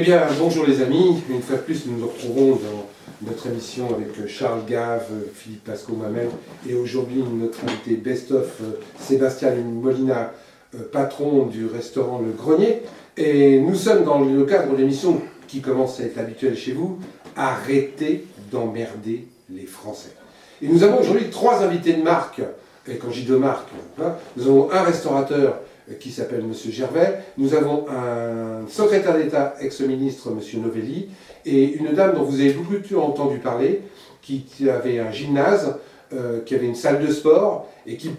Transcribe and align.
bien, 0.00 0.28
bonjour 0.38 0.64
les 0.64 0.80
amis. 0.80 1.24
Une 1.28 1.42
fois 1.42 1.56
de 1.56 1.62
plus, 1.62 1.86
nous 1.86 1.98
nous 1.98 2.06
retrouvons 2.06 2.50
dans 2.50 3.28
notre 3.28 3.48
émission 3.48 3.88
avec 3.92 4.28
Charles 4.28 4.64
Gave, 4.64 5.08
Philippe 5.34 5.64
Pasco, 5.64 5.92
moi-même, 5.92 6.28
et 6.70 6.76
aujourd'hui 6.76 7.20
notre 7.20 7.64
invité 7.64 7.96
best-of, 7.96 8.60
Sébastien 9.00 9.56
Molina, 9.56 10.32
euh, 10.76 10.88
patron 10.92 11.46
du 11.46 11.66
restaurant 11.66 12.20
Le 12.20 12.30
Grenier. 12.30 12.82
Et 13.16 13.58
nous 13.58 13.74
sommes 13.74 14.04
dans 14.04 14.20
le 14.20 14.44
cadre 14.44 14.70
de 14.70 14.76
l'émission 14.76 15.20
qui 15.48 15.60
commence 15.60 15.98
à 15.98 16.04
être 16.04 16.18
habituelle 16.18 16.56
chez 16.56 16.74
vous, 16.74 17.00
Arrêtez 17.34 18.24
d'emmerder 18.52 19.26
les 19.50 19.66
Français. 19.66 20.14
Et 20.62 20.68
nous 20.68 20.84
avons 20.84 21.00
aujourd'hui 21.00 21.28
trois 21.28 21.64
invités 21.64 21.94
de 21.94 22.02
marque. 22.02 22.40
Et 22.86 22.98
quand 22.98 23.10
je 23.10 23.22
dis 23.22 23.26
de 23.26 23.34
marque, 23.34 23.70
hein, 24.00 24.14
nous 24.36 24.46
avons 24.46 24.70
un 24.70 24.82
restaurateur 24.82 25.58
qui 26.00 26.10
s'appelle 26.10 26.40
M. 26.40 26.52
Gervais. 26.70 27.20
Nous 27.36 27.54
avons 27.54 27.86
un 27.88 28.66
secrétaire 28.68 29.16
d'État, 29.16 29.54
ex-ministre, 29.60 30.30
M. 30.30 30.62
Novelli, 30.62 31.08
et 31.44 31.72
une 31.74 31.92
dame 31.92 32.14
dont 32.14 32.22
vous 32.22 32.40
avez 32.40 32.52
beaucoup 32.52 32.96
entendu 32.96 33.38
parler, 33.38 33.82
qui, 34.22 34.68
avait 34.68 34.98
un 34.98 35.10
gymnase, 35.10 35.76
euh, 36.12 36.40
qui 36.44 36.54
avait 36.54 36.66
une 36.66 36.74
salle 36.74 37.04
de 37.04 37.10
sport, 37.10 37.68
et 37.86 37.96
qui, 37.96 38.10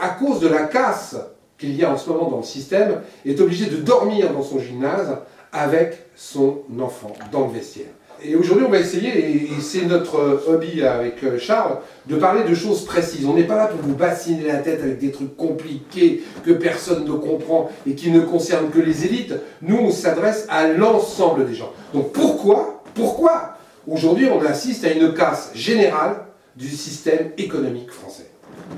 à 0.00 0.08
cause 0.10 0.40
de 0.40 0.48
la 0.48 0.64
casse 0.64 1.16
qu'il 1.58 1.74
y 1.76 1.84
a 1.84 1.92
en 1.92 1.96
ce 1.96 2.08
moment 2.08 2.30
dans 2.30 2.38
le 2.38 2.42
système, 2.42 3.02
est 3.26 3.38
obligée 3.40 3.66
de 3.66 3.76
dormir 3.76 4.32
dans 4.32 4.42
son 4.42 4.58
gymnase 4.58 5.18
avec 5.52 6.06
son 6.14 6.62
enfant 6.80 7.12
dans 7.32 7.46
le 7.46 7.52
vestiaire. 7.52 7.86
Et 8.22 8.34
aujourd'hui, 8.34 8.64
on 8.66 8.70
va 8.70 8.78
essayer, 8.78 9.30
et 9.30 9.48
c'est 9.60 9.86
notre 9.86 10.42
hobby 10.48 10.82
avec 10.82 11.22
euh, 11.22 11.38
Charles, 11.38 11.78
de 12.06 12.16
parler 12.16 12.42
de 12.42 12.54
choses 12.54 12.84
précises. 12.84 13.24
On 13.26 13.34
n'est 13.34 13.44
pas 13.44 13.56
là 13.56 13.66
pour 13.66 13.80
vous 13.80 13.94
bassiner 13.94 14.44
la 14.44 14.56
tête 14.56 14.82
avec 14.82 14.98
des 14.98 15.12
trucs 15.12 15.36
compliqués 15.36 16.24
que 16.44 16.50
personne 16.50 17.04
ne 17.04 17.12
comprend 17.12 17.70
et 17.86 17.94
qui 17.94 18.10
ne 18.10 18.20
concernent 18.20 18.70
que 18.70 18.80
les 18.80 19.04
élites. 19.04 19.34
Nous, 19.62 19.76
on 19.76 19.90
s'adresse 19.90 20.46
à 20.48 20.66
l'ensemble 20.66 21.46
des 21.46 21.54
gens. 21.54 21.72
Donc 21.94 22.12
pourquoi, 22.12 22.82
pourquoi 22.94 23.56
aujourd'hui 23.86 24.26
on 24.26 24.44
assiste 24.44 24.84
à 24.84 24.90
une 24.90 25.14
casse 25.14 25.52
générale 25.54 26.16
du 26.56 26.68
système 26.68 27.30
économique 27.38 27.92
français? 27.92 28.30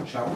Charles? 0.07 0.29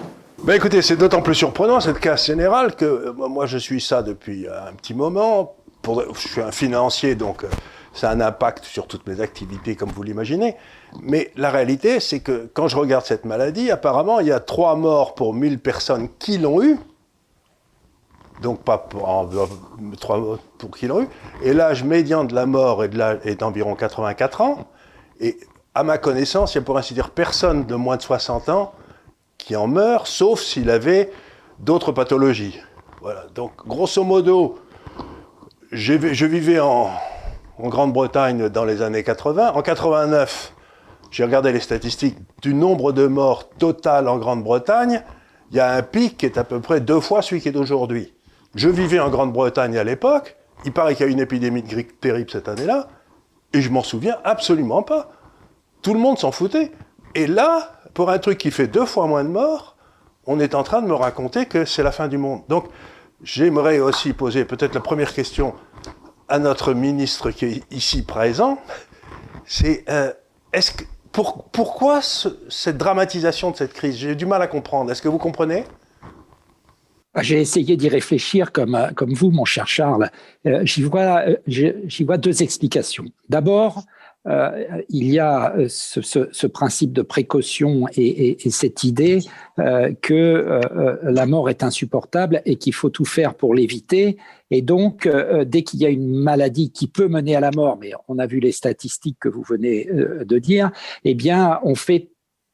Ben 0.43 0.55
écoutez, 0.55 0.83
c'est 0.83 0.97
d'autant 0.97 1.23
plus 1.23 1.35
surprenant 1.35 1.81
cette 1.81 2.01
casse 2.01 2.27
générale 2.27 2.75
que 2.75 2.85
euh, 2.85 3.13
moi 3.13 3.47
je 3.47 3.59
suis 3.59 3.81
ça 3.81 4.03
depuis 4.03 4.47
un 4.49 4.73
petit 4.73 4.95
moment. 4.95 5.57
Je 5.87 6.29
suis 6.29 6.41
un 6.41 6.51
financier, 6.51 7.15
donc 7.15 7.45
euh, 7.45 7.49
ça 7.95 8.11
a 8.11 8.15
un 8.15 8.21
impact 8.21 8.65
sur 8.65 8.87
toutes 8.87 9.07
mes 9.07 9.21
activités, 9.21 9.77
comme 9.77 9.91
vous 9.91 10.03
l'imaginez. 10.03 10.57
Mais 11.01 11.31
la 11.37 11.51
réalité, 11.51 12.01
c'est 12.01 12.21
que 12.21 12.51
quand 12.53 12.67
je 12.67 12.77
regarde 12.77 13.05
cette 13.05 13.25
maladie, 13.25 13.71
apparemment, 13.71 14.21
il 14.21 14.27
y 14.27 14.33
a 14.33 14.41
trois 14.41 14.75
morts 14.75 15.15
pour 15.15 15.33
1000 15.33 15.61
personnes 15.61 16.09
qui 16.19 16.39
l'ont 16.39 16.63
eu. 16.63 16.77
Donc 18.43 18.65
pas 18.65 18.79
pour, 18.79 19.09
en, 19.09 19.29
trois 20.01 20.39
pour 20.59 20.71
qui 20.73 20.89
l'ont 20.89 21.03
eu. 21.03 21.09
Et 21.45 21.55
l'âge 21.55 21.85
médian 21.85 22.25
de 22.25 22.35
la 22.35 22.47
mort 22.47 22.83
est 22.83 23.39
d'environ 23.39 23.77
84 23.77 24.41
ans. 24.41 24.67
Et 25.21 25.39
à 25.77 25.85
ma 25.85 25.97
connaissance, 25.97 26.55
il 26.55 26.59
n'y 26.59 26.65
a 26.65 26.67
pour 26.67 26.77
ainsi 26.77 26.95
dire 26.95 27.11
personne 27.11 27.65
de 27.65 27.77
moins 27.77 27.97
de 27.97 28.03
60 28.03 28.49
ans 28.49 28.73
qui 29.39 29.55
en 29.55 29.69
meurt, 29.69 30.09
sauf 30.09 30.41
s'il 30.41 30.69
avait 30.69 31.13
d'autres 31.61 31.93
pathologies. 31.93 32.59
Voilà. 33.03 33.27
Donc, 33.35 33.53
grosso 33.67 34.03
modo, 34.03 34.59
je 35.71 35.95
vivais 36.25 36.59
en, 36.59 36.91
en 37.59 37.69
Grande-Bretagne 37.69 38.49
dans 38.49 38.65
les 38.65 38.83
années 38.83 39.03
80. 39.03 39.53
En 39.55 39.63
89, 39.63 40.53
j'ai 41.11 41.25
regardé 41.25 41.53
les 41.53 41.61
statistiques 41.61 42.17
du 42.43 42.55
nombre 42.55 42.93
de 42.93 43.07
morts 43.07 43.49
total 43.49 44.09
en 44.09 44.19
Grande-Bretagne. 44.19 45.03
Il 45.51 45.57
y 45.57 45.61
a 45.61 45.73
un 45.73 45.83
pic 45.83 46.17
qui 46.17 46.27
est 46.27 46.39
à 46.39 46.45
peu 46.45 46.61
près 46.61 46.81
deux 46.81 47.01
fois 47.01 47.23
celui 47.23 47.41
qui 47.41 47.49
est 47.49 47.53
d'aujourd'hui. 47.53 48.13
Je 48.55 48.69
vivais 48.69 49.01
en 49.01 49.11
Grande-Bretagne 49.11 49.77
à 49.77 49.85
l'époque. 49.85 50.37
Il 50.65 50.73
paraît 50.73 50.95
qu'il 50.95 51.07
y 51.07 51.09
a 51.09 51.11
eu 51.11 51.13
une 51.13 51.21
épidémie 51.21 51.63
de 51.63 51.69
grippe 51.69 52.01
terrible 52.01 52.31
cette 52.31 52.49
année-là. 52.49 52.89
Et 53.53 53.61
je 53.61 53.71
m'en 53.71 53.83
souviens 53.83 54.17
absolument 54.25 54.83
pas. 54.83 55.11
Tout 55.83 55.95
le 55.95 56.01
monde 56.01 56.19
s'en 56.19 56.33
foutait. 56.33 56.73
Et 57.15 57.27
là, 57.27 57.73
pour 57.93 58.11
un 58.11 58.19
truc 58.19 58.39
qui 58.39 58.51
fait 58.51 58.67
deux 58.67 58.87
fois 58.87 59.07
moins 59.07 59.23
de 59.23 59.29
morts, 59.29 59.77
on 60.27 60.41
est 60.41 60.55
en 60.55 60.63
train 60.63 60.83
de 60.83 60.89
me 60.89 60.95
raconter 60.95 61.47
que 61.47 61.65
c'est 61.65 61.83
la 61.83 61.93
fin 61.93 62.09
du 62.09 62.19
monde. 62.19 62.43
Donc, 62.49 62.67
j'aimerais 63.23 63.79
aussi 63.79 64.13
poser 64.13 64.45
peut-être 64.45 64.75
la 64.75 64.81
première 64.81 65.13
question 65.13 65.55
à 66.29 66.39
notre 66.39 66.75
ministre 66.75 67.31
qui 67.31 67.45
est 67.47 67.73
ici 67.73 68.03
présent, 68.03 68.59
c'est 69.47 69.85
euh, 69.89 70.13
est-ce 70.53 70.71
que, 70.73 70.85
pour, 71.13 71.45
pourquoi 71.45 72.01
cette 72.03 72.77
dramatisation 72.77 73.51
de 73.51 73.57
cette 73.57 73.73
crise? 73.73 73.97
J'ai 73.97 74.15
du 74.15 74.27
mal 74.27 74.43
à 74.43 74.47
comprendre. 74.47 74.91
Est-ce 74.91 75.03
que 75.03 75.09
vous 75.09 75.19
comprenez? 75.19 75.65
Ah, 77.15 77.23
j'ai 77.23 77.41
essayé 77.41 77.77
d'y 77.77 77.89
réfléchir 77.89 78.51
comme, 78.51 78.91
comme 78.97 79.15
vous, 79.15 79.31
mon 79.31 79.45
cher 79.45 79.69
Charles. 79.69 80.11
Euh, 80.47 80.65
j'y 80.65 80.83
vois, 80.83 81.23
euh, 81.29 81.37
j'y 81.47 82.03
vois 82.05 82.17
deux 82.17 82.43
explications. 82.43 83.05
D'abord, 83.29 83.85
euh, 84.27 84.83
il 84.89 85.11
y 85.13 85.19
a 85.19 85.55
euh, 85.55 85.67
ce, 85.69 86.47
principe 86.47 86.93
de 86.93 87.03
précaution 87.03 87.87
et, 87.95 88.07
et, 88.07 88.47
et 88.47 88.51
cette 88.51 88.83
idée 88.83 89.21
euh, 89.59 89.93
que 90.01 90.61
la 91.03 91.27
mort 91.27 91.51
est 91.51 91.63
insupportable 91.63 92.41
et 92.47 92.57
qu'il 92.57 92.73
faut 92.73 92.91
tout 92.91 93.05
faire 93.05 93.35
pour 93.35 93.55
l'éviter. 93.55 94.17
Et 94.51 94.63
donc, 94.63 95.09
dès 95.47 95.63
qu'il 95.63 95.81
y 95.81 95.87
a 95.87 95.89
une 95.89 96.15
maladie 96.15 96.71
qui 96.71 96.87
peut 96.87 97.09
mener 97.09 97.35
à 97.35 97.41
la 97.41 97.51
mort, 97.51 97.79
mais 97.81 97.93
on 98.09 98.19
a 98.19 98.27
vu 98.27 98.41
les 98.41 98.53
statistiques 98.53 99.19
que 99.21 99.29
vous 99.29 99.43
venez 99.43 99.89
de 99.91 100.39
dire, 100.39 100.71
eh 101.05 101.15
bien, 101.15 101.59
on 101.65 101.75
fait 101.75 102.11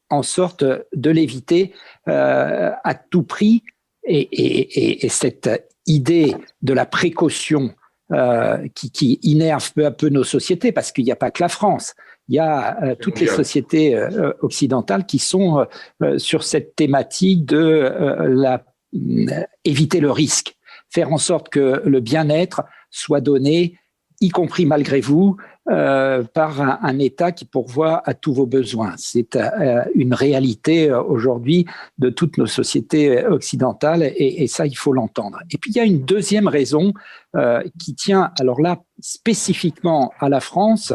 en 0.08 0.22
sorte 0.22 0.64
de 0.64 1.10
l'éviter 1.10 1.72
à 2.06 2.94
tout 3.10 3.22
prix. 3.22 3.62
Et, 4.04 5.06
cette 5.08 5.50
idée 5.86 6.34
de 6.62 6.72
la 6.72 6.86
précaution 6.86 7.74
euh, 8.12 8.66
qui, 8.74 8.90
qui 8.90 9.20
innerve 9.22 9.72
peu 9.72 9.86
à 9.86 9.92
peu 9.92 10.08
nos 10.08 10.24
sociétés, 10.24 10.72
parce 10.72 10.90
qu'il 10.90 11.04
n'y 11.04 11.12
a 11.12 11.16
pas 11.16 11.30
que 11.30 11.40
la 11.40 11.48
France. 11.48 11.94
Il 12.28 12.34
y 12.34 12.38
a 12.40 12.82
euh, 12.82 12.94
toutes 13.00 13.20
les 13.20 13.28
sociétés 13.28 13.96
euh, 13.96 14.32
occidentales 14.40 15.06
qui 15.06 15.20
sont 15.20 15.64
sur 16.16 16.42
cette 16.42 16.74
thématique 16.74 17.44
de 17.44 17.92
la, 18.26 18.64
éviter 19.64 20.00
le 20.00 20.10
risque, 20.10 20.56
faire 20.88 21.12
en 21.12 21.18
sorte 21.18 21.50
que 21.50 21.82
le 21.84 22.00
bien-être 22.00 22.62
soit 22.90 23.20
donné, 23.20 23.78
y 24.20 24.30
compris 24.30 24.66
malgré 24.66 25.00
vous, 25.00 25.36
euh, 25.70 26.24
par 26.24 26.60
un, 26.60 26.78
un, 26.82 26.98
État 26.98 27.32
qui 27.32 27.44
pourvoit 27.44 28.02
à 28.04 28.14
tous 28.14 28.34
vos 28.34 28.46
besoins. 28.46 28.94
C'est 28.96 29.36
euh, 29.36 29.84
une 29.94 30.14
réalité 30.14 30.90
euh, 30.90 31.02
aujourd'hui 31.02 31.66
de 31.98 32.10
toutes 32.10 32.38
nos 32.38 32.46
sociétés 32.46 33.24
occidentales 33.26 34.02
et, 34.02 34.42
et 34.42 34.46
ça, 34.48 34.66
il 34.66 34.74
faut 34.74 34.92
l'entendre. 34.92 35.38
Et 35.50 35.58
puis, 35.58 35.70
il 35.70 35.76
y 35.76 35.80
a 35.80 35.84
une 35.84 36.04
deuxième 36.04 36.48
raison 36.48 36.92
euh, 37.36 37.62
qui 37.78 37.94
tient, 37.94 38.32
alors 38.40 38.60
là, 38.60 38.82
spécifiquement 38.98 40.12
à 40.18 40.28
la 40.28 40.40
France, 40.40 40.92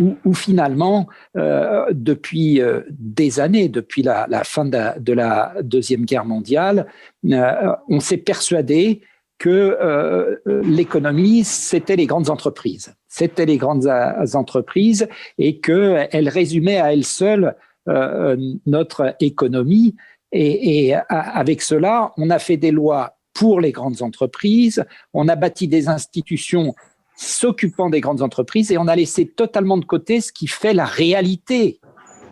où, 0.00 0.16
où 0.24 0.34
finalement, 0.34 1.06
euh, 1.36 1.86
depuis 1.92 2.60
des 2.90 3.40
années, 3.40 3.68
depuis 3.68 4.02
la, 4.02 4.26
la 4.28 4.44
fin 4.44 4.64
de 4.64 4.72
la, 4.72 4.98
de 4.98 5.12
la, 5.12 5.54
Deuxième 5.62 6.04
Guerre 6.04 6.24
mondiale, 6.24 6.86
on 7.24 8.00
s'est 8.00 8.16
persuadé 8.16 9.02
que 9.38 9.78
euh, 9.80 10.36
l'économie, 10.64 11.44
c'était 11.44 11.96
les 11.96 12.06
grandes 12.06 12.30
entreprises. 12.30 12.94
C'était 13.08 13.46
les 13.46 13.56
grandes 13.56 13.88
entreprises 14.34 15.08
et 15.38 15.60
qu'elles 15.60 16.28
résumaient 16.28 16.78
à 16.78 16.92
elles 16.92 17.04
seules 17.04 17.54
euh, 17.88 18.36
notre 18.66 19.16
économie. 19.20 19.96
Et, 20.30 20.88
et 20.88 20.94
avec 21.08 21.62
cela, 21.62 22.12
on 22.18 22.28
a 22.28 22.38
fait 22.38 22.58
des 22.58 22.70
lois 22.70 23.18
pour 23.32 23.60
les 23.60 23.72
grandes 23.72 24.02
entreprises, 24.02 24.84
on 25.14 25.28
a 25.28 25.36
bâti 25.36 25.68
des 25.68 25.88
institutions 25.88 26.74
s'occupant 27.16 27.90
des 27.90 28.00
grandes 28.00 28.22
entreprises 28.22 28.70
et 28.70 28.78
on 28.78 28.88
a 28.88 28.96
laissé 28.96 29.26
totalement 29.26 29.76
de 29.76 29.84
côté 29.84 30.20
ce 30.20 30.32
qui 30.32 30.46
fait 30.46 30.74
la 30.74 30.84
réalité, 30.84 31.80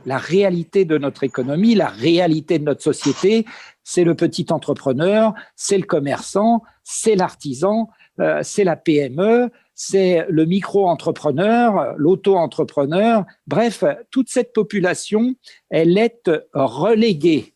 la 0.04 0.18
réalité 0.18 0.84
de 0.84 0.98
notre 0.98 1.24
économie, 1.24 1.74
la 1.74 1.88
réalité 1.88 2.58
de 2.58 2.64
notre 2.64 2.82
société, 2.82 3.44
c'est 3.82 4.04
le 4.04 4.14
petit 4.14 4.46
entrepreneur, 4.50 5.34
c'est 5.56 5.78
le 5.78 5.84
commerçant, 5.84 6.62
c'est 6.84 7.16
l'artisan, 7.16 7.88
euh, 8.20 8.40
c'est 8.42 8.64
la 8.64 8.76
PME, 8.76 9.50
c'est 9.76 10.26
le 10.30 10.46
micro-entrepreneur, 10.46 11.94
l'auto-entrepreneur. 11.98 13.26
Bref, 13.46 13.84
toute 14.10 14.30
cette 14.30 14.54
population, 14.54 15.34
elle 15.68 15.98
est 15.98 16.22
reléguée. 16.54 17.54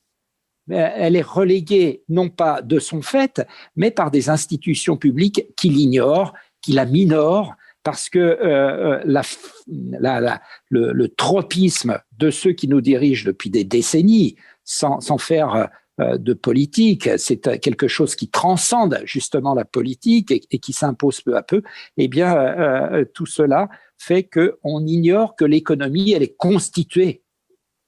Elle 0.70 1.16
est 1.16 1.26
reléguée 1.26 2.04
non 2.10 2.28
pas 2.28 2.60
de 2.60 2.78
son 2.78 3.00
fait, 3.00 3.42
mais 3.74 3.90
par 3.90 4.10
des 4.10 4.28
institutions 4.28 4.98
publiques 4.98 5.46
qui 5.56 5.70
l'ignorent, 5.70 6.34
qui 6.60 6.72
la 6.72 6.84
minorent, 6.84 7.54
parce 7.82 8.10
que 8.10 8.18
euh, 8.18 9.00
la, 9.06 9.22
le, 10.68 10.92
le, 10.92 11.08
tropisme 11.08 11.98
de 12.18 12.30
ceux 12.30 12.52
qui 12.52 12.68
nous 12.68 12.82
dirigent 12.82 13.24
depuis 13.24 13.48
des 13.48 13.64
décennies, 13.64 14.36
sans, 14.64 15.00
sans 15.00 15.16
faire 15.16 15.54
euh, 15.54 15.64
de 15.98 16.32
politique, 16.32 17.08
c'est 17.18 17.46
euh, 17.46 17.58
quelque 17.58 17.88
chose 17.88 18.14
qui 18.14 18.28
transcende 18.28 19.00
justement 19.04 19.54
la 19.54 19.64
politique 19.64 20.30
et, 20.30 20.58
qui 20.58 20.72
s'impose 20.72 21.20
peu 21.20 21.36
à 21.36 21.42
peu, 21.42 21.62
eh 21.96 22.08
bien, 22.08 22.34
euh, 22.36 23.04
tout 23.12 23.26
cela 23.26 23.68
fait 23.98 24.24
qu'on 24.24 24.86
ignore 24.86 25.36
que 25.36 25.44
l'économie, 25.44 26.12
elle 26.12 26.22
est 26.22 26.36
constituée 26.36 27.22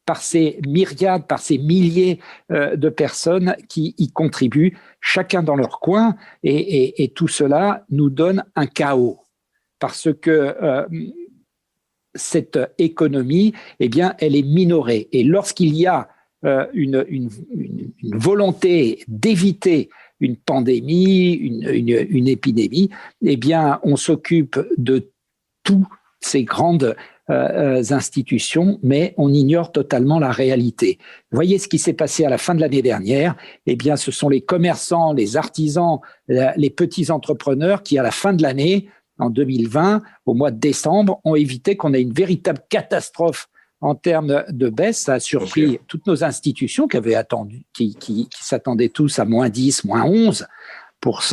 par 0.05 0.21
ces 0.21 0.61
myriades, 0.67 1.27
par 1.27 1.39
ces 1.39 1.59
milliers 1.59 2.19
de 2.51 2.89
personnes 2.89 3.55
qui 3.69 3.95
y 3.99 4.11
contribuent, 4.11 4.77
chacun 5.01 5.45
dans 5.45 5.55
leur 5.55 5.79
coin, 5.79 6.17
et 6.43 7.13
tout 7.15 7.29
cela 7.29 7.87
nous 7.89 8.11
donne 8.11 8.45
un 8.57 8.67
chaos. 8.67 9.21
Parce 9.79 10.13
que 10.13 10.57
cette 12.17 12.59
économie, 12.79 13.55
eh 13.79 13.89
bien, 13.89 14.15
elle 14.19 14.35
est 14.35 14.43
minorée. 14.43 15.09
Et 15.13 15.23
lorsqu'il 15.23 15.75
y 15.75 15.87
a 15.87 16.09
une, 16.75 17.05
une, 17.09 17.31
volonté 18.19 19.05
d'éviter 19.06 19.91
une 20.21 20.37
pandémie, 20.37 21.33
une, 21.33 21.69
une, 22.11 22.29
épidémie, 22.29 22.91
eh 23.25 23.37
bien, 23.37 23.81
on 23.83 23.97
s'occupe 23.97 24.59
de 24.79 25.11
toutes 25.65 25.87
ces 26.21 26.44
grandes 26.44 26.97
euh, 27.31 27.79
euh, 27.81 27.83
institutions, 27.91 28.79
mais 28.83 29.15
on 29.17 29.33
ignore 29.33 29.73
totalement 29.73 30.19
la 30.19 30.31
réalité. 30.31 30.99
Voyez 31.31 31.59
ce 31.59 31.69
qui 31.69 31.79
s'est 31.79 31.93
passé 31.93 32.25
à 32.25 32.29
la 32.29 32.39
fin 32.39 32.55
de 32.55 32.61
l'année 32.61 32.83
dernière? 32.83 33.37
Eh 33.67 33.77
bien, 33.77 33.97
ce 33.97 34.11
sont 34.11 34.29
les 34.29 34.41
commerçants, 34.41 35.12
les 35.12 35.37
artisans, 35.37 35.99
les 36.29 36.71
petits 36.71 37.11
entrepreneurs 37.11 37.83
qui, 37.83 37.99
à 37.99 38.03
la 38.03 38.11
fin 38.11 38.33
de 38.33 38.43
l'année, 38.43 38.89
en 39.19 39.31
2020, 39.31 40.03
au 40.27 40.35
mois 40.35 40.50
de 40.50 40.59
décembre, 40.59 41.21
ont 41.25 41.37
évité 41.37 41.77
qu'on 41.77 41.94
ait 41.94 42.03
une 42.03 42.12
véritable 42.12 42.61
catastrophe 42.69 43.49
en 43.82 43.94
termes 43.94 44.44
de 44.49 44.69
baisse. 44.70 45.00
Ça 45.00 45.14
a 45.14 45.20
surpris 45.20 45.79
toutes 45.87 46.06
nos 46.06 46.25
institutions 46.25 46.88
qui 46.88 46.96
avaient 46.96 47.14
attendu, 47.14 47.64
qui, 47.75 47.94
qui, 47.94 48.29
s'attendaient 48.40 48.88
tous 48.88 49.19
à 49.19 49.26
moins 49.26 49.50
10, 49.50 49.84
moins 49.84 50.05
11 50.05 50.46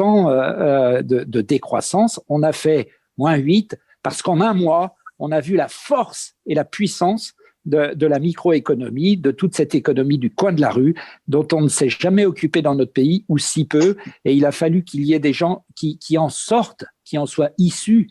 euh, 0.02 1.02
de, 1.02 1.24
de 1.24 1.42
décroissance. 1.42 2.20
On 2.28 2.44
a 2.44 2.52
fait 2.52 2.90
moins 3.18 3.36
8 3.36 3.78
parce 4.04 4.22
qu'en 4.22 4.42
un 4.42 4.54
mois, 4.54 4.96
on 5.20 5.32
a 5.32 5.40
vu 5.40 5.56
la 5.56 5.68
force 5.68 6.36
et 6.46 6.56
la 6.56 6.66
puissance 6.66 7.34
de, 7.66 8.06
la 8.06 8.20
microéconomie, 8.20 9.18
de 9.18 9.32
toute 9.32 9.56
cette 9.56 9.76
économie 9.76 10.18
du 10.18 10.32
coin 10.32 10.52
de 10.52 10.62
la 10.62 10.72
rue, 10.72 10.96
dont 11.28 11.48
on 11.54 11.62
ne 11.62 11.68
s'est 11.68 11.90
jamais 11.90 12.26
occupé 12.26 12.62
dans 12.62 12.76
notre 12.76 12.94
pays, 12.94 13.26
ou 13.30 13.38
si 13.38 13.66
peu. 13.66 13.96
Et 14.26 14.34
il 14.34 14.46
a 14.46 14.52
fallu 14.52 14.84
qu'il 14.84 15.04
y 15.06 15.14
ait 15.14 15.20
des 15.20 15.34
gens 15.34 15.66
qui, 15.76 16.18
en 16.18 16.30
sortent, 16.30 16.86
qui 17.06 17.18
en 17.18 17.26
soient 17.26 17.52
issus 17.58 18.10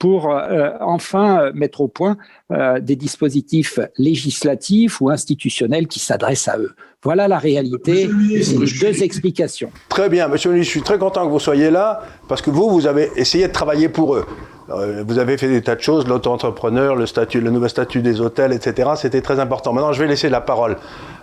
pour 0.00 0.34
euh, 0.34 0.70
enfin 0.80 1.52
mettre 1.52 1.82
au 1.82 1.88
point 1.88 2.16
euh, 2.50 2.80
des 2.80 2.96
dispositifs 2.96 3.78
législatifs 3.98 5.00
ou 5.00 5.10
institutionnels 5.10 5.86
qui 5.86 6.00
s'adressent 6.00 6.48
à 6.48 6.58
eux. 6.58 6.74
Voilà 7.02 7.28
la 7.28 7.38
réalité. 7.38 8.08
deux 8.08 9.02
explications. 9.02 9.70
Très 9.90 10.08
bien, 10.08 10.26
monsieur 10.28 10.48
le 10.50 10.54
ministre, 10.54 10.72
je 10.72 10.78
suis 10.78 10.84
très 10.84 10.98
content 10.98 11.26
que 11.26 11.30
vous 11.30 11.38
soyez 11.38 11.70
là, 11.70 12.02
parce 12.28 12.40
que 12.42 12.50
vous, 12.50 12.70
vous 12.70 12.86
avez 12.86 13.10
essayé 13.16 13.46
de 13.46 13.52
travailler 13.52 13.88
pour 13.90 14.14
eux. 14.14 14.24
Euh, 14.70 15.04
vous 15.06 15.18
avez 15.18 15.36
fait 15.36 15.48
des 15.48 15.62
tas 15.62 15.76
de 15.76 15.80
choses, 15.80 16.06
l'auto-entrepreneur, 16.06 16.96
le, 16.96 17.06
statut, 17.06 17.40
le 17.40 17.50
nouveau 17.50 17.68
statut 17.68 18.02
des 18.02 18.20
hôtels, 18.20 18.52
etc. 18.52 18.90
C'était 18.96 19.20
très 19.20 19.38
important. 19.38 19.72
Maintenant, 19.72 19.92
je 19.92 20.00
vais 20.00 20.08
laisser 20.08 20.28
la 20.28 20.40
parole 20.40 20.76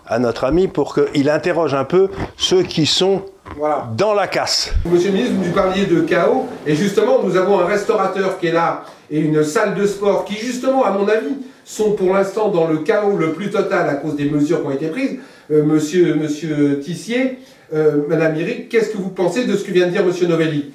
à 0.08 0.20
notre 0.20 0.44
ami 0.46 0.68
pour 0.68 0.96
qu'il 0.96 1.30
interroge 1.30 1.74
un 1.74 1.84
peu 1.84 2.10
ceux 2.38 2.64
qui 2.64 2.86
sont 2.86 3.24
dans 3.96 4.14
la 4.14 4.28
casse. 4.28 4.74
Monsieur 4.86 5.10
le 5.10 5.16
ministre, 5.16 5.36
vous 5.42 5.52
parliez 5.52 5.86
de 5.86 6.02
chaos, 6.02 6.48
et 6.66 6.76
justement, 6.76 7.24
nous 7.24 7.36
avons 7.38 7.60
un 7.60 7.66
restaurateur 7.66 8.40
qui 8.40 8.48
est 8.48 8.52
là, 8.52 8.84
et 9.10 9.20
une 9.20 9.44
salle 9.44 9.76
de 9.76 9.86
sport 9.86 10.26
qui, 10.26 10.36
justement, 10.36 10.84
à 10.84 10.92
mon 10.92 11.08
avis, 11.08 11.36
sont 11.66 11.94
pour 11.94 12.14
l'instant 12.14 12.50
dans 12.50 12.68
le 12.68 12.80
chaos 12.80 13.18
le 13.18 13.34
plus 13.34 13.50
total 13.50 13.90
à 13.90 13.96
cause 13.96 14.16
des 14.16 14.30
mesures 14.30 14.62
qui 14.62 14.68
ont 14.68 14.72
été 14.72 14.88
prises. 14.88 15.20
Euh, 15.52 15.64
monsieur, 15.64 16.16
monsieur 16.16 16.80
Tissier, 16.80 17.40
euh, 17.74 18.04
Madame 18.08 18.36
Iric, 18.36 18.70
qu'est-ce 18.70 18.90
que 18.90 18.98
vous 18.98 19.10
pensez 19.10 19.46
de 19.46 19.56
ce 19.56 19.64
que 19.64 19.72
vient 19.72 19.88
de 19.88 19.92
dire 19.92 20.06
Monsieur 20.06 20.28
Novelli? 20.28 20.72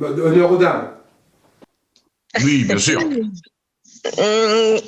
Honneur 0.00 0.52
aux 0.52 0.56
dames. 0.56 0.90
Oui, 2.44 2.64
bien 2.64 2.78
sûr. 2.78 3.00
Euh, 4.18 4.78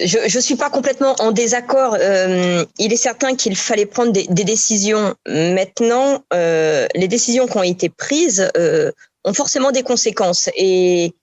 je 0.00 0.36
ne 0.36 0.42
suis 0.42 0.56
pas 0.56 0.70
complètement 0.70 1.14
en 1.18 1.32
désaccord. 1.32 1.96
Euh, 2.00 2.64
il 2.78 2.92
est 2.92 2.96
certain 2.96 3.36
qu'il 3.36 3.56
fallait 3.56 3.86
prendre 3.86 4.12
des, 4.12 4.26
décisions. 4.44 5.14
Maintenant, 5.26 6.24
euh, 6.32 6.86
les 6.94 7.08
décisions 7.08 7.46
qui 7.46 7.56
ont 7.56 7.62
été 7.62 7.88
prises 7.88 8.50
ont 9.24 9.34
forcément 9.34 9.70
des 9.70 9.82
conséquences. 9.82 10.48
Et, 10.56 11.14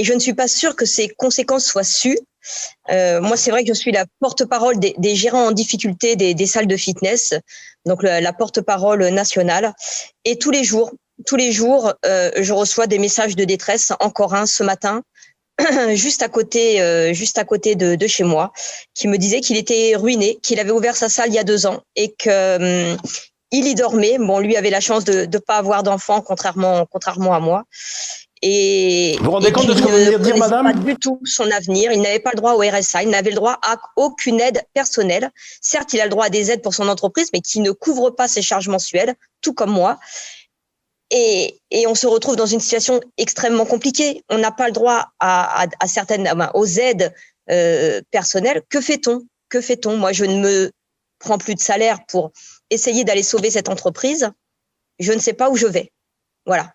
je 0.00 0.12
ne 0.12 0.18
suis 0.18 0.34
pas 0.34 0.48
sûre 0.48 0.76
que 0.76 0.84
ces 0.84 1.08
conséquences 1.08 1.64
soient 1.64 1.82
sues. 1.82 2.18
moi, 2.88 3.36
c'est 3.36 3.50
vrai 3.50 3.64
que 3.64 3.68
je 3.68 3.78
suis 3.78 3.90
la 3.90 4.04
porte-parole 4.20 4.78
des, 4.78 5.14
gérants 5.14 5.46
en 5.46 5.52
difficulté 5.52 6.14
des, 6.14 6.46
salles 6.46 6.66
de 6.66 6.76
fitness, 6.76 7.34
donc 7.86 8.02
la 8.02 8.32
porte-parole 8.32 9.08
nationale. 9.08 9.72
Et 10.24 10.38
tous 10.38 10.50
les 10.50 10.62
jours, 10.62 10.92
tous 11.26 11.36
les 11.36 11.52
jours, 11.52 11.92
euh, 12.06 12.30
je 12.36 12.52
reçois 12.52 12.86
des 12.86 12.98
messages 12.98 13.36
de 13.36 13.44
détresse, 13.44 13.92
encore 14.00 14.34
un 14.34 14.46
ce 14.46 14.62
matin, 14.62 15.02
juste 15.94 16.22
à 16.22 16.28
côté, 16.28 16.80
euh, 16.80 17.12
juste 17.12 17.38
à 17.38 17.44
côté 17.44 17.74
de, 17.74 18.06
chez 18.06 18.24
moi, 18.24 18.52
qui 18.94 19.08
me 19.08 19.18
disait 19.18 19.40
qu'il 19.40 19.56
était 19.56 19.94
ruiné, 19.96 20.38
qu'il 20.42 20.60
avait 20.60 20.70
ouvert 20.70 20.96
sa 20.96 21.08
salle 21.08 21.28
il 21.28 21.34
y 21.34 21.38
a 21.38 21.44
deux 21.44 21.66
ans 21.66 21.82
et 21.96 22.14
que 22.14 22.92
hum, 22.92 22.98
il 23.50 23.66
y 23.66 23.74
dormait. 23.74 24.18
Bon, 24.18 24.38
lui 24.38 24.56
avait 24.56 24.70
la 24.70 24.80
chance 24.80 25.04
de 25.04 25.26
ne 25.26 25.38
pas 25.38 25.56
avoir 25.56 25.82
d'enfant, 25.82 26.20
contrairement, 26.20 26.86
contrairement 26.90 27.34
à 27.34 27.40
moi. 27.40 27.64
Et 28.40 29.16
vous 29.18 29.24
vous 29.24 29.30
rendez 29.32 29.50
compte 29.50 29.66
de 29.66 29.74
ce 29.74 29.82
que 29.82 29.88
vous 29.88 29.96
venez 29.96 30.12
de 30.12 30.18
dire, 30.18 30.36
madame? 30.36 30.72
Pas 30.72 30.78
du 30.78 30.94
tout 30.96 31.20
son 31.24 31.50
avenir. 31.50 31.90
Il 31.90 32.00
n'avait 32.00 32.20
pas 32.20 32.30
le 32.32 32.36
droit 32.36 32.52
au 32.52 32.60
RSA. 32.60 33.02
Il 33.02 33.10
n'avait 33.10 33.30
le 33.30 33.36
droit 33.36 33.58
à 33.62 33.76
aucune 33.96 34.40
aide 34.40 34.62
personnelle. 34.74 35.30
Certes, 35.60 35.92
il 35.92 36.00
a 36.00 36.04
le 36.04 36.10
droit 36.10 36.26
à 36.26 36.30
des 36.30 36.50
aides 36.50 36.62
pour 36.62 36.74
son 36.74 36.88
entreprise, 36.88 37.30
mais 37.32 37.40
qui 37.40 37.60
ne 37.60 37.72
couvrent 37.72 38.10
pas 38.10 38.28
ses 38.28 38.42
charges 38.42 38.68
mensuelles, 38.68 39.14
tout 39.40 39.54
comme 39.54 39.70
moi. 39.70 39.98
Et, 41.10 41.60
et, 41.70 41.86
on 41.86 41.94
se 41.94 42.06
retrouve 42.06 42.36
dans 42.36 42.46
une 42.46 42.60
situation 42.60 43.00
extrêmement 43.16 43.64
compliquée. 43.64 44.22
On 44.28 44.38
n'a 44.38 44.52
pas 44.52 44.66
le 44.66 44.72
droit 44.72 45.08
à, 45.20 45.62
à, 45.62 45.66
à 45.80 45.86
certaines, 45.86 46.30
aux 46.54 46.66
aides 46.66 47.14
euh, 47.50 48.02
personnelles. 48.10 48.62
Que 48.68 48.80
fait-on? 48.80 49.26
Que 49.48 49.60
fait-on? 49.62 49.96
Moi, 49.96 50.12
je 50.12 50.24
ne 50.24 50.38
me 50.38 50.70
prends 51.18 51.38
plus 51.38 51.54
de 51.54 51.60
salaire 51.60 52.04
pour 52.08 52.32
essayer 52.68 53.04
d'aller 53.04 53.22
sauver 53.22 53.50
cette 53.50 53.70
entreprise. 53.70 54.30
Je 54.98 55.12
ne 55.12 55.18
sais 55.18 55.32
pas 55.32 55.48
où 55.48 55.56
je 55.56 55.66
vais. 55.66 55.92
Voilà. 56.44 56.72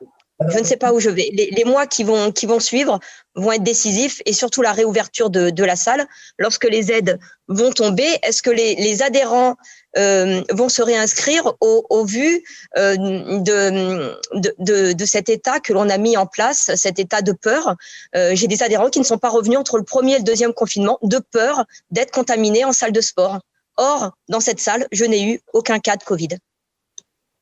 Je 0.49 0.59
ne 0.59 0.63
sais 0.63 0.77
pas 0.77 0.91
où 0.93 0.99
je 0.99 1.09
vais. 1.09 1.29
Les, 1.31 1.63
mois 1.63 1.85
qui 1.85 2.03
vont, 2.03 2.31
qui 2.31 2.45
vont 2.45 2.59
suivre 2.59 2.99
vont 3.35 3.51
être 3.51 3.63
décisifs 3.63 4.21
et 4.25 4.33
surtout 4.33 4.61
la 4.61 4.71
réouverture 4.71 5.29
de, 5.29 5.51
de 5.51 5.63
la 5.63 5.75
salle. 5.75 6.05
Lorsque 6.37 6.65
les 6.65 6.91
aides 6.91 7.19
vont 7.47 7.71
tomber, 7.71 8.07
est-ce 8.23 8.41
que 8.41 8.49
les, 8.49 8.75
les 8.75 9.03
adhérents 9.03 9.55
euh, 9.97 10.41
vont 10.51 10.69
se 10.69 10.81
réinscrire 10.81 11.53
au, 11.61 11.85
au 11.89 12.03
vu 12.03 12.43
euh, 12.77 12.95
de, 12.97 14.17
de, 14.33 14.93
de, 14.93 15.05
cet 15.05 15.29
état 15.29 15.59
que 15.59 15.71
l'on 15.71 15.87
a 15.89 15.97
mis 15.97 16.17
en 16.17 16.25
place, 16.25 16.71
cet 16.75 16.99
état 16.99 17.21
de 17.21 17.31
peur? 17.31 17.75
Euh, 18.15 18.31
J'ai 18.33 18.47
des 18.47 18.63
adhérents 18.63 18.89
qui 18.89 18.99
ne 18.99 19.05
sont 19.05 19.19
pas 19.19 19.29
revenus 19.29 19.59
entre 19.59 19.77
le 19.77 19.83
premier 19.83 20.15
et 20.15 20.17
le 20.17 20.23
deuxième 20.23 20.53
confinement 20.53 20.97
de 21.03 21.19
peur 21.19 21.65
d'être 21.91 22.11
contaminés 22.11 22.65
en 22.65 22.73
salle 22.73 22.91
de 22.91 23.01
sport. 23.01 23.39
Or, 23.77 24.11
dans 24.29 24.39
cette 24.39 24.59
salle, 24.59 24.87
je 24.91 25.05
n'ai 25.05 25.23
eu 25.23 25.41
aucun 25.53 25.79
cas 25.79 25.95
de 25.95 26.03
Covid. 26.03 26.37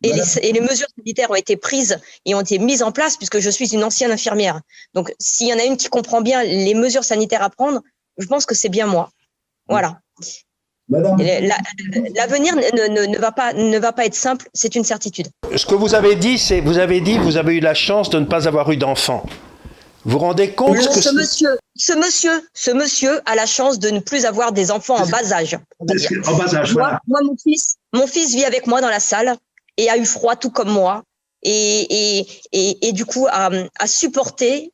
Et 0.03 0.13
les, 0.13 0.38
et 0.41 0.51
les, 0.51 0.62
mesures 0.62 0.88
sanitaires 0.98 1.29
ont 1.29 1.36
été 1.36 1.58
prises 1.58 2.00
et 2.25 2.34
ont 2.34 2.41
été 2.41 2.58
mises 2.58 2.81
en 2.81 2.91
place 2.91 3.17
puisque 3.17 3.39
je 3.39 3.50
suis 3.50 3.74
une 3.74 3.84
ancienne 3.84 4.12
infirmière. 4.12 4.60
Donc, 4.93 5.13
s'il 5.20 5.48
y 5.48 5.53
en 5.53 5.60
a 5.60 5.63
une 5.63 5.77
qui 5.77 5.89
comprend 5.89 6.22
bien 6.22 6.43
les 6.43 6.74
mesures 6.74 7.03
sanitaires 7.03 7.43
à 7.43 7.50
prendre, 7.50 7.81
je 8.17 8.25
pense 8.25 8.46
que 8.46 8.55
c'est 8.55 8.70
bien 8.70 8.88
moi. 8.88 9.12
Voilà. 9.67 10.00
L'avenir 10.89 12.55
ne, 12.55 13.17
va 13.17 13.31
pas, 13.31 13.53
ne 13.53 13.79
va 13.79 13.93
pas 13.93 14.05
être 14.05 14.15
simple, 14.15 14.50
c'est 14.53 14.75
une 14.75 14.84
certitude. 14.84 15.27
Ce 15.55 15.65
que 15.65 15.75
vous 15.75 15.96
avez 15.96 16.15
dit, 16.15 16.38
c'est 16.38 16.60
vous 16.60 16.79
avez 16.79 17.00
dit 17.00 17.17
vous 17.17 17.38
avez 17.38 17.55
eu 17.55 17.60
la 17.60 17.74
chance 17.74 18.10
de 18.10 18.20
ne 18.20 18.25
pas 18.25 18.48
avoir 18.48 18.72
eu 18.72 18.77
d'enfant. 18.77 19.24
Vous 20.03 20.17
rendez 20.17 20.51
compte 20.51 20.75
que 20.75 20.81
ce 20.81 21.13
monsieur, 21.13 21.60
ce 21.75 21.93
monsieur, 21.93 22.50
ce 22.53 22.72
monsieur 22.72 23.22
a 23.25 23.36
la 23.36 23.46
chance 23.46 23.77
de 23.77 23.89
ne 23.91 24.00
plus 24.00 24.25
avoir 24.25 24.51
des 24.51 24.72
enfants 24.72 24.96
en 24.96 25.05
bas 25.08 25.31
âge. 25.31 25.58
En 25.79 25.86
bas 25.86 26.55
âge, 26.55 26.74
moi, 26.74 27.00
moi, 27.08 27.20
mon 27.24 27.36
fils, 27.38 27.77
mon 27.93 28.08
fils 28.08 28.34
vit 28.34 28.46
avec 28.46 28.65
moi 28.65 28.81
dans 28.81 28.89
la 28.89 29.00
salle 29.00 29.38
et 29.78 29.90
a 29.90 29.98
eu 29.98 30.06
froid 30.06 30.36
tout 30.36 30.51
comme 30.51 30.70
moi 30.70 31.04
et, 31.44 32.20
et, 32.20 32.28
et, 32.51 32.88
et 32.88 32.92
du 32.94 33.06
coup 33.06 33.28
a, 33.30 33.50
a 33.80 33.88
supporté 33.88 34.72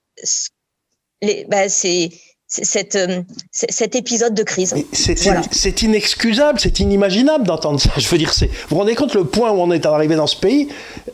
les, 1.22 1.46
ben, 1.46 1.70
c'est 1.70 2.12
cette, 2.48 2.96
euh, 2.96 3.22
cet 3.52 3.96
épisode 3.96 4.34
de 4.34 4.44
crise. 4.44 4.74
C'est 4.94 5.82
inexcusable, 5.82 6.60
c'est 6.60 6.80
inimaginable 6.80 7.46
d'entendre 7.46 7.80
ça. 7.80 7.90
Je 7.98 8.08
veux 8.08 8.18
dire, 8.18 8.32
vous 8.40 8.48
vous 8.70 8.78
rendez 8.78 8.96
compte 8.96 9.14
le 9.14 9.26
point 9.26 9.52
où 9.52 9.56
on 9.56 9.72
est 9.72 9.86
arrivé 9.86 10.16
dans 10.16 10.28
ce 10.28 10.40
pays? 10.40 10.70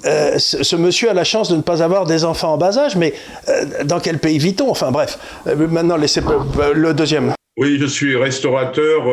Euh, 0.06 0.38
ce, 0.38 0.76
monsieur 0.76 1.10
a 1.10 1.14
la 1.14 1.24
chance 1.24 1.50
de 1.50 1.56
ne 1.56 1.62
pas 1.62 1.82
avoir 1.82 2.06
des 2.06 2.24
enfants 2.24 2.54
en 2.54 2.58
bas 2.58 2.78
âge, 2.78 2.96
mais 2.96 3.14
euh, 3.50 3.84
dans 3.84 4.00
quel 4.00 4.20
pays 4.20 4.38
vit-on? 4.38 4.70
Enfin 4.70 4.92
bref, 4.92 5.18
maintenant 5.46 5.98
laissez 5.98 6.22
le 6.76 6.94
deuxième. 6.94 7.34
Oui, 7.58 7.78
je 7.80 7.86
suis 7.86 8.16
restaurateur, 8.16 9.04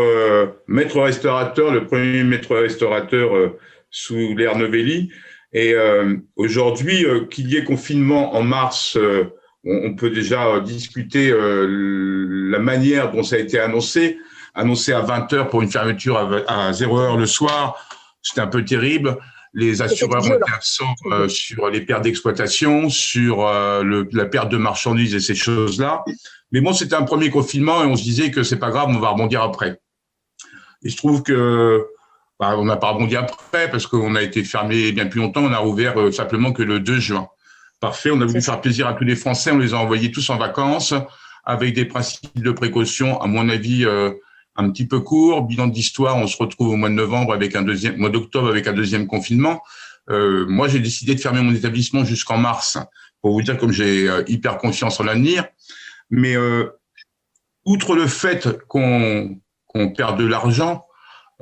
maître 0.67 1.01
restaurateur, 1.01 1.71
le 1.71 1.87
premier 1.87 2.23
maître 2.23 2.57
restaurateur 2.57 3.31
sous 3.91 4.37
l'ère 4.37 4.57
Novelli. 4.57 5.11
Et 5.53 5.75
aujourd'hui, 6.37 7.05
qu'il 7.31 7.49
y 7.49 7.57
ait 7.57 7.65
confinement 7.65 8.35
en 8.37 8.43
mars 8.43 8.97
on, 9.65 9.95
peut 9.95 10.11
déjà 10.11 10.47
euh, 10.47 10.61
discuter 10.61 11.31
euh, 11.31 12.27
la 12.51 12.59
manière 12.59 13.13
dont 13.13 13.23
ça 13.23 13.37
a 13.37 13.39
été 13.39 13.59
annoncé. 13.59 14.19
Annoncé 14.55 14.93
à 14.93 15.01
20 15.01 15.33
heures 15.33 15.49
pour 15.49 15.63
une 15.63 15.71
fermeture 15.71 16.45
à, 16.49 16.73
0 16.73 16.99
heure 16.99 17.17
le 17.17 17.27
soir, 17.27 17.77
c'était 18.21 18.41
un 18.41 18.49
peu 18.49 18.65
terrible. 18.65 19.17
Les 19.53 19.81
assureurs 19.83 20.25
ont 20.25 20.35
été 20.35 20.53
absents 20.53 20.95
euh, 21.07 21.29
sur 21.29 21.69
les 21.71 21.81
pertes 21.83 22.03
d'exploitation, 22.03 22.89
sur 22.89 23.45
la 23.45 24.25
perte 24.27 24.49
de 24.49 24.57
marchandises 24.57 25.15
et 25.15 25.21
ces 25.21 25.35
choses-là. 25.35 26.05
Mais 26.53 26.61
bon, 26.61 26.73
c'était 26.73 26.97
un 26.97 27.03
premier 27.03 27.31
confinement 27.31 27.85
et 27.85 27.87
on 27.87 27.97
se 27.97 28.03
disait 28.03 28.31
que 28.33 28.43
c'est 28.43 28.59
pas 28.59 28.71
grave, 28.71 28.89
on 28.89 28.99
va 28.99 29.11
rebondir 29.11 29.43
après. 29.43 29.81
Il 30.83 30.91
se 30.91 30.97
trouve 30.97 31.23
que 31.23 31.87
bah, 32.41 32.57
on 32.57 32.65
n'a 32.65 32.77
pas 32.77 32.91
rebondi 32.91 33.17
après 33.17 33.71
parce 33.71 33.87
qu'on 33.87 34.15
a 34.17 34.23
été 34.23 34.43
fermé 34.43 34.91
bien 34.93 35.07
plus 35.07 35.21
longtemps. 35.21 35.45
On 35.45 35.53
a 35.53 35.59
rouvert 35.59 36.13
simplement 36.13 36.53
que 36.53 36.63
le 36.63 36.81
2 36.81 36.99
juin. 36.99 37.29
Parfait. 37.79 38.11
On 38.11 38.21
a 38.21 38.25
voulu 38.25 38.43
faire 38.43 38.61
plaisir 38.61 38.89
à 38.89 38.95
tous 38.95 39.05
les 39.05 39.15
Français. 39.15 39.53
On 39.53 39.59
les 39.59 39.75
a 39.75 39.79
envoyés 39.79 40.11
tous 40.11 40.29
en 40.31 40.39
vacances 40.39 40.95
avec 41.45 41.75
des 41.75 41.85
principes 41.85 42.43
de 42.43 42.51
précaution, 42.51 43.21
à 43.21 43.27
mon 43.27 43.49
avis, 43.49 43.85
euh, 43.85 44.11
un 44.57 44.71
petit 44.71 44.87
peu 44.87 45.01
court. 45.01 45.43
Bilan 45.43 45.67
d'histoire, 45.67 46.17
on 46.17 46.27
se 46.27 46.37
retrouve 46.37 46.69
au 46.69 46.77
mois 46.77 46.89
de 46.89 46.95
novembre 46.95 47.33
avec 47.33 47.55
un 47.57 47.63
deuxième, 47.63 47.97
mois 47.97 48.11
d'octobre 48.11 48.49
avec 48.49 48.67
un 48.67 48.73
deuxième 48.73 49.07
confinement. 49.07 49.63
Euh, 50.11 50.47
moi, 50.47 50.69
j'ai 50.69 50.81
décidé 50.81 51.15
de 51.15 51.21
fermer 51.21 51.43
mon 51.43 51.55
établissement 51.55 52.05
jusqu'en 52.05 52.39
mars 52.39 52.79
pour 53.23 53.33
vous 53.33 53.43
dire 53.43 53.59
comme 53.59 53.73
j'ai 53.73 54.09
euh, 54.09 54.23
hyper 54.27 54.59
confiance 54.59 54.99
en 55.01 55.05
l'avenir. 55.05 55.45
Mais 56.11 56.37
euh, 56.37 56.69
outre 57.65 57.95
le 57.95 58.07
fait 58.07 58.49
qu'on 58.67 59.39
qu'on 59.67 59.93
perd 59.93 60.19
de 60.19 60.27
l'argent, 60.27 60.85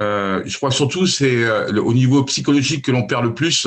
euh, 0.00 0.42
je 0.44 0.56
crois 0.56 0.70
surtout 0.70 1.06
c'est 1.06 1.44
euh, 1.44 1.80
au 1.82 1.92
niveau 1.92 2.22
psychologique 2.24 2.84
que 2.84 2.92
l'on 2.92 3.06
perd 3.06 3.24
le 3.24 3.34
plus. 3.34 3.66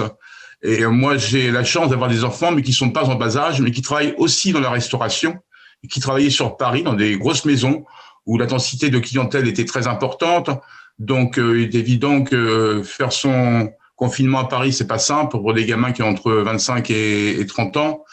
Et 0.64 0.86
moi, 0.86 1.18
j'ai 1.18 1.50
la 1.50 1.64
chance 1.64 1.90
d'avoir 1.90 2.08
des 2.08 2.24
enfants, 2.24 2.52
mais 2.52 2.62
qui 2.62 2.72
sont 2.72 2.92
pas 2.92 3.06
en 3.06 3.16
bas 3.16 3.36
âge, 3.36 3.62
mais 3.62 3.72
qui 3.72 3.82
travaillent 3.82 4.14
aussi 4.18 4.52
dans 4.52 4.60
la 4.60 4.70
restauration, 4.70 5.40
et 5.84 5.88
qui 5.88 6.00
travaillaient 6.00 6.30
sur 6.30 6.56
Paris 6.56 6.84
dans 6.84 6.94
des 6.94 7.18
grosses 7.18 7.46
maisons 7.46 7.84
où 8.28 8.38
la 8.38 8.46
densité 8.46 8.92
de 8.92 9.00
clientèle 9.00 9.48
était 9.48 9.66
très 9.66 9.88
importante. 9.88 10.52
Donc, 11.00 11.38
il 11.38 11.64
est 11.64 11.74
évident 11.74 12.24
que 12.24 12.84
faire 12.86 13.12
son 13.12 13.72
confinement 13.96 14.42
à 14.42 14.48
Paris, 14.48 14.72
c'est 14.72 14.86
pas 14.86 15.00
simple 15.00 15.32
pour 15.32 15.52
des 15.56 15.66
gamins 15.66 15.92
qui 15.94 16.04
ont 16.04 16.10
entre 16.10 16.32
25 16.32 16.92
et, 16.92 17.40
et 17.40 17.46
30 17.48 17.78
ans, 17.78 18.04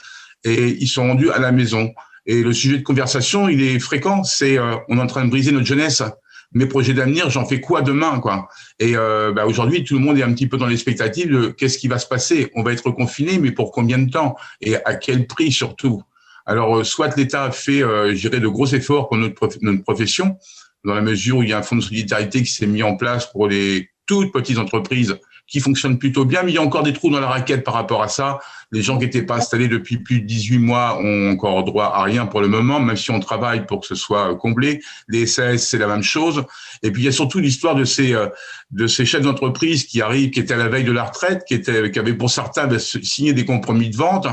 et 0.43 0.69
ils 0.81 0.89
sont 0.89 1.07
rendus 1.07 1.31
à 1.31 1.39
la 1.39 1.53
maison. 1.53 1.93
Et 2.29 2.43
le 2.43 2.53
sujet 2.53 2.77
de 2.77 2.83
conversation, 2.83 3.49
il 3.49 3.63
est 3.63 3.79
fréquent. 3.79 4.23
C'est 4.23 4.59
euh, 4.59 4.77
on 4.89 4.99
est 4.99 5.01
en 5.01 5.07
train 5.07 5.25
de 5.25 5.31
briser 5.31 5.51
notre 5.51 5.67
jeunesse. 5.67 6.03
Mes 6.53 6.67
projets 6.67 6.95
d'avenir, 6.95 7.29
j'en 7.29 7.45
fais 7.45 7.61
quoi 7.61 7.83
demain, 7.83 8.21
quoi? 8.21 8.49
Et 8.79 8.97
euh, 8.97 9.33
bah, 9.33 9.47
aujourd'hui, 9.47 9.85
tout 9.85 9.95
le 9.95 10.01
monde 10.01 10.19
est 10.19 10.23
un 10.23 10.33
petit 10.33 10.47
peu 10.47 10.57
dans 10.57 10.67
l'expectative 10.67 11.31
de 11.31 11.49
qu'est-ce 11.49 11.77
qui 11.77 11.89
va 11.89 11.99
se 11.99 12.07
passer. 12.07 12.51
On 12.55 12.63
va 12.63 12.73
être 12.73 12.91
confiné, 12.91 13.39
mais 13.39 13.53
pour 13.53 13.71
combien 13.71 13.99
de 13.99 14.11
temps? 14.11 14.35
Et 14.63 14.77
à 14.77 14.95
quel 14.95 15.27
prix 15.27 15.53
surtout? 15.53 16.03
Alors, 16.47 16.79
euh, 16.79 16.85
soit 16.85 17.15
l'État 17.17 17.45
a 17.45 17.51
fait, 17.51 17.83
euh, 17.83 18.15
de 18.15 18.49
gros 18.49 18.67
efforts 18.67 19.09
pour 19.09 19.19
notre, 19.19 19.49
notre 19.61 19.83
profession, 19.83 20.39
dans 20.85 20.95
la 20.95 21.03
mesure 21.03 21.39
où 21.39 21.43
il 21.43 21.51
y 21.51 21.53
a 21.53 21.59
un 21.59 21.63
fonds 21.63 21.77
de 21.77 21.83
solidarité 21.83 22.43
qui 22.43 22.51
s'est 22.51 22.67
mis 22.67 22.83
en 22.83 22.97
place 22.97 23.31
pour 23.31 23.47
les 23.49 23.91
toutes 24.07 24.33
petites 24.33 24.59
entreprises 24.59 25.19
qui 25.49 25.61
fonctionne 25.61 25.99
plutôt 25.99 26.27
bien, 26.27 26.43
mais 26.43 26.53
il 26.53 26.55
y 26.57 26.59
a 26.59 26.63
encore 26.63 26.83
des 26.83 26.93
trous 26.93 27.11
dans 27.11 27.21
la 27.21 27.27
raquette 27.27 27.65
par 27.65 27.75
rapport 27.75 28.03
à 28.03 28.09
ça. 28.09 28.39
Les 28.71 28.83
gens 28.83 28.99
qui 28.99 29.07
n'étaient 29.07 29.23
pas 29.23 29.37
installés 29.37 29.69
depuis 29.69 29.97
plus 29.97 30.21
de 30.21 30.27
18 30.27 30.59
mois 30.59 30.99
ont 31.01 31.31
encore 31.31 31.65
droit 31.65 31.87
à 31.87 32.03
rien 32.03 32.27
pour 32.27 32.43
le 32.43 32.49
moment, 32.49 32.81
même 32.81 32.97
si 32.99 33.11
on 33.11 33.19
travaille 33.19 33.65
pour 33.65 33.81
que 33.81 33.87
ce 33.87 33.95
soit 33.95 34.37
comblé. 34.37 34.83
Les 35.09 35.27
SAS, 35.27 35.67
c'est 35.67 35.79
la 35.79 35.87
même 35.87 36.03
chose. 36.03 36.45
Et 36.83 36.91
puis 36.91 37.03
il 37.03 37.05
y 37.07 37.09
a 37.09 37.13
surtout 37.13 37.39
l'histoire 37.39 37.75
de 37.75 37.85
ces 37.85 38.13
euh, 38.13 38.27
de 38.71 38.87
ces 38.87 39.07
chefs 39.07 39.23
d'entreprise 39.23 39.85
qui 39.85 40.03
arrivent, 40.03 40.31
qui 40.31 40.41
étaient 40.41 40.53
à 40.53 40.59
la 40.59 40.69
veille 40.69 40.85
de 40.85 40.93
la 40.93 41.05
retraite, 41.05 41.45
qui 41.49 41.55
étaient, 41.55 41.91
qui 41.91 41.99
avaient 41.99 42.13
pour 42.13 42.29
certains 42.29 42.69
signé 42.79 43.33
des 43.33 43.47
compromis 43.47 43.89
de 43.89 43.97
vente 43.97 44.27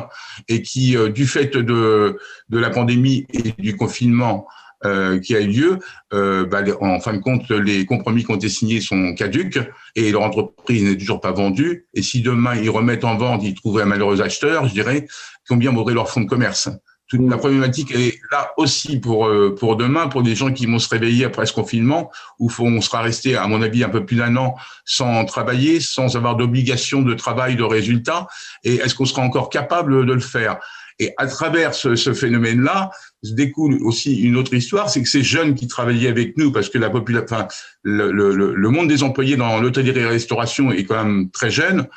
et 0.49 0.61
qui, 0.61 0.97
euh, 0.97 1.07
du 1.07 1.25
fait 1.25 1.55
de 1.55 2.19
de 2.49 2.59
la 2.59 2.69
pandémie 2.69 3.25
et 3.31 3.53
du 3.57 3.77
confinement, 3.77 4.47
euh, 4.83 5.19
qui 5.19 5.35
a 5.35 5.39
eu 5.39 5.47
lieu, 5.47 5.79
euh, 6.13 6.45
bah, 6.45 6.61
en 6.81 6.99
fin 6.99 7.13
de 7.13 7.19
compte, 7.19 7.49
les 7.49 7.85
compromis 7.85 8.23
qui 8.23 8.31
ont 8.31 8.35
été 8.35 8.49
signés 8.49 8.81
sont 8.81 9.13
caduques 9.15 9.59
et 9.95 10.11
leur 10.11 10.23
entreprise 10.23 10.83
n'est 10.83 10.97
toujours 10.97 11.21
pas 11.21 11.31
vendue. 11.31 11.87
Et 11.93 12.01
si 12.01 12.21
demain 12.21 12.55
ils 12.55 12.69
remettent 12.69 13.05
en 13.05 13.15
vente, 13.15 13.43
ils 13.43 13.55
trouveraient 13.55 13.83
un 13.83 13.87
malheureux 13.87 14.21
acheteur, 14.21 14.67
je 14.67 14.73
dirais, 14.73 15.07
combien 15.47 15.71
vaudrait 15.71 15.93
leur 15.93 16.09
fonds 16.09 16.21
de 16.21 16.27
commerce? 16.27 16.69
Toute 17.07 17.21
la 17.29 17.37
problématique 17.37 17.91
est 17.91 18.19
là 18.31 18.51
aussi 18.57 18.99
pour 18.99 19.27
euh, 19.27 19.55
pour 19.57 19.75
demain, 19.75 20.07
pour 20.07 20.23
des 20.23 20.35
gens 20.35 20.51
qui 20.51 20.65
vont 20.65 20.79
se 20.79 20.89
réveiller 20.89 21.25
après 21.25 21.45
ce 21.45 21.53
confinement, 21.53 22.11
où 22.39 22.49
on 22.59 22.81
sera 22.81 23.01
resté, 23.01 23.35
à 23.35 23.45
mon 23.47 23.61
avis, 23.61 23.83
un 23.83 23.89
peu 23.89 24.05
plus 24.05 24.17
d'un 24.17 24.35
an 24.37 24.55
sans 24.85 25.23
travailler, 25.25 25.79
sans 25.79 26.17
avoir 26.17 26.35
d'obligation 26.35 27.03
de 27.03 27.13
travail, 27.13 27.55
de 27.55 27.63
résultats. 27.63 28.27
Et 28.63 28.75
est-ce 28.75 28.95
qu'on 28.95 29.05
sera 29.05 29.21
encore 29.21 29.51
capable 29.51 30.05
de 30.07 30.13
le 30.13 30.19
faire? 30.19 30.57
Et 30.99 31.13
à 31.17 31.27
travers 31.27 31.73
ce, 31.73 31.95
ce 31.95 32.13
phénomène-là, 32.13 32.89
se 33.23 33.33
découle 33.33 33.79
aussi 33.83 34.21
une 34.21 34.37
autre 34.37 34.53
histoire, 34.53 34.89
c'est 34.89 35.01
que 35.03 35.09
ces 35.09 35.23
jeunes 35.23 35.55
qui 35.55 35.67
travaillaient 35.67 36.09
avec 36.09 36.37
nous, 36.37 36.51
parce 36.51 36.69
que 36.69 36.77
la 36.77 36.89
population, 36.89 37.25
enfin, 37.25 37.47
le, 37.83 38.11
le, 38.11 38.33
le, 38.55 38.69
monde 38.69 38.87
des 38.87 39.03
employés 39.03 39.35
dans 39.35 39.59
l'hôtellerie 39.59 39.99
et 39.99 40.03
la 40.03 40.09
restauration 40.09 40.71
est 40.71 40.85
quand 40.85 41.03
même 41.03 41.29
très 41.31 41.51
jeune. 41.51 41.87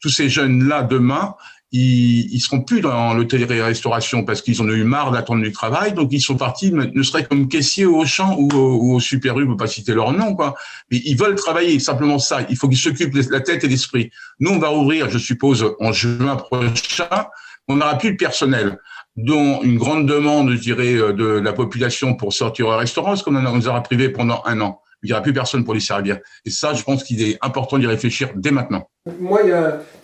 Tous 0.00 0.08
ces 0.08 0.28
jeunes-là, 0.28 0.82
demain, 0.82 1.34
ils, 1.72 2.32
ils 2.32 2.40
seront 2.40 2.62
plus 2.62 2.80
dans 2.80 3.12
l'hôtellerie 3.14 3.56
et 3.56 3.58
la 3.58 3.66
restauration 3.66 4.24
parce 4.24 4.40
qu'ils 4.40 4.60
en 4.62 4.66
ont 4.66 4.72
eu 4.72 4.84
marre 4.84 5.10
d'attendre 5.10 5.42
du 5.42 5.52
travail, 5.52 5.92
donc 5.92 6.08
ils 6.12 6.20
sont 6.20 6.36
partis, 6.36 6.72
ne 6.72 7.02
serait 7.02 7.24
comme 7.24 7.48
caissiers 7.48 7.84
au 7.84 7.96
Auchan 7.96 8.36
ou 8.38 8.48
au, 8.52 8.76
ou 8.76 8.94
au 8.94 9.00
Super 9.00 9.34
pas 9.58 9.66
citer 9.66 9.94
leur 9.94 10.12
nom, 10.12 10.34
quoi. 10.34 10.54
Mais 10.90 11.00
ils 11.04 11.16
veulent 11.16 11.34
travailler, 11.34 11.78
simplement 11.78 12.18
ça. 12.18 12.40
Il 12.48 12.56
faut 12.56 12.68
qu'ils 12.68 12.78
s'occupent 12.78 13.14
la 13.30 13.40
tête 13.40 13.64
et 13.64 13.68
l'esprit. 13.68 14.10
Nous, 14.40 14.50
on 14.50 14.58
va 14.58 14.72
ouvrir, 14.72 15.10
je 15.10 15.18
suppose, 15.18 15.74
en 15.80 15.92
juin 15.92 16.36
prochain. 16.36 17.26
On 17.68 17.76
n'aura 17.76 17.98
plus 17.98 18.12
de 18.12 18.16
personnel 18.16 18.78
dont 19.16 19.60
une 19.62 19.78
grande 19.78 20.06
demande, 20.06 20.50
je 20.52 20.58
dirais, 20.58 20.94
euh, 20.94 21.12
de 21.12 21.24
la 21.24 21.52
population 21.52 22.14
pour 22.14 22.32
sortir 22.32 22.68
au 22.68 22.76
restaurant, 22.76 23.08
parce 23.08 23.22
qu'on 23.22 23.34
en 23.34 23.60
aura 23.60 23.82
privé 23.82 24.08
pendant 24.08 24.42
un 24.46 24.60
an. 24.60 24.80
Il 25.02 25.06
n'y 25.06 25.12
aura 25.12 25.22
plus 25.22 25.32
personne 25.32 25.64
pour 25.64 25.74
les 25.74 25.80
servir. 25.80 26.18
Et 26.44 26.50
ça, 26.50 26.74
je 26.74 26.82
pense 26.82 27.04
qu'il 27.04 27.22
est 27.22 27.38
important 27.40 27.78
d'y 27.78 27.86
réfléchir 27.86 28.30
dès 28.34 28.50
maintenant. 28.50 28.88
Moi, 29.20 29.42
il 29.44 29.50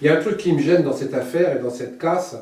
y, 0.07 0.09
a, 0.09 0.17
un 0.17 0.21
truc 0.21 0.37
qui 0.37 0.53
me 0.53 0.61
gêne 0.61 0.83
dans 0.83 0.97
cette 0.97 1.15
affaire 1.15 1.57
et 1.57 1.63
dans 1.63 1.71
cette 1.71 1.99
casse, 1.99 2.37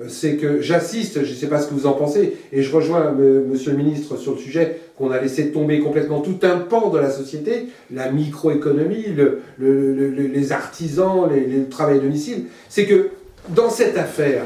euh, 0.00 0.06
c'est 0.08 0.36
que 0.36 0.60
j'assiste, 0.60 1.24
je 1.24 1.30
ne 1.30 1.36
sais 1.36 1.48
pas 1.48 1.60
ce 1.60 1.68
que 1.68 1.74
vous 1.74 1.86
en 1.86 1.92
pensez, 1.92 2.38
et 2.52 2.62
je 2.62 2.74
rejoins 2.74 3.14
euh, 3.18 3.44
Monsieur 3.46 3.72
le 3.72 3.76
Ministre 3.76 4.16
sur 4.16 4.32
le 4.32 4.38
sujet, 4.38 4.80
qu'on 4.96 5.10
a 5.10 5.20
laissé 5.20 5.52
tomber 5.52 5.80
complètement 5.80 6.20
tout 6.20 6.38
un 6.42 6.58
pan 6.58 6.88
de 6.88 6.98
la 6.98 7.10
société, 7.10 7.68
la 7.92 8.10
microéconomie, 8.10 9.08
le, 9.14 9.42
le, 9.58 9.92
le, 9.92 10.10
les 10.10 10.52
artisans, 10.52 11.28
les, 11.30 11.46
les 11.46 11.64
travail 11.68 12.00
domicile. 12.00 12.46
C'est 12.68 12.86
que 12.86 13.10
dans 13.50 13.70
cette 13.70 13.96
affaire, 13.96 14.42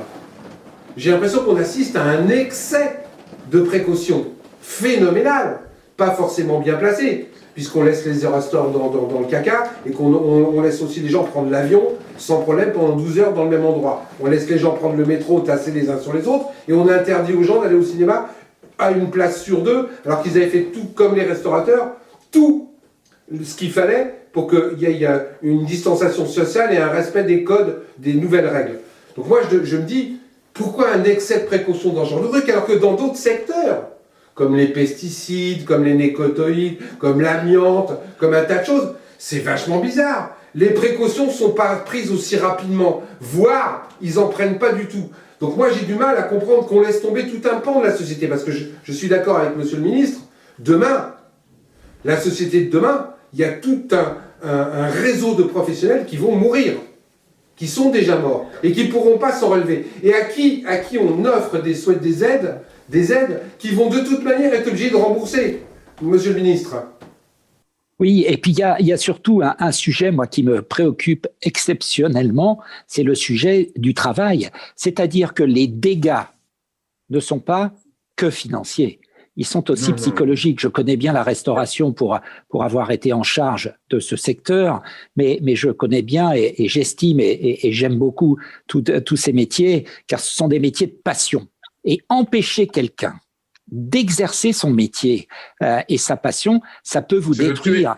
j'ai 0.97 1.11
l'impression 1.11 1.43
qu'on 1.45 1.57
assiste 1.57 1.97
à 1.97 2.03
un 2.03 2.29
excès 2.29 2.99
de 3.51 3.61
précaution 3.61 4.27
phénoménal, 4.61 5.61
pas 5.97 6.11
forcément 6.11 6.61
bien 6.61 6.75
placé, 6.75 7.29
puisqu'on 7.55 7.85
laisse 7.85 8.05
les 8.07 8.27
restaurants 8.27 8.69
dans, 8.69 9.21
le 9.21 9.27
caca 9.27 9.65
et 9.87 9.91
qu'on 9.91 10.13
on, 10.13 10.57
on 10.57 10.61
laisse 10.63 10.81
aussi 10.83 11.01
les 11.01 11.09
gens 11.09 11.25
prendre 11.25 11.51
l'avion 11.51 11.83
sans 12.17 12.41
problème 12.43 12.73
pendant 12.73 12.97
12 12.97 13.19
heures 13.19 13.33
dans 13.33 13.45
le 13.45 13.51
même 13.51 13.65
endroit. 13.65 14.05
On 14.21 14.27
laisse 14.27 14.49
les 14.49 14.59
gens 14.59 14.73
prendre 14.73 14.97
le 14.97 15.05
métro, 15.05 15.41
tasser 15.41 15.71
les 15.71 15.91
uns 15.91 15.99
sur 15.99 16.13
les 16.13 16.27
autres, 16.29 16.47
et 16.69 16.73
on 16.73 16.89
interdit 16.89 17.33
aux 17.35 17.43
gens 17.43 17.61
d'aller 17.61 17.75
au 17.75 17.83
cinéma 17.83 18.29
à 18.79 18.91
une 18.91 19.11
place 19.11 19.43
sur 19.43 19.63
deux, 19.63 19.89
alors 20.05 20.23
qu'ils 20.23 20.37
avaient 20.37 20.49
fait 20.49 20.63
tout 20.73 20.87
comme 20.95 21.15
les 21.15 21.25
restaurateurs, 21.25 21.93
tout 22.31 22.71
ce 23.43 23.57
qu'il 23.57 23.71
fallait 23.71 24.15
pour 24.33 24.49
qu'il 24.49 24.79
y 24.79 25.05
ait 25.05 25.09
une 25.43 25.65
distanciation 25.65 26.27
sociale 26.27 26.73
et 26.73 26.79
un 26.79 26.89
respect 26.89 27.25
des 27.25 27.45
codes, 27.45 27.83
des 27.99 28.15
nouvelles 28.15 28.47
règles. 28.47 28.79
Donc 29.17 29.29
moi, 29.29 29.41
je, 29.51 29.65
je 29.65 29.77
me 29.77 29.83
dis, 29.83 30.19
pourquoi 30.55 30.93
un 30.93 31.05
excès 31.05 31.41
de 31.41 31.45
précaution 31.47 31.93
dans 31.93 32.05
ce 32.05 32.11
genre 32.11 32.23
de 32.23 32.29
truc 32.29 32.49
alors 32.49 32.67
que 32.67 32.73
dans 32.73 32.95
d'autres 32.95 33.17
secteurs, 33.17 33.89
comme 34.35 34.57
les 34.57 34.69
pesticides, 34.69 35.65
comme 35.65 35.85
les 35.85 35.95
nécotoïdes, 35.95 36.79
comme 36.99 37.21
l'amiante, 37.21 37.93
comme 38.19 38.35
un 38.35 38.45
tas 38.45 38.59
de 38.59 38.67
choses, 38.67 38.95
c'est 39.19 39.41
vachement 39.41 39.79
bizarre. 39.79 40.37
Les 40.55 40.71
précautions 40.71 41.27
ne 41.27 41.33
sont 41.33 41.53
pas 41.53 41.77
prises 41.77 42.11
aussi 42.11 42.37
rapidement, 42.37 43.03
voire 43.21 43.89
ils 44.01 44.15
n'en 44.15 44.29
prennent 44.29 44.59
pas 44.59 44.73
du 44.73 44.87
tout. 44.87 45.11
Donc 45.41 45.57
moi 45.57 45.69
j'ai 45.71 45.85
du 45.87 45.95
mal 45.95 46.17
à 46.17 46.23
comprendre 46.23 46.67
qu'on 46.67 46.81
laisse 46.81 47.01
tomber 47.03 47.27
tout 47.27 47.47
un 47.49 47.57
pan 47.57 47.81
de 47.81 47.87
la 47.87 47.97
société, 47.97 48.27
parce 48.27 48.45
que 48.45 48.53
je, 48.53 48.93
suis 48.93 49.09
d'accord 49.09 49.39
avec 49.39 49.57
Monsieur 49.57 49.77
le 49.77 49.85
Ministre, 49.85 50.21
demain, 50.59 51.15
la 52.05 52.21
société 52.21 52.63
de 52.63 52.71
demain, 52.71 53.09
il 53.33 53.41
y 53.41 53.45
a 53.45 53.53
tout 53.53 53.89
un 53.93 54.89
réseau 54.89 55.35
de 55.35 55.45
professionnels 55.45 56.05
qui 56.07 56.17
vont 56.17 56.37
mourir 56.37 56.75
qui 57.63 57.69
sont 57.69 57.91
déjà 57.91 58.17
morts 58.17 58.51
et 58.65 58.73
qui 58.73 58.87
ne 58.87 58.91
pourront 58.91 59.19
pas 59.19 59.33
s'en 59.33 59.51
relever, 59.51 59.87
et 60.03 60.15
à 60.15 60.23
qui, 60.23 60.65
à 60.67 60.79
qui 60.79 60.99
on 60.99 61.25
offre 61.25 61.59
des, 61.59 61.77
des 62.01 62.25
aides, 62.25 62.57
des 62.93 63.13
aides 63.13 63.41
qui 63.59 63.71
vont 63.71 63.89
de 63.89 64.01
toute 64.01 64.23
manière 64.23 64.55
être 64.55 64.69
obligés 64.69 64.91
de 64.91 64.97
rembourser, 64.97 65.63
monsieur 66.01 66.33
le 66.33 66.41
ministre. 66.41 66.77
Oui, 67.99 68.25
et 68.27 68.37
puis 68.37 68.53
il 68.53 68.59
y 68.59 68.63
a, 68.63 68.81
y 68.81 68.93
a, 68.93 68.97
surtout 68.97 69.43
un, 69.43 69.55
un, 69.59 69.73
sujet, 69.73 70.11
moi, 70.11 70.27
qui 70.27 70.43
me 70.43 70.63
préoccupe 70.63 71.27
exceptionnellement, 71.41 72.61
c'est 72.87 73.05
le 73.05 73.15
sujet 73.15 73.73
du 73.77 73.95
travail. 73.95 74.51
C'est-à-dire 74.77 75.35
que 75.35 75.43
les 75.43 75.67
dégâts 75.67 76.25
ne 77.11 77.21
sont 77.21 77.41
pas 77.41 77.73
que 78.17 78.31
financiers 78.31 79.01
ils 79.37 79.47
sont 79.47 79.71
aussi 79.71 79.91
non, 79.91 79.97
psychologiques. 79.97 80.61
Je 80.61 80.69
connais 80.69 80.97
bien 80.97 81.13
la 81.13 81.23
restauration 81.23 81.93
pour, 81.93 82.19
pour 82.49 82.65
avoir 82.65 82.91
été 82.91 83.13
en 83.13 83.23
charge 83.23 83.73
de 83.91 83.99
ce 83.99 84.17
secteur, 84.17 84.83
mais, 85.17 85.39
mais 85.43 85.57
je 85.57 85.71
connais 85.71 86.03
bien 86.03 86.33
et, 86.35 86.55
et 86.59 86.69
j'estime 86.69 87.21
et, 87.21 87.25
et, 87.25 87.67
et 87.69 87.73
j'aime 87.73 87.97
beaucoup 87.97 88.39
tous 88.67 89.17
ces 89.17 89.33
métiers, 89.33 89.87
car 90.07 90.21
ce 90.21 90.35
sont 90.35 90.49
des 90.49 90.61
métiers 90.61 90.87
de 90.87 90.99
passion. 91.03 91.49
Et 91.85 92.01
empêcher 92.09 92.67
quelqu'un 92.67 93.15
d'exercer 93.69 94.53
son 94.53 94.71
métier 94.71 95.29
euh, 95.63 95.81
et 95.89 95.99
sa 95.99 96.17
passion, 96.17 96.61
ça 96.83 97.03
peut 97.03 97.19
vous 97.19 97.35
je 97.35 97.43
détruire. 97.45 97.97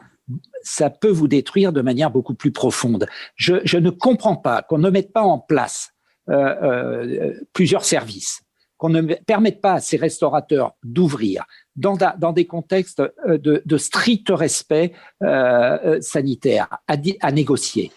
Ça 0.62 0.88
peut 0.88 1.10
vous 1.10 1.28
détruire 1.28 1.72
de 1.72 1.82
manière 1.82 2.10
beaucoup 2.10 2.34
plus 2.34 2.52
profonde. 2.52 3.06
Je, 3.36 3.56
je 3.64 3.76
ne 3.76 3.90
comprends 3.90 4.36
pas 4.36 4.62
qu'on 4.62 4.78
ne 4.78 4.88
mette 4.88 5.12
pas 5.12 5.22
en 5.22 5.38
place 5.38 5.90
euh, 6.30 6.54
euh, 6.62 7.34
plusieurs 7.52 7.84
services 7.84 8.40
qu'on 8.78 8.88
ne 8.88 9.02
permette 9.02 9.60
pas 9.60 9.74
à 9.74 9.80
ces 9.80 9.98
restaurateurs 9.98 10.72
d'ouvrir 10.82 11.44
dans, 11.76 11.98
dans, 12.18 12.32
des 12.32 12.46
contextes 12.46 13.02
de, 13.28 13.62
de 13.64 13.76
strict 13.76 14.30
respect 14.30 14.92
euh, 15.22 16.00
sanitaire 16.00 16.68
à, 16.88 16.96
à, 17.20 17.32
négocier. 17.32 17.92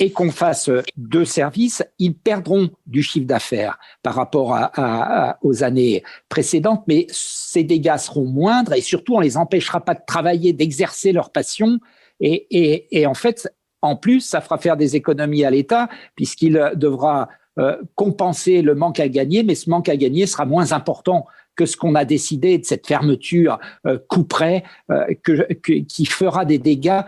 Et 0.00 0.10
qu'on 0.10 0.30
fasse 0.30 0.70
deux 0.96 1.26
services, 1.26 1.84
ils 1.98 2.14
perdront 2.14 2.70
du 2.86 3.02
chiffre 3.02 3.26
d'affaires 3.26 3.78
par 4.02 4.14
rapport 4.14 4.54
à, 4.54 5.38
aux 5.42 5.62
années 5.62 6.02
précédentes, 6.30 6.82
mais 6.88 7.06
ces 7.10 7.62
dégâts 7.62 7.98
seront 7.98 8.24
moindres 8.24 8.72
et 8.72 8.80
surtout 8.80 9.16
on 9.16 9.20
les 9.20 9.36
empêchera 9.36 9.84
pas 9.84 9.94
de 9.94 10.00
travailler, 10.06 10.54
d'exercer 10.54 11.12
leur 11.12 11.30
passion. 11.30 11.78
Et, 12.18 12.46
et, 12.50 13.00
et, 13.00 13.06
en 13.06 13.14
fait, 13.14 13.48
en 13.82 13.94
plus, 13.94 14.20
ça 14.20 14.40
fera 14.40 14.58
faire 14.58 14.76
des 14.76 14.96
économies 14.96 15.44
à 15.44 15.50
l'État 15.50 15.88
puisqu'il 16.16 16.72
devra 16.74 17.28
euh, 17.58 17.76
compenser 17.94 18.62
le 18.62 18.74
manque 18.74 19.00
à 19.00 19.08
gagner, 19.08 19.42
mais 19.42 19.54
ce 19.54 19.68
manque 19.68 19.90
à 19.90 19.96
gagner 19.96 20.26
sera 20.26 20.46
moins 20.46 20.72
important 20.72 21.26
que 21.56 21.66
ce 21.66 21.76
qu'on 21.76 21.94
a 21.94 22.06
décidé 22.06 22.56
de 22.56 22.64
cette 22.64 22.86
fermeture 22.86 23.58
euh, 23.86 23.98
euh, 23.98 25.14
que, 25.22 25.80
qui 25.80 26.06
fera 26.06 26.46
des 26.46 26.58
dégâts 26.58 27.02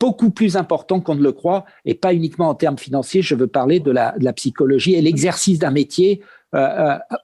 beaucoup 0.00 0.30
plus 0.30 0.56
importants 0.56 1.00
qu'on 1.00 1.14
ne 1.14 1.22
le 1.22 1.32
croit, 1.32 1.64
et 1.84 1.94
pas 1.94 2.12
uniquement 2.12 2.48
en 2.48 2.54
termes 2.54 2.78
financiers. 2.78 3.22
Je 3.22 3.34
veux 3.34 3.46
parler 3.46 3.80
de 3.80 3.90
la, 3.90 4.16
de 4.18 4.24
la 4.24 4.32
psychologie 4.32 4.94
et 4.94 5.02
l'exercice 5.02 5.58
d'un 5.58 5.70
métier 5.70 6.22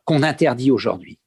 qu'on 0.05 0.23
interdit 0.23 0.71
aujourd'hui 0.71 1.19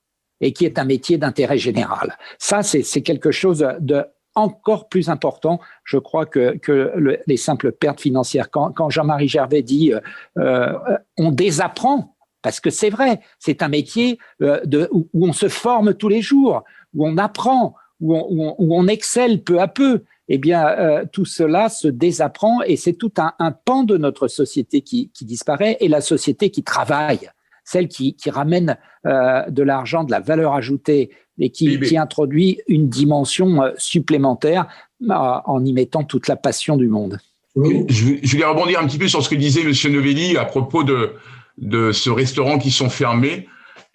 et 0.41 0.53
qui 0.53 0.65
est 0.65 0.79
un 0.79 0.85
métier 0.85 1.17
d'intérêt 1.17 1.57
général. 1.57 2.17
Ça, 2.37 2.63
c'est 2.63 3.01
quelque 3.01 3.31
chose 3.31 3.67
de 3.79 4.05
encore 4.35 4.87
plus 4.87 5.09
important, 5.09 5.59
je 5.83 5.97
crois, 5.97 6.27
que, 6.27 6.57
que 6.57 6.93
les 7.25 7.37
simples 7.37 7.71
pertes 7.71 7.99
financières. 7.99 8.51
Quand, 8.51 8.71
quand 8.71 8.89
Jean-Marie 8.89 9.27
Gervais 9.27 9.63
dit 9.63 9.93
euh, 9.93 9.99
euh, 10.37 10.97
on 11.17 11.31
désapprend, 11.31 12.15
parce 12.43 12.59
que 12.59 12.69
c'est 12.69 12.91
vrai, 12.91 13.19
c'est 13.39 13.63
un 13.63 13.67
métier 13.67 14.19
euh, 14.43 14.61
de, 14.63 14.87
où, 14.91 15.07
on 15.15 15.33
se 15.33 15.49
forme 15.49 15.95
tous 15.95 16.07
les 16.07 16.21
jours, 16.21 16.63
où 16.93 17.07
on 17.07 17.17
apprend, 17.17 17.73
où 17.99 18.15
on, 18.15 18.55
où 18.59 18.75
on, 18.77 18.87
excelle 18.87 19.43
peu 19.43 19.59
à 19.59 19.67
peu. 19.67 20.03
Eh 20.29 20.37
bien, 20.37 20.67
euh, 20.67 21.05
tout 21.11 21.25
cela 21.25 21.69
se 21.69 21.87
désapprend 21.87 22.61
et 22.63 22.75
c'est 22.75 22.93
tout 22.93 23.13
un, 23.17 23.33
un, 23.39 23.51
pan 23.51 23.83
de 23.83 23.97
notre 23.97 24.27
société 24.27 24.81
qui, 24.81 25.09
qui 25.13 25.25
disparaît 25.25 25.77
et 25.79 25.87
la 25.87 26.01
société 26.01 26.49
qui 26.49 26.63
travaille 26.63 27.29
celle 27.67 27.89
qui, 27.89 28.15
qui 28.15 28.29
ramène 28.29 28.77
euh, 29.05 29.43
de 29.49 29.61
l'argent, 29.61 30.05
de 30.05 30.11
la 30.11 30.21
valeur 30.21 30.53
ajoutée 30.53 31.11
et 31.37 31.49
qui, 31.49 31.79
qui 31.81 31.97
introduit 31.97 32.61
une 32.67 32.87
dimension 32.87 33.61
euh, 33.61 33.71
supplémentaire 33.77 34.67
en 35.09 35.63
y 35.63 35.73
mettant 35.73 36.03
toute 36.03 36.27
la 36.27 36.37
passion 36.37 36.77
du 36.77 36.87
monde. 36.87 37.19
Je, 37.55 38.31
voulais 38.31 38.45
rebondir 38.45 38.79
un 38.79 38.87
petit 38.87 38.97
peu 38.97 39.07
sur 39.07 39.21
ce 39.21 39.29
que 39.29 39.35
disait 39.35 39.61
M. 39.61 39.93
Novelli 39.93 40.37
à 40.37 40.45
propos 40.45 40.83
de, 40.83 41.11
de 41.57 41.91
ce 41.91 42.09
restaurant 42.09 42.57
qui 42.57 42.71
sont 42.71 42.89
fermés. 42.89 43.47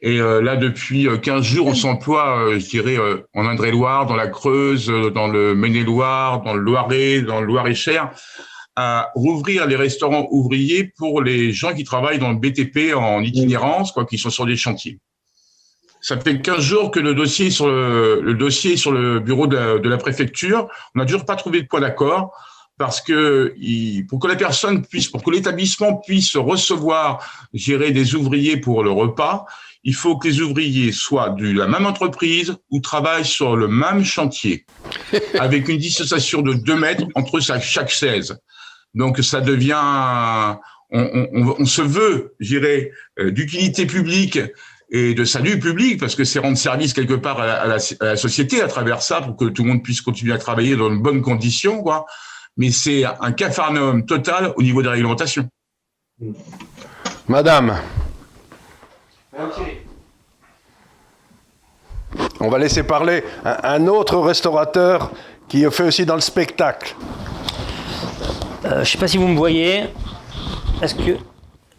Et 0.04 0.18
là, 0.18 0.56
depuis 0.56 1.06
15 1.22 1.44
jours, 1.44 1.68
on 1.68 1.74
s'emploie, 1.74 2.58
je 2.58 2.66
dirais, 2.66 2.96
en 3.34 3.46
Indre-et-Loire, 3.46 4.06
dans 4.06 4.16
la 4.16 4.26
Creuse, 4.26 4.92
dans 5.14 5.28
le 5.28 5.54
Maine-et-Loire, 5.54 6.42
dans 6.42 6.54
le 6.54 6.60
Loiret, 6.60 7.22
dans 7.22 7.40
le 7.40 7.46
Loir-et-Cher, 7.46 8.10
à 8.74 9.10
rouvrir 9.14 9.66
les 9.66 9.76
restaurants 9.76 10.26
ouvriers 10.32 10.92
pour 10.96 11.22
les 11.22 11.52
gens 11.52 11.72
qui 11.72 11.84
travaillent 11.84 12.18
dans 12.18 12.32
le 12.32 12.38
BTP 12.38 12.94
en 12.96 13.22
itinérance, 13.22 13.92
quoi, 13.92 14.04
qui 14.04 14.18
sont 14.18 14.30
sur 14.30 14.44
des 14.44 14.56
chantiers. 14.56 14.98
Ça 16.00 16.18
fait 16.18 16.40
15 16.40 16.58
jours 16.60 16.90
que 16.90 16.98
le 16.98 17.14
dossier 17.14 17.46
est 17.46 17.50
sur 17.50 17.68
le, 17.68 18.20
le 18.22 18.34
dossier 18.34 18.76
sur 18.76 18.90
le 18.90 19.20
bureau 19.20 19.46
de 19.46 19.56
la, 19.56 19.78
de 19.78 19.88
la 19.88 19.98
préfecture. 19.98 20.68
On 20.96 20.98
n'a 20.98 21.06
toujours 21.06 21.24
pas 21.24 21.36
trouvé 21.36 21.62
de 21.62 21.68
point 21.68 21.80
d'accord 21.80 22.32
parce 22.76 23.00
que 23.00 23.54
pour 24.08 24.18
que 24.18 24.26
la 24.26 24.34
personne 24.34 24.84
puisse, 24.84 25.06
pour 25.06 25.22
que 25.22 25.30
l'établissement 25.30 25.98
puisse 25.98 26.36
recevoir, 26.36 27.24
gérer 27.54 27.92
des 27.92 28.16
ouvriers 28.16 28.56
pour 28.56 28.82
le 28.82 28.90
repas, 28.90 29.46
il 29.84 29.94
faut 29.94 30.16
que 30.16 30.28
les 30.28 30.40
ouvriers 30.40 30.92
soient 30.92 31.30
de 31.30 31.50
la 31.50 31.66
même 31.66 31.86
entreprise 31.86 32.56
ou 32.70 32.80
travaillent 32.80 33.24
sur 33.24 33.56
le 33.56 33.68
même 33.68 34.04
chantier, 34.04 34.64
avec 35.38 35.68
une 35.68 35.78
distanciation 35.78 36.42
de 36.42 36.54
2 36.54 36.76
mètres 36.76 37.04
entre 37.14 37.40
chaque 37.40 37.90
16. 37.90 38.38
Donc 38.94 39.18
ça 39.18 39.40
devient, 39.40 39.74
on, 40.90 41.28
on, 41.32 41.56
on 41.58 41.64
se 41.64 41.82
veut, 41.82 42.34
j'irais, 42.38 42.92
euh, 43.18 43.30
d'utilité 43.30 43.86
publique 43.86 44.38
et 44.90 45.14
de 45.14 45.24
salut 45.24 45.58
public, 45.58 45.98
parce 45.98 46.14
que 46.14 46.22
c'est 46.22 46.38
rendre 46.38 46.58
service 46.58 46.92
quelque 46.92 47.14
part 47.14 47.40
à 47.40 47.46
la, 47.46 47.62
à, 47.62 48.04
la, 48.04 48.16
société 48.16 48.60
à 48.60 48.68
travers 48.68 49.00
ça, 49.00 49.22
pour 49.22 49.36
que 49.36 49.46
tout 49.46 49.62
le 49.62 49.70
monde 49.70 49.82
puisse 49.82 50.02
continuer 50.02 50.34
à 50.34 50.38
travailler 50.38 50.76
dans 50.76 50.90
de 50.90 50.98
bonnes 50.98 51.22
conditions, 51.22 51.82
quoi. 51.82 52.04
Mais 52.58 52.70
c'est 52.70 53.04
un 53.04 53.32
cafarnaum 53.32 54.04
total 54.04 54.52
au 54.56 54.62
niveau 54.62 54.82
des 54.82 54.90
réglementations. 54.90 55.48
Madame. 57.26 57.78
On 62.40 62.48
va 62.48 62.58
laisser 62.58 62.82
parler 62.82 63.24
un 63.44 63.86
autre 63.86 64.18
restaurateur 64.18 65.10
qui 65.48 65.64
fait 65.70 65.84
aussi 65.84 66.04
dans 66.04 66.14
le 66.14 66.20
spectacle. 66.20 66.94
Euh, 68.64 68.74
je 68.74 68.78
ne 68.80 68.84
sais 68.84 68.98
pas 68.98 69.08
si 69.08 69.16
vous 69.16 69.28
me 69.28 69.36
voyez. 69.36 69.84
Est-ce 70.82 70.94
que. 70.94 71.16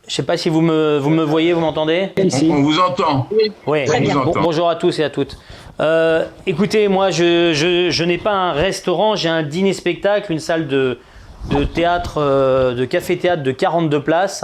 Je 0.07 0.13
sais 0.13 0.23
pas 0.23 0.35
si 0.35 0.49
vous 0.49 0.61
me, 0.61 0.97
vous 0.97 1.09
me 1.09 1.23
voyez, 1.23 1.53
vous 1.53 1.61
m'entendez? 1.61 2.11
On, 2.49 2.61
vous 2.61 2.79
entend. 2.79 3.27
Oui, 3.67 3.85
Très 3.85 4.01
bien. 4.01 4.15
bonjour 4.41 4.69
à 4.69 4.75
tous 4.75 4.99
et 4.99 5.03
à 5.03 5.09
toutes. 5.09 5.37
Euh, 5.79 6.25
écoutez, 6.45 6.87
moi, 6.87 7.09
je, 7.09 7.53
je, 7.53 7.89
je 7.89 8.03
n'ai 8.03 8.17
pas 8.17 8.33
un 8.33 8.51
restaurant, 8.51 9.15
j'ai 9.15 9.29
un 9.29 9.43
dîner-spectacle, 9.43 10.31
une 10.31 10.39
salle 10.39 10.67
de, 10.67 10.99
de 11.51 11.63
théâtre, 11.63 12.15
euh, 12.17 12.73
de 12.75 12.83
café-théâtre 12.85 13.43
de 13.43 13.51
42 13.51 14.01
places. 14.03 14.43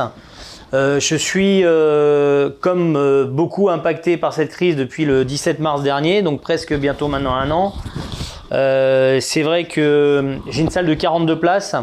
Euh, 0.73 0.99
je 0.99 1.15
suis, 1.15 1.61
euh, 1.63 2.51
comme 2.61 2.95
euh, 2.95 3.25
beaucoup, 3.25 3.69
impacté 3.69 4.17
par 4.17 4.33
cette 4.33 4.51
crise 4.51 4.75
depuis 4.75 5.03
le 5.05 5.25
17 5.25 5.59
mars 5.59 5.81
dernier, 5.81 6.21
donc 6.21 6.41
presque 6.41 6.73
bientôt 6.75 7.07
maintenant 7.07 7.33
un 7.33 7.49
an. 7.49 7.73
C'est 8.51 9.43
vrai 9.43 9.65
que 9.65 10.37
j'ai 10.49 10.61
une 10.61 10.69
salle 10.69 10.85
de 10.85 10.93
42 10.93 11.39
places, 11.39 11.75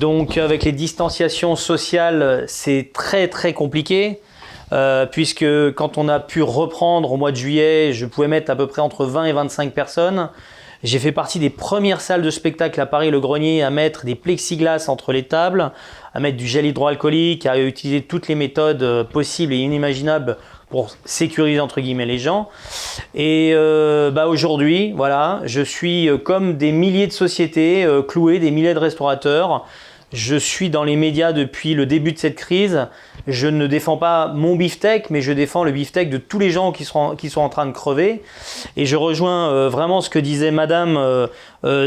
donc 0.00 0.38
avec 0.38 0.64
les 0.64 0.72
distanciations 0.72 1.56
sociales, 1.56 2.44
c'est 2.46 2.90
très 2.92 3.28
très 3.28 3.52
compliqué. 3.52 4.20
Puisque 5.12 5.44
quand 5.74 5.98
on 5.98 6.08
a 6.08 6.18
pu 6.20 6.42
reprendre 6.42 7.12
au 7.12 7.16
mois 7.16 7.30
de 7.30 7.36
juillet, 7.36 7.92
je 7.92 8.06
pouvais 8.06 8.28
mettre 8.28 8.50
à 8.50 8.56
peu 8.56 8.66
près 8.66 8.80
entre 8.80 9.04
20 9.04 9.26
et 9.26 9.32
25 9.32 9.72
personnes. 9.72 10.30
J'ai 10.84 10.98
fait 10.98 11.12
partie 11.12 11.38
des 11.38 11.48
premières 11.48 12.02
salles 12.02 12.20
de 12.20 12.28
spectacle 12.28 12.78
à 12.78 12.84
Paris, 12.84 13.10
le 13.10 13.18
Grenier, 13.18 13.62
à 13.62 13.70
mettre 13.70 14.04
des 14.04 14.14
plexiglas 14.14 14.86
entre 14.88 15.12
les 15.12 15.22
tables, 15.22 15.72
à 16.14 16.20
mettre 16.20 16.36
du 16.36 16.46
gel 16.46 16.64
hydroalcoolique, 16.64 17.44
à 17.44 17.58
utiliser 17.58 18.02
toutes 18.02 18.28
les 18.28 18.36
méthodes 18.36 18.82
euh, 18.82 19.04
possibles 19.04 19.52
et 19.52 19.58
inimaginables 19.58 20.36
pour 20.74 20.90
sécuriser 21.04 21.60
entre 21.60 21.80
guillemets 21.80 22.04
les 22.04 22.18
gens. 22.18 22.48
Et 23.14 23.52
euh, 23.54 24.10
bah 24.10 24.26
aujourd'hui, 24.26 24.92
voilà, 24.96 25.40
je 25.44 25.60
suis 25.60 26.08
euh, 26.08 26.18
comme 26.18 26.56
des 26.56 26.72
milliers 26.72 27.06
de 27.06 27.12
sociétés 27.12 27.84
euh, 27.84 28.02
clouées, 28.02 28.40
des 28.40 28.50
milliers 28.50 28.74
de 28.74 28.80
restaurateurs. 28.80 29.66
Je 30.12 30.34
suis 30.34 30.70
dans 30.70 30.82
les 30.82 30.96
médias 30.96 31.32
depuis 31.32 31.74
le 31.74 31.86
début 31.86 32.12
de 32.12 32.18
cette 32.18 32.34
crise. 32.34 32.88
Je 33.28 33.46
ne 33.46 33.68
défends 33.68 33.96
pas 33.96 34.32
mon 34.34 34.56
beefsteak, 34.56 35.10
mais 35.10 35.20
je 35.20 35.30
défends 35.32 35.62
le 35.62 35.70
beefsteak 35.70 36.10
de 36.10 36.18
tous 36.18 36.40
les 36.40 36.50
gens 36.50 36.72
qui 36.72 36.84
sont, 36.84 37.14
qui 37.14 37.30
sont 37.30 37.40
en 37.40 37.48
train 37.48 37.66
de 37.66 37.72
crever. 37.72 38.22
Et 38.76 38.84
je 38.84 38.96
rejoins 38.96 39.68
vraiment 39.68 40.00
ce 40.00 40.10
que 40.10 40.18
disait 40.20 40.52
Madame 40.52 41.28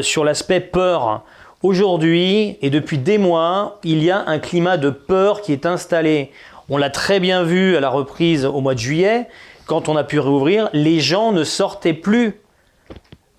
sur 0.01 0.25
l'aspect 0.25 0.59
peur. 0.59 1.23
Aujourd'hui, 1.63 2.55
et 2.61 2.69
depuis 2.69 2.99
des 2.99 3.17
mois, 3.17 3.79
il 3.83 4.03
y 4.03 4.11
a 4.11 4.23
un 4.27 4.37
climat 4.37 4.77
de 4.77 4.91
peur 4.91 5.41
qui 5.41 5.53
est 5.53 5.65
installé. 5.65 6.31
On 6.69 6.77
l'a 6.77 6.91
très 6.91 7.19
bien 7.19 7.41
vu 7.41 7.75
à 7.75 7.79
la 7.79 7.89
reprise 7.89 8.45
au 8.45 8.61
mois 8.61 8.75
de 8.75 8.79
juillet, 8.79 9.27
quand 9.65 9.89
on 9.89 9.97
a 9.97 10.03
pu 10.03 10.19
réouvrir, 10.19 10.69
les 10.73 10.99
gens 10.99 11.31
ne 11.31 11.43
sortaient 11.43 11.93
plus. 11.93 12.39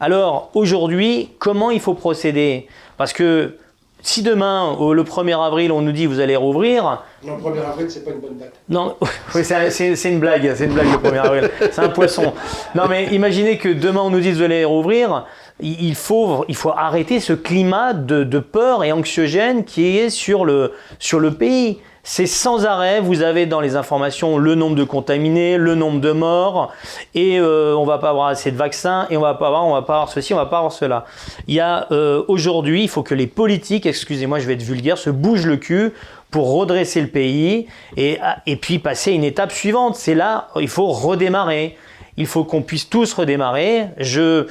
Alors 0.01 0.51
aujourd'hui, 0.55 1.31
comment 1.39 1.71
il 1.71 1.79
faut 1.79 1.95
procéder? 1.95 2.67
Parce 2.97 3.13
que 3.13 3.57
si 4.03 4.23
demain, 4.23 4.77
le 4.93 5.03
1er 5.05 5.41
avril, 5.41 5.71
on 5.71 5.81
nous 5.81 5.93
dit 5.93 6.07
vous 6.07 6.19
allez 6.19 6.37
rouvrir. 6.37 7.03
Non, 7.25 7.37
le 7.37 7.43
1er 7.43 7.65
avril, 7.67 7.87
c'est 7.89 8.05
pas 8.05 8.11
une 8.11 8.21
bonne 8.21 8.37
date. 8.37 8.53
Non, 8.69 8.97
c'est 9.33 10.11
une 10.11 10.19
blague, 10.19 10.55
c'est 10.57 10.65
une 10.65 10.75
blague 10.75 10.91
le 10.91 11.09
1er 11.09 11.19
avril. 11.19 11.51
C'est 11.71 11.81
un 11.81 11.89
poisson. 11.89 12.33
Non, 12.75 12.89
mais 12.89 13.07
imaginez 13.13 13.59
que 13.59 13.69
demain 13.69 14.01
on 14.01 14.11
nous 14.11 14.21
dit 14.21 14.33
vous 14.33 14.43
allez 14.43 14.65
rouvrir. 14.65 15.25
Il 15.61 15.95
faut, 15.97 16.45
il 16.49 16.55
faut 16.55 16.71
arrêter 16.71 17.19
ce 17.19 17.33
climat 17.33 17.93
de, 17.93 18.39
peur 18.39 18.85
et 18.85 18.93
anxiogène 18.93 19.65
qui 19.65 19.99
est 19.99 20.11
sur 20.11 20.45
le, 20.45 20.73
sur 20.99 21.19
le 21.19 21.33
pays. 21.35 21.79
C'est 22.05 22.27
sans 22.27 22.65
arrêt, 22.65 23.01
vous 23.01 23.23
avez 23.23 23.45
dans 23.45 23.61
les 23.61 23.77
informations 23.77 24.39
le 24.39 24.55
nombre 24.55 24.77
de 24.77 24.85
contaminés, 24.85 25.59
le 25.59 25.75
nombre 25.75 26.01
de 26.01 26.13
morts, 26.13 26.73
et 27.15 27.39
euh, 27.39 27.75
on 27.77 27.85
va 27.85 27.99
pas 27.99 28.09
avoir 28.09 28.29
assez 28.29 28.51
de 28.51 28.57
vaccins, 28.57 29.07
et 29.11 29.19
on 29.19 29.21
va 29.21 29.35
pas 29.35 29.49
avoir, 29.49 29.67
on 29.67 29.75
va 29.75 29.83
pas 29.83 29.95
avoir 29.95 30.09
ceci, 30.09 30.33
on 30.33 30.39
va 30.39 30.47
pas 30.47 30.57
avoir 30.59 30.73
cela. 30.73 31.05
Il 31.49 31.55
y 31.55 31.61
a 31.61 31.87
euh, 31.91 32.23
aujourd'hui, 32.29 32.85
il 32.85 32.89
faut 32.89 33.03
que 33.03 33.15
les 33.15 33.27
politiques, 33.27 33.85
excusez-moi, 33.85 34.39
je 34.39 34.47
vais 34.47 34.55
être 34.55 34.63
vulgaire, 34.63 34.97
se 34.97 35.11
bougent 35.11 35.45
le 35.45 35.59
cul 35.59 35.93
pour 36.31 36.55
redresser 36.55 37.03
le 37.03 37.09
pays 37.09 37.67
et, 37.97 38.19
et 38.47 38.57
puis 38.57 38.79
passer 38.79 39.13
une 39.13 39.25
étape 39.25 39.53
suivante. 39.53 39.97
C'est 39.97 40.15
là, 40.15 40.49
il 40.57 40.69
faut 40.69 40.87
redémarrer. 40.87 41.77
Il 42.19 42.27
faut 42.27 42.43
qu'on 42.43 42.63
puisse 42.63 42.89
tous 42.89 43.15
redémarrer. 43.15 43.87
Je, 43.99 44.47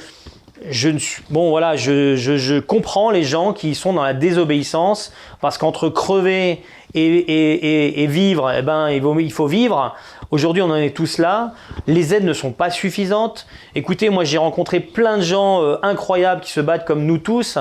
je 0.70 0.88
ne 0.88 0.98
suis, 0.98 1.22
bon 1.30 1.50
voilà, 1.50 1.76
je, 1.76 2.60
comprends 2.60 3.10
les 3.10 3.22
gens 3.22 3.52
qui 3.52 3.74
sont 3.74 3.92
dans 3.92 4.02
la 4.02 4.14
désobéissance 4.14 5.12
parce 5.40 5.58
qu'entre 5.58 5.88
crever 5.88 6.62
et, 6.94 8.06
vivre, 8.08 8.52
eh 8.56 8.62
ben, 8.62 8.88
il, 8.90 9.32
faut 9.32 9.46
vivre. 9.46 9.94
Aujourd'hui, 10.30 10.62
on 10.62 10.70
en 10.70 10.76
est 10.76 10.96
tous 10.96 11.18
là. 11.18 11.52
Les 11.86 12.14
aides 12.14 12.24
ne 12.24 12.32
sont 12.32 12.52
pas 12.52 12.70
suffisantes. 12.70 13.46
Écoutez, 13.74 14.08
moi, 14.10 14.24
j'ai 14.24 14.38
rencontré 14.38 14.80
plein 14.80 15.18
de 15.18 15.22
gens 15.22 15.62
euh, 15.62 15.76
incroyables 15.82 16.40
qui 16.40 16.50
se 16.50 16.60
battent 16.60 16.86
comme 16.86 17.04
nous 17.04 17.18
tous. 17.18 17.58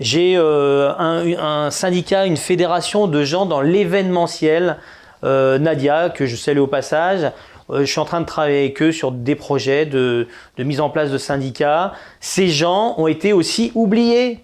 j'ai 0.00 0.36
un, 0.36 1.68
syndicat, 1.70 2.26
une 2.26 2.36
fédération 2.36 3.06
de 3.06 3.24
gens 3.24 3.46
dans 3.46 3.60
l'événementiel, 3.60 4.78
Nadia, 5.22 6.10
que 6.10 6.26
je 6.26 6.36
salue 6.36 6.60
au 6.60 6.66
passage. 6.66 7.30
Je 7.70 7.84
suis 7.84 8.00
en 8.00 8.04
train 8.04 8.20
de 8.20 8.26
travailler 8.26 8.60
avec 8.60 8.82
eux 8.82 8.92
sur 8.92 9.12
des 9.12 9.34
projets 9.34 9.86
de, 9.86 10.28
de 10.56 10.64
mise 10.64 10.80
en 10.80 10.90
place 10.90 11.10
de 11.10 11.18
syndicats. 11.18 11.92
Ces 12.20 12.48
gens 12.48 12.94
ont 12.98 13.06
été 13.06 13.32
aussi 13.32 13.72
oubliés 13.74 14.42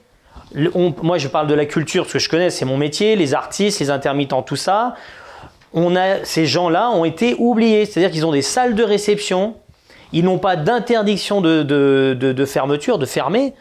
moi, 1.03 1.19
je 1.19 1.29
parle 1.29 1.47
de 1.47 1.55
la 1.55 1.67
culture 1.67 2.05
parce 2.05 2.13
que 2.13 2.19
je 2.19 2.29
connais, 2.29 2.51
c'est 2.51 2.65
mon 2.65 2.77
métier, 2.77 3.17
les 3.17 3.35
artistes, 3.35 3.81
les 3.81 3.91
intermittents, 3.91 4.43
tout 4.43 4.57
ça. 4.57 4.95
On 5.73 5.97
a, 5.97 6.25
ces 6.25 6.47
gens-là 6.47 6.91
ont 6.91 7.05
été 7.05 7.35
oubliés, 7.39 7.87
c'est-à-dire 7.87 8.13
qu'ils 8.13 8.25
ont 8.25 8.33
des 8.33 8.43
salles 8.43 8.75
de 8.75 8.85
réception, 8.85 9.57
ils 10.15 10.25
n'ont 10.25 10.39
pas 10.39 10.55
d'interdiction 10.55 11.41
de, 11.41 12.45
fermeture, 12.47 12.99
de 12.99 13.05
fermer. 13.05 13.53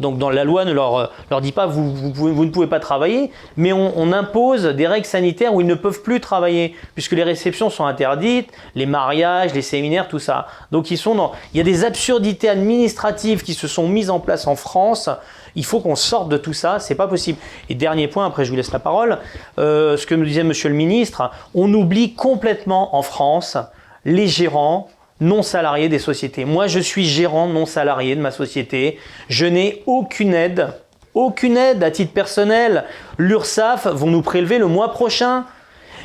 Donc 0.00 0.18
dans 0.18 0.28
la 0.28 0.42
loi 0.42 0.64
ne 0.64 0.72
leur, 0.72 1.12
dit 1.40 1.52
pas 1.52 1.66
vous, 1.66 2.12
vous, 2.12 2.44
ne 2.44 2.50
pouvez 2.50 2.66
pas 2.66 2.80
travailler, 2.80 3.30
mais 3.56 3.72
on, 3.72 4.10
impose 4.10 4.64
des 4.64 4.88
règles 4.88 5.06
sanitaires 5.06 5.54
où 5.54 5.60
ils 5.60 5.66
ne 5.68 5.76
peuvent 5.76 6.02
plus 6.02 6.18
travailler 6.18 6.74
puisque 6.94 7.12
les 7.12 7.22
réceptions 7.22 7.70
sont 7.70 7.84
interdites, 7.84 8.50
les 8.74 8.86
mariages, 8.86 9.54
les 9.54 9.62
séminaires, 9.62 10.08
tout 10.08 10.18
ça. 10.18 10.48
Donc 10.72 10.90
ils 10.90 10.98
sont 10.98 11.14
dans, 11.14 11.30
il 11.54 11.58
y 11.58 11.60
a 11.60 11.64
des 11.64 11.84
absurdités 11.84 12.48
administratives 12.48 13.44
qui 13.44 13.54
se 13.54 13.68
sont 13.68 13.86
mises 13.86 14.10
en 14.10 14.18
place 14.18 14.48
en 14.48 14.56
France 14.56 15.08
il 15.56 15.64
faut 15.64 15.80
qu'on 15.80 15.96
sorte 15.96 16.28
de 16.28 16.36
tout 16.36 16.52
ça, 16.52 16.78
c'est 16.78 16.94
pas 16.94 17.08
possible. 17.08 17.36
Et 17.68 17.74
dernier 17.74 18.06
point, 18.06 18.24
après 18.24 18.44
je 18.44 18.50
vous 18.50 18.56
laisse 18.56 18.70
la 18.70 18.78
parole, 18.78 19.18
euh, 19.58 19.96
ce 19.96 20.06
que 20.06 20.14
me 20.14 20.24
disait 20.24 20.44
Monsieur 20.44 20.68
le 20.68 20.76
Ministre, 20.76 21.28
on 21.56 21.74
oublie 21.74 22.14
complètement 22.14 22.94
en 22.94 23.02
France 23.02 23.56
les 24.04 24.28
gérants 24.28 24.88
non 25.20 25.42
salariés 25.42 25.88
des 25.88 25.98
sociétés. 25.98 26.44
Moi, 26.44 26.66
je 26.66 26.78
suis 26.78 27.04
gérant 27.04 27.46
non 27.46 27.66
salarié 27.66 28.16
de 28.16 28.20
ma 28.20 28.30
société. 28.30 28.98
Je 29.28 29.46
n'ai 29.46 29.82
aucune 29.86 30.34
aide, 30.34 30.68
aucune 31.14 31.56
aide 31.56 31.82
à 31.82 31.90
titre 31.90 32.12
personnel. 32.12 32.84
L'URSSAF 33.18 33.86
vont 33.86 34.10
nous 34.10 34.22
prélever 34.22 34.58
le 34.58 34.66
mois 34.66 34.92
prochain. 34.92 35.44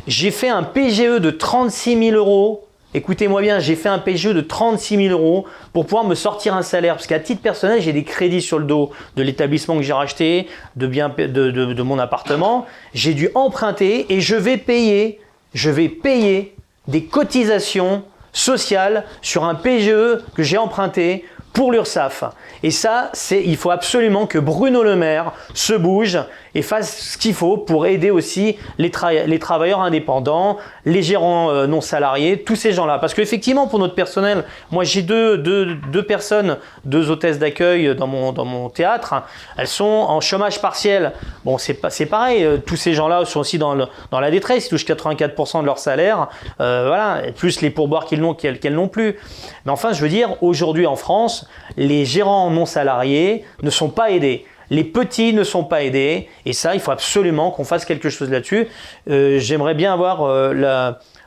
J'ai 0.08 0.32
fait 0.32 0.50
un 0.50 0.64
PGE 0.64 1.20
de 1.20 1.32
36 1.32 2.10
000 2.12 2.18
euros 2.18 2.66
Écoutez-moi 2.96 3.42
bien, 3.42 3.60
j'ai 3.60 3.76
fait 3.76 3.90
un 3.90 4.00
PGE 4.00 4.28
de 4.28 4.40
36 4.40 5.08
000 5.08 5.10
euros 5.10 5.46
pour 5.74 5.86
pouvoir 5.86 6.06
me 6.06 6.16
sortir 6.16 6.56
un 6.56 6.62
salaire. 6.62 6.96
Parce 6.96 7.08
qu'à 7.08 7.20
titre 7.20 7.42
personnel, 7.42 7.82
j'ai 7.82 7.92
des 7.92 8.06
crédits 8.06 8.42
sur 8.42 8.58
le 8.58 8.64
dos 8.64 8.92
de 9.18 9.22
l'établissement 9.22 9.76
que 9.76 9.82
j'ai 9.82 9.92
racheté, 9.92 10.48
de, 10.78 10.88
de 10.88 11.84
mon 11.84 12.00
appartement. 12.00 12.66
J'ai 12.94 13.14
dû 13.14 13.28
emprunter 13.36 14.06
et 14.14 14.22
je 14.22 14.38
vais 14.38 14.56
payer, 14.56 15.20
je 15.54 15.70
vais 15.70 15.90
payer 15.90 16.56
des 16.88 17.04
cotisations 17.04 18.04
sociales 18.36 19.06
sur 19.22 19.44
un 19.46 19.56
PGE 19.56 20.24
que 20.36 20.44
j'ai 20.44 20.58
emprunté 20.58 21.26
pour 21.54 21.72
l'URSSAF. 21.72 22.26
Et 22.62 22.70
ça, 22.70 23.10
c'est, 23.14 23.42
il 23.42 23.58
faut 23.58 23.72
absolument 23.72 24.28
que 24.28 24.38
Bruno 24.38 24.84
Le 24.84 24.96
Maire 24.96 25.32
se 25.54 25.74
bouge 25.74 26.20
et 26.56 26.62
fasse 26.62 27.12
ce 27.12 27.18
qu'il 27.18 27.34
faut 27.34 27.58
pour 27.58 27.86
aider 27.86 28.10
aussi 28.10 28.58
les, 28.78 28.90
travailleurs 28.90 29.82
indépendants, 29.82 30.58
les 30.86 31.04
gérants 31.04 31.52
euh, 31.52 31.68
non 31.68 31.82
salariés, 31.82 32.42
tous 32.44 32.56
ces 32.56 32.72
gens-là. 32.72 32.98
Parce 32.98 33.14
qu'effectivement, 33.14 33.68
pour 33.68 33.78
notre 33.78 33.94
personnel, 33.94 34.46
moi 34.72 34.86
j'ai 34.86 35.02
deux, 35.02 35.38
deux, 35.38 35.76
deux, 35.92 36.04
personnes, 36.04 36.58
deux 36.86 37.12
hôtesses 37.12 37.40
d'accueil 37.40 37.94
dans 37.94 38.08
mon, 38.08 38.32
dans 38.32 38.46
mon 38.46 38.70
théâtre, 38.70 39.16
elles 39.58 39.68
sont 39.68 39.84
en 39.84 40.22
chômage 40.22 40.62
partiel. 40.62 41.12
Bon, 41.44 41.58
c'est, 41.58 41.76
pareil, 42.06 42.46
euh, 42.46 42.58
tous 42.58 42.78
ces 42.78 42.94
gens-là 42.94 43.26
sont 43.26 43.42
aussi 43.42 43.58
dans, 43.58 43.76
dans 43.76 44.20
la 44.20 44.32
détresse, 44.32 44.68
ils 44.68 44.70
touchent 44.70 44.86
84% 44.86 45.62
de 45.62 45.66
leur 45.66 45.78
salaire, 45.78 46.30
euh, 46.62 46.86
voilà, 46.88 47.32
plus 47.36 47.60
les 47.62 47.70
pourboires 47.70 48.06
qu'ils 48.06 48.22
n'ont 48.22 48.34
qu'elles, 48.34 48.60
qu'elles 48.60 48.76
n'ont 48.76 48.88
plus. 48.88 49.18
Mais 49.66 49.72
enfin, 49.72 49.92
je 49.92 50.02
veux 50.02 50.10
dire, 50.10 50.42
aujourd'hui 50.42 50.88
en 50.88 50.96
France, 50.96 51.48
les 51.76 52.06
gérants 52.06 52.50
non 52.50 52.66
salariés 52.66 53.44
ne 53.62 53.70
sont 53.70 53.90
pas 53.90 54.12
aidés. 54.12 54.46
Les 54.70 54.84
petits 54.84 55.34
ne 55.34 55.44
sont 55.44 55.64
pas 55.64 55.84
aidés 55.84 56.28
et 56.46 56.54
ça, 56.54 56.74
il 56.74 56.80
faut 56.80 56.92
absolument 56.92 57.52
qu'on 57.52 57.64
fasse 57.64 57.86
quelque 57.86 58.10
chose 58.10 58.30
là-dessus. 58.30 58.68
Euh, 59.10 59.40
j'aimerais 59.40 59.76
bien 59.76 59.94
avoir 59.94 60.24
euh, 60.24 60.54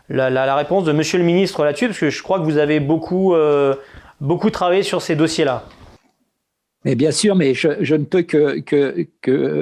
la, 0.08 0.54
réponse 0.56 0.84
de 0.84 0.92
Monsieur 0.92 1.18
le 1.18 1.24
Ministre 1.24 1.64
là-dessus 1.64 1.86
parce 1.86 1.98
que 1.98 2.10
je 2.10 2.22
crois 2.22 2.38
que 2.38 2.44
vous 2.44 2.58
avez 2.58 2.80
beaucoup, 2.80 3.34
euh, 3.34 3.74
beaucoup 4.20 4.50
travaillé 4.50 4.82
sur 4.82 5.02
ces 5.02 5.16
dossiers-là. 5.16 5.64
Mais 6.84 6.94
bien 6.94 7.10
sûr, 7.10 7.34
mais 7.34 7.54
je, 7.54 7.94
ne 7.94 8.04
peux 8.04 8.22
que, 8.22 8.60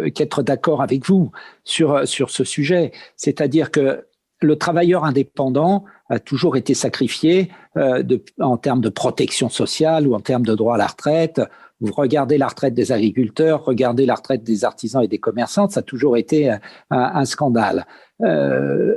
qu'être 0.09 0.43
d'accord 0.43 0.83
avec 0.83 1.07
vous 1.07 1.33
sur, 1.65 2.07
sur 2.07 2.31
ce 2.31 2.45
sujet. 2.45 2.93
C'est-à-dire 3.17 3.71
que 3.71 4.07
le 4.43 4.57
travailleur 4.57 5.05
indépendant 5.05 5.87
a 6.11 6.19
toujours 6.19 6.57
été 6.57 6.75
sacrifié 6.75 7.51
en 8.39 8.59
termes 8.59 8.83
de 8.83 8.91
protection 8.91 9.49
sociale 9.49 10.07
ou 10.07 10.15
en 10.15 10.21
termes 10.21 10.45
de 10.45 10.55
droit 10.55 10.75
à 10.75 10.79
la 10.79 10.87
retraite 10.87 11.41
vous 11.81 11.93
regardez 11.93 12.39
la 12.39 12.49
retraite 12.49 12.75
des 12.75 12.93
agriculteurs, 12.93 13.65
regardez 13.65 14.07
la 14.07 14.15
retraite 14.15 14.43
des 14.43 14.65
artisans 14.65 15.03
et 15.03 15.09
des 15.09 15.19
commerçants, 15.19 15.69
ça 15.69 15.81
a 15.81 15.83
toujours 15.83 16.17
été 16.17 16.55
un, 16.91 17.25
scandale. 17.25 17.87
Euh, 18.23 18.97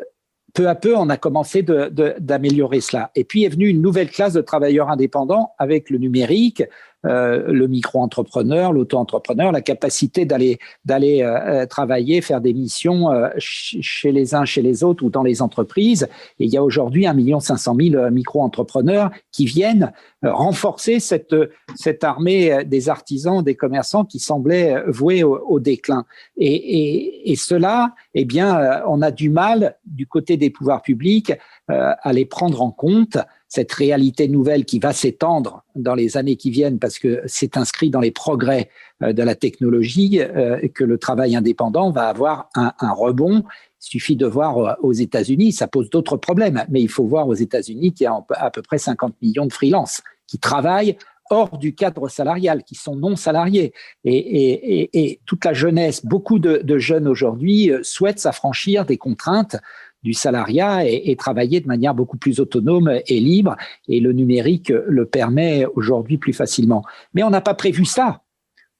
peu 0.54 0.68
à 0.68 0.76
peu, 0.76 0.96
on 0.96 1.10
a 1.10 1.18
commencé 1.18 1.64
d'améliorer 1.64 2.82
cela. 2.82 3.12
Et 3.16 3.24
puis 3.24 3.44
est 3.44 3.50
venue 3.50 3.68
une 3.68 3.82
nouvelle 3.82 4.10
classe 4.10 4.34
de 4.34 4.42
travailleurs 4.42 4.90
indépendants 4.90 5.54
avec 5.58 5.90
le 5.90 5.98
numérique, 5.98 6.64
euh, 7.06 7.54
le 7.54 7.68
micro-entrepreneur, 7.68 8.74
l'auto-entrepreneur, 8.74 9.54
la 9.54 9.62
capacité 9.62 10.26
d'aller 10.26 10.60
d'aller 10.84 11.22
euh, 11.22 11.66
travailler, 11.66 12.20
faire 12.20 12.42
des 12.42 12.54
missions 12.54 13.10
euh, 13.10 13.30
chez 13.38 14.12
les 14.12 14.36
uns, 14.36 14.44
chez 14.44 14.62
les 14.62 14.84
autres 14.84 15.06
ou 15.06 15.10
dans 15.10 15.24
les 15.24 15.42
entreprises. 15.42 16.10
Et 16.40 16.46
il 16.46 16.50
y 16.50 16.58
a 16.58 16.64
aujourd'hui 16.64 17.08
un 17.08 17.14
million 17.14 17.40
cinq 17.40 17.56
cent 17.56 17.74
mille 17.74 18.10
micro-entrepreneurs 18.12 19.12
qui 19.32 19.46
viennent 19.46 19.94
renforcer 20.24 21.00
cette 21.00 21.36
cette 21.76 22.04
armée 22.04 22.66
des 22.66 22.90
artisans, 22.90 23.42
des 23.42 23.56
commerçants 23.56 24.04
qui 24.04 24.20
semblaient 24.20 24.84
voués 24.88 25.24
au, 25.24 25.60
déclin. 25.62 26.06
Et, 26.36 26.54
et, 26.54 27.32
et, 27.32 27.36
cela, 27.38 27.94
eh 28.14 28.26
bien, 28.26 28.82
on 28.88 29.02
a 29.02 29.12
du 29.12 29.30
mal 29.30 29.78
du 29.86 30.08
côté 30.08 30.36
des 30.36 30.50
pouvoirs 30.50 30.82
publics 30.82 31.32
à 31.68 32.12
les 32.12 32.26
prendre 32.26 32.62
en 32.62 32.72
compte 32.72 33.18
cette 33.50 33.72
réalité 33.74 34.28
nouvelle 34.28 34.64
qui 34.64 34.78
va 34.78 34.94
s'étendre 34.94 35.64
dans 35.76 35.96
les 35.96 36.18
années 36.18 36.36
qui 36.36 36.52
viennent 36.52 36.78
parce 36.78 37.00
que 37.00 37.22
c'est 37.26 37.58
inscrit 37.58 37.90
dans 37.90 38.00
les 38.00 38.12
progrès 38.12 38.70
euh, 39.02 39.12
de 39.12 39.24
la 39.24 39.36
technologie 39.36 40.22
euh, 40.22 40.68
que 40.74 40.84
le 40.84 41.00
travail 41.00 41.36
indépendant 41.36 41.90
va 41.90 42.08
avoir 42.08 42.50
un, 42.56 42.92
rebond. 42.94 43.44
Il 43.82 43.86
suffit 43.86 44.16
de 44.16 44.28
voir 44.28 44.58
euh, 44.60 44.74
aux 44.82 44.94
États-Unis, 44.94 45.52
ça 45.52 45.68
pose 45.68 45.90
d'autres 45.90 46.16
problèmes, 46.16 46.64
mais 46.70 46.82
il 46.82 46.90
faut 46.90 47.06
voir 47.06 47.28
aux 47.28 47.34
États-Unis 47.34 47.92
qu'il 47.94 48.06
y 48.06 48.08
a 48.08 48.24
à 48.36 48.52
peu 48.52 48.62
près 48.62 48.78
50 48.78 49.16
millions 49.22 49.48
de 49.48 49.54
freelances 49.54 50.02
qui 50.28 50.38
travaillent 50.38 50.96
hors 51.32 51.58
du 51.58 51.74
cadre 51.74 52.08
salarial, 52.08 52.64
qui 52.64 52.76
sont 52.76 52.96
non 52.96 53.16
salariés. 53.16 53.74
Et, 54.04 55.20
toute 55.28 55.46
la 55.46 55.54
jeunesse, 55.54 56.04
beaucoup 56.04 56.40
de, 56.40 56.58
de 56.58 56.78
jeunes 56.80 57.08
aujourd'hui 57.08 57.72
souhaitent 57.84 58.20
s'affranchir 58.20 58.84
des 58.84 58.98
contraintes 58.98 59.58
du 60.04 60.14
salariat 60.14 60.86
et, 60.86 61.16
travailler 61.16 61.60
de 61.60 61.68
manière 61.68 61.94
beaucoup 61.94 62.18
plus 62.18 62.40
autonome 62.40 63.00
et 63.08 63.20
libre. 63.20 63.56
Et 63.88 64.00
le 64.00 64.14
numérique 64.14 64.70
le 64.70 65.06
permet 65.06 65.66
aujourd'hui 65.76 66.18
plus 66.18 66.34
facilement. 66.34 66.84
Mais 67.14 67.24
on 67.24 67.30
n'a 67.30 67.42
pas 67.42 67.54
prévu 67.54 67.86
ça. 67.86 68.22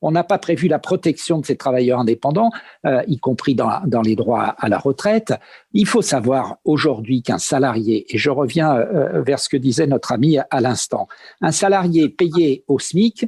On 0.02 0.12
n'a 0.12 0.24
pas 0.24 0.38
prévu 0.38 0.68
la 0.70 0.80
protection 0.80 1.40
de 1.40 1.46
ces 1.46 1.58
travailleurs 1.58 2.00
indépendants, 2.00 2.52
euh, 2.86 3.04
y 3.08 3.18
compris 3.18 3.54
dans, 3.54 4.02
les 4.02 4.16
droits 4.16 4.56
à 4.58 4.70
la 4.70 4.78
retraite. 4.78 5.34
Il 5.74 5.86
faut 5.86 6.02
savoir 6.02 6.58
aujourd'hui 6.64 7.22
qu'un 7.22 7.38
salarié, 7.38 8.06
et 8.08 8.18
je 8.18 8.30
reviens 8.30 8.78
euh, 8.78 9.22
vers 9.22 9.40
ce 9.40 9.50
que 9.50 9.58
disait 9.58 9.88
notre 9.88 10.14
ami 10.14 10.38
à 10.38 10.62
l'instant, 10.62 11.10
un 11.42 11.52
salarié 11.52 12.08
payé 12.08 12.64
au 12.68 12.80
SMIC 12.80 13.26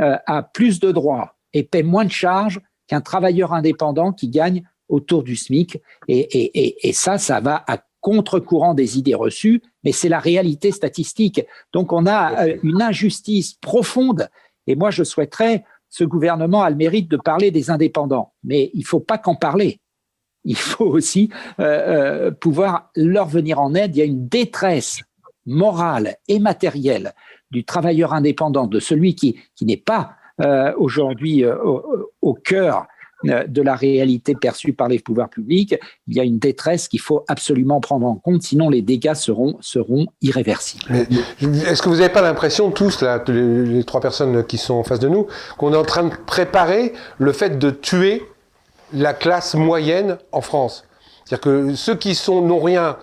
euh, 0.00 0.16
a 0.26 0.42
plus 0.42 0.80
de 0.80 0.92
droits 0.92 1.36
et 1.52 1.62
paie 1.62 1.82
moins 1.82 2.04
de 2.04 2.10
charges 2.10 2.60
qu'un 2.86 3.00
travailleur 3.02 3.52
indépendant 3.52 4.12
qui 4.12 4.28
gagne 4.28 4.62
autour 4.88 5.22
du 5.22 5.36
SMIC. 5.36 5.80
Et, 6.08 6.92
ça, 6.92 7.18
ça 7.18 7.40
va 7.40 7.64
à 7.66 7.78
contre-courant 8.00 8.74
des 8.74 8.98
idées 8.98 9.14
reçues, 9.14 9.62
mais 9.84 9.92
c'est 9.92 10.08
la 10.08 10.20
réalité 10.20 10.70
statistique. 10.70 11.44
Donc 11.72 11.92
on 11.92 12.06
a 12.06 12.46
euh, 12.46 12.56
une 12.62 12.80
injustice 12.80 13.54
profonde. 13.54 14.28
Et 14.66 14.76
moi, 14.76 14.90
je 14.90 15.02
souhaiterais, 15.02 15.64
ce 15.88 16.04
gouvernement 16.04 16.62
a 16.62 16.70
le 16.70 16.76
mérite 16.76 17.10
de 17.10 17.16
parler 17.16 17.50
des 17.50 17.70
indépendants, 17.70 18.32
mais 18.44 18.70
il 18.74 18.80
ne 18.80 18.84
faut 18.84 19.00
pas 19.00 19.18
qu'en 19.18 19.34
parler. 19.34 19.80
Il 20.44 20.56
faut 20.56 20.86
aussi 20.86 21.30
euh, 21.58 21.64
euh, 21.64 22.30
pouvoir 22.30 22.90
leur 22.94 23.26
venir 23.26 23.60
en 23.60 23.74
aide. 23.74 23.96
Il 23.96 23.98
y 23.98 24.02
a 24.02 24.06
une 24.06 24.28
détresse 24.28 25.00
morale 25.44 26.16
et 26.28 26.38
matérielle 26.38 27.12
du 27.50 27.64
travailleur 27.64 28.12
indépendant, 28.12 28.66
de 28.66 28.78
celui 28.78 29.14
qui, 29.14 29.40
qui 29.56 29.64
n'est 29.64 29.76
pas 29.76 30.12
aujourd'hui 30.76 31.44
au, 31.44 32.12
au, 32.22 32.32
cœur 32.32 32.86
euh, 32.86 32.86
de 33.24 33.62
la 33.62 33.74
réalité 33.74 34.34
perçue 34.34 34.72
par 34.72 34.88
les 34.88 34.98
pouvoirs 34.98 35.28
publics, 35.28 35.74
il 36.06 36.16
y 36.16 36.20
a 36.20 36.24
une 36.24 36.38
détresse 36.38 36.88
qu'il 36.88 37.00
faut 37.00 37.24
absolument 37.28 37.80
prendre 37.80 38.06
en 38.06 38.14
compte, 38.14 38.42
sinon 38.42 38.70
les 38.70 38.82
dégâts 38.82 39.14
seront, 39.14 39.56
irréversibles. 40.22 40.84
Est-ce 41.40 41.82
que 41.82 41.88
vous 41.88 41.96
n'avez 41.96 42.08
pas 42.08 42.22
l'impression, 42.22 42.70
tous, 42.70 43.02
les, 43.28 43.84
trois 43.84 44.00
personnes 44.00 44.44
qui 44.44 44.58
sont 44.58 44.74
en 44.74 44.84
face 44.84 45.00
de 45.00 45.08
nous, 45.08 45.26
qu'on 45.56 45.72
est 45.72 45.76
en 45.76 45.84
train 45.84 46.04
de 46.04 46.14
préparer 46.26 46.92
le 47.18 47.32
fait 47.32 47.58
de 47.58 47.70
tuer 47.70 48.22
la 48.92 49.14
classe 49.14 49.54
moyenne 49.54 50.18
en 50.32 50.40
France? 50.40 50.84
C'est-à-dire 51.24 51.40
que 51.42 51.74
ceux 51.74 51.96
qui 51.96 52.14
sont 52.14 52.40
n'ont 52.40 52.60
rien 52.60 52.96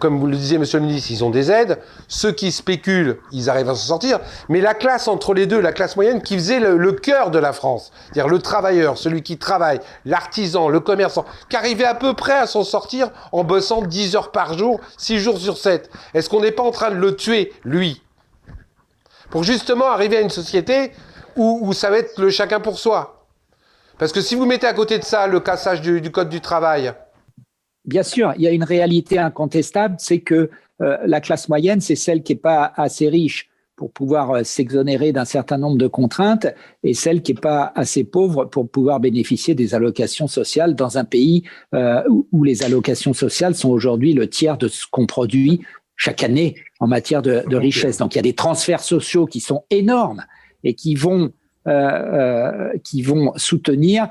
comme 0.00 0.18
vous 0.18 0.26
le 0.26 0.36
disiez, 0.36 0.56
monsieur 0.56 0.78
le 0.78 0.86
ministre, 0.86 1.10
ils 1.10 1.22
ont 1.22 1.28
des 1.28 1.50
aides. 1.50 1.78
Ceux 2.08 2.32
qui 2.32 2.50
spéculent, 2.50 3.18
ils 3.30 3.50
arrivent 3.50 3.68
à 3.68 3.74
s'en 3.74 3.88
sortir. 3.88 4.20
Mais 4.48 4.60
la 4.60 4.72
classe 4.72 5.06
entre 5.06 5.34
les 5.34 5.46
deux, 5.46 5.60
la 5.60 5.72
classe 5.72 5.96
moyenne, 5.96 6.22
qui 6.22 6.34
faisait 6.34 6.60
le, 6.60 6.92
cœur 6.92 7.30
de 7.30 7.38
la 7.38 7.52
France, 7.52 7.92
c'est-à-dire 8.06 8.28
le 8.28 8.38
travailleur, 8.38 8.96
celui 8.96 9.22
qui 9.22 9.36
travaille, 9.36 9.80
l'artisan, 10.06 10.70
le 10.70 10.80
commerçant, 10.80 11.26
qui 11.50 11.56
arrivait 11.56 11.84
à 11.84 11.94
peu 11.94 12.14
près 12.14 12.32
à 12.32 12.46
s'en 12.46 12.64
sortir 12.64 13.10
en 13.32 13.44
bossant 13.44 13.82
10 13.82 14.16
heures 14.16 14.32
par 14.32 14.56
jour, 14.56 14.80
6 14.96 15.18
jours 15.18 15.38
sur 15.38 15.58
7. 15.58 15.90
Est-ce 16.14 16.30
qu'on 16.30 16.40
n'est 16.40 16.52
pas 16.52 16.62
en 16.62 16.70
train 16.70 16.90
de 16.90 16.96
le 16.96 17.14
tuer, 17.14 17.52
lui? 17.62 18.02
Pour 19.28 19.44
justement 19.44 19.86
arriver 19.86 20.16
à 20.16 20.20
une 20.20 20.30
société 20.30 20.92
où, 21.36 21.70
ça 21.74 21.90
va 21.90 21.98
être 21.98 22.18
le 22.18 22.30
chacun 22.30 22.60
pour 22.60 22.78
soi. 22.78 23.26
Parce 23.98 24.12
que 24.12 24.22
si 24.22 24.36
vous 24.36 24.46
mettez 24.46 24.66
à 24.66 24.72
côté 24.72 24.98
de 24.98 25.04
ça 25.04 25.26
le 25.26 25.38
cassage 25.40 25.82
du 25.82 26.10
Code 26.10 26.30
du 26.30 26.40
travail, 26.40 26.94
bien 27.86 28.02
sûr, 28.02 28.32
il 28.36 28.42
y 28.42 28.46
a 28.46 28.50
une 28.50 28.64
réalité 28.64 29.18
incontestable, 29.18 29.96
c'est 29.98 30.20
que 30.20 30.50
euh, 30.82 30.98
la 31.06 31.20
classe 31.20 31.48
moyenne, 31.48 31.80
c'est 31.80 31.96
celle 31.96 32.22
qui 32.22 32.32
n'est 32.32 32.40
pas 32.40 32.72
assez 32.76 33.08
riche 33.08 33.48
pour 33.76 33.92
pouvoir 33.92 34.30
euh, 34.30 34.42
s'exonérer 34.42 35.12
d'un 35.12 35.24
certain 35.24 35.58
nombre 35.58 35.78
de 35.78 35.86
contraintes 35.86 36.46
et 36.82 36.94
celle 36.94 37.22
qui 37.22 37.34
n'est 37.34 37.40
pas 37.40 37.72
assez 37.74 38.04
pauvre 38.04 38.44
pour 38.46 38.68
pouvoir 38.68 39.00
bénéficier 39.00 39.54
des 39.54 39.74
allocations 39.74 40.26
sociales 40.26 40.74
dans 40.74 40.98
un 40.98 41.04
pays 41.04 41.44
euh, 41.74 42.02
où, 42.32 42.44
les 42.44 42.62
allocations 42.62 43.14
sociales 43.14 43.54
sont 43.54 43.70
aujourd'hui 43.70 44.12
le 44.12 44.28
tiers 44.28 44.58
de 44.58 44.68
ce 44.68 44.86
qu'on 44.90 45.06
produit 45.06 45.62
chaque 45.94 46.22
année 46.22 46.56
en 46.80 46.86
matière 46.86 47.22
de, 47.22 47.56
richesse. 47.56 47.96
Donc 47.96 48.14
il 48.14 48.18
y 48.18 48.20
a 48.20 48.22
des 48.22 48.34
transferts 48.34 48.82
sociaux 48.82 49.24
qui 49.24 49.40
sont 49.40 49.64
énormes 49.70 50.24
et 50.62 50.74
qui 50.74 50.94
vont, 50.94 51.32
qui 52.84 53.02
vont 53.02 53.32
soutenir 53.36 54.08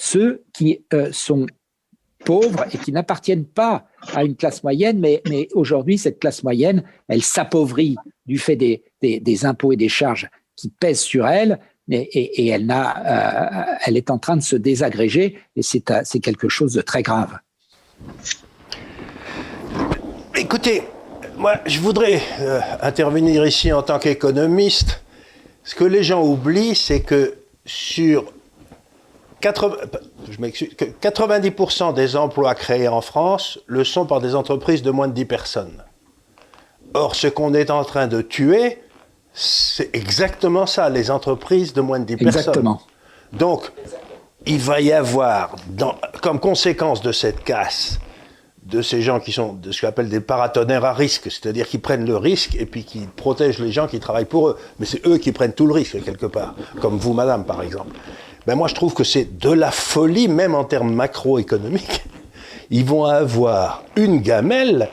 ceux 0.00 0.44
qui 0.54 0.82
sont 1.12 1.46
pauvres 2.24 2.64
et 2.72 2.78
qui 2.78 2.92
n'appartiennent 2.92 3.44
pas 3.44 3.86
à 4.14 4.24
une 4.24 4.36
classe 4.36 4.62
moyenne, 4.62 4.98
mais, 5.00 5.22
aujourd'hui, 5.54 5.98
cette 5.98 6.18
classe 6.18 6.42
moyenne, 6.42 6.82
elle 7.08 7.22
s'appauvrit 7.22 7.96
du 8.26 8.38
fait 8.38 8.56
des, 8.56 8.82
des, 9.00 9.46
impôts 9.46 9.72
et 9.72 9.76
des 9.76 9.88
charges 9.88 10.28
qui 10.56 10.68
pèsent 10.68 11.00
sur 11.00 11.26
elle, 11.26 11.58
et, 11.90 12.54
euh, 12.54 13.64
elle 13.84 13.96
est 13.96 14.10
en 14.10 14.18
train 14.18 14.36
de 14.36 14.42
se 14.42 14.56
désagréger, 14.56 15.38
et 15.56 15.62
c'est, 15.62 15.84
c'est 16.04 16.20
quelque 16.20 16.48
chose 16.48 16.72
de 16.72 16.80
très 16.80 17.02
grave. 17.02 17.38
Écoutez, 20.36 20.82
moi, 21.36 21.60
je 21.66 21.80
voudrais 21.80 22.20
euh, 22.40 22.60
intervenir 22.80 23.46
ici 23.46 23.72
en 23.72 23.82
tant 23.82 23.98
qu'économiste. 23.98 25.02
Ce 25.64 25.74
que 25.74 25.84
les 25.84 26.02
gens 26.02 26.24
oublient, 26.24 26.74
c'est 26.74 27.00
que 27.00 27.34
sur 27.66 28.32
90% 29.50 31.94
des 31.94 32.16
emplois 32.16 32.54
créés 32.54 32.88
en 32.88 33.00
France 33.00 33.58
le 33.66 33.84
sont 33.84 34.06
par 34.06 34.20
des 34.20 34.34
entreprises 34.34 34.82
de 34.82 34.90
moins 34.90 35.06
de 35.08 35.12
10 35.12 35.24
personnes. 35.26 35.84
Or, 36.94 37.14
ce 37.14 37.26
qu'on 37.26 37.54
est 37.54 37.70
en 37.70 37.84
train 37.84 38.06
de 38.06 38.22
tuer, 38.22 38.78
c'est 39.32 39.94
exactement 39.94 40.66
ça, 40.66 40.88
les 40.90 41.10
entreprises 41.10 41.72
de 41.72 41.80
moins 41.80 41.98
de 41.98 42.04
10 42.04 42.12
exactement. 42.14 42.76
personnes. 42.76 42.90
Donc, 43.32 43.72
il 44.46 44.60
va 44.60 44.80
y 44.80 44.92
avoir, 44.92 45.56
comme 46.22 46.38
conséquence 46.38 47.02
de 47.02 47.12
cette 47.12 47.42
casse, 47.42 47.98
de 48.62 48.80
ces 48.80 49.02
gens 49.02 49.20
qui 49.20 49.32
sont 49.32 49.54
de 49.54 49.72
ce 49.72 49.80
qu'on 49.80 49.88
appelle 49.88 50.08
des 50.08 50.20
paratonnerres 50.20 50.84
à 50.84 50.94
risque, 50.94 51.30
c'est-à-dire 51.30 51.68
qui 51.68 51.78
prennent 51.78 52.06
le 52.06 52.16
risque 52.16 52.54
et 52.54 52.64
puis 52.64 52.84
qui 52.84 53.00
protègent 53.00 53.58
les 53.58 53.72
gens 53.72 53.86
qui 53.86 54.00
travaillent 54.00 54.24
pour 54.24 54.48
eux. 54.48 54.58
Mais 54.78 54.86
c'est 54.86 55.06
eux 55.06 55.18
qui 55.18 55.32
prennent 55.32 55.52
tout 55.52 55.66
le 55.66 55.74
risque, 55.74 56.02
quelque 56.02 56.26
part, 56.26 56.54
comme 56.80 56.96
vous, 56.96 57.12
madame, 57.12 57.44
par 57.44 57.62
exemple 57.62 57.94
ben 58.46 58.56
moi 58.56 58.68
je 58.68 58.74
trouve 58.74 58.94
que 58.94 59.04
c'est 59.04 59.38
de 59.38 59.50
la 59.50 59.70
folie, 59.70 60.28
même 60.28 60.54
en 60.54 60.64
termes 60.64 60.92
macroéconomiques. 60.92 62.04
Ils 62.70 62.84
vont 62.84 63.04
avoir 63.04 63.82
une 63.96 64.20
gamelle 64.20 64.88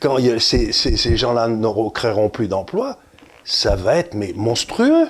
quand 0.00 0.16
ces, 0.38 0.72
ces, 0.72 1.16
gens-là 1.16 1.48
ne 1.48 1.90
créeront 1.90 2.30
plus 2.30 2.48
d'emplois. 2.48 2.96
Ça 3.44 3.76
va 3.76 3.96
être 3.96 4.14
mais 4.14 4.32
monstrueux. 4.34 5.06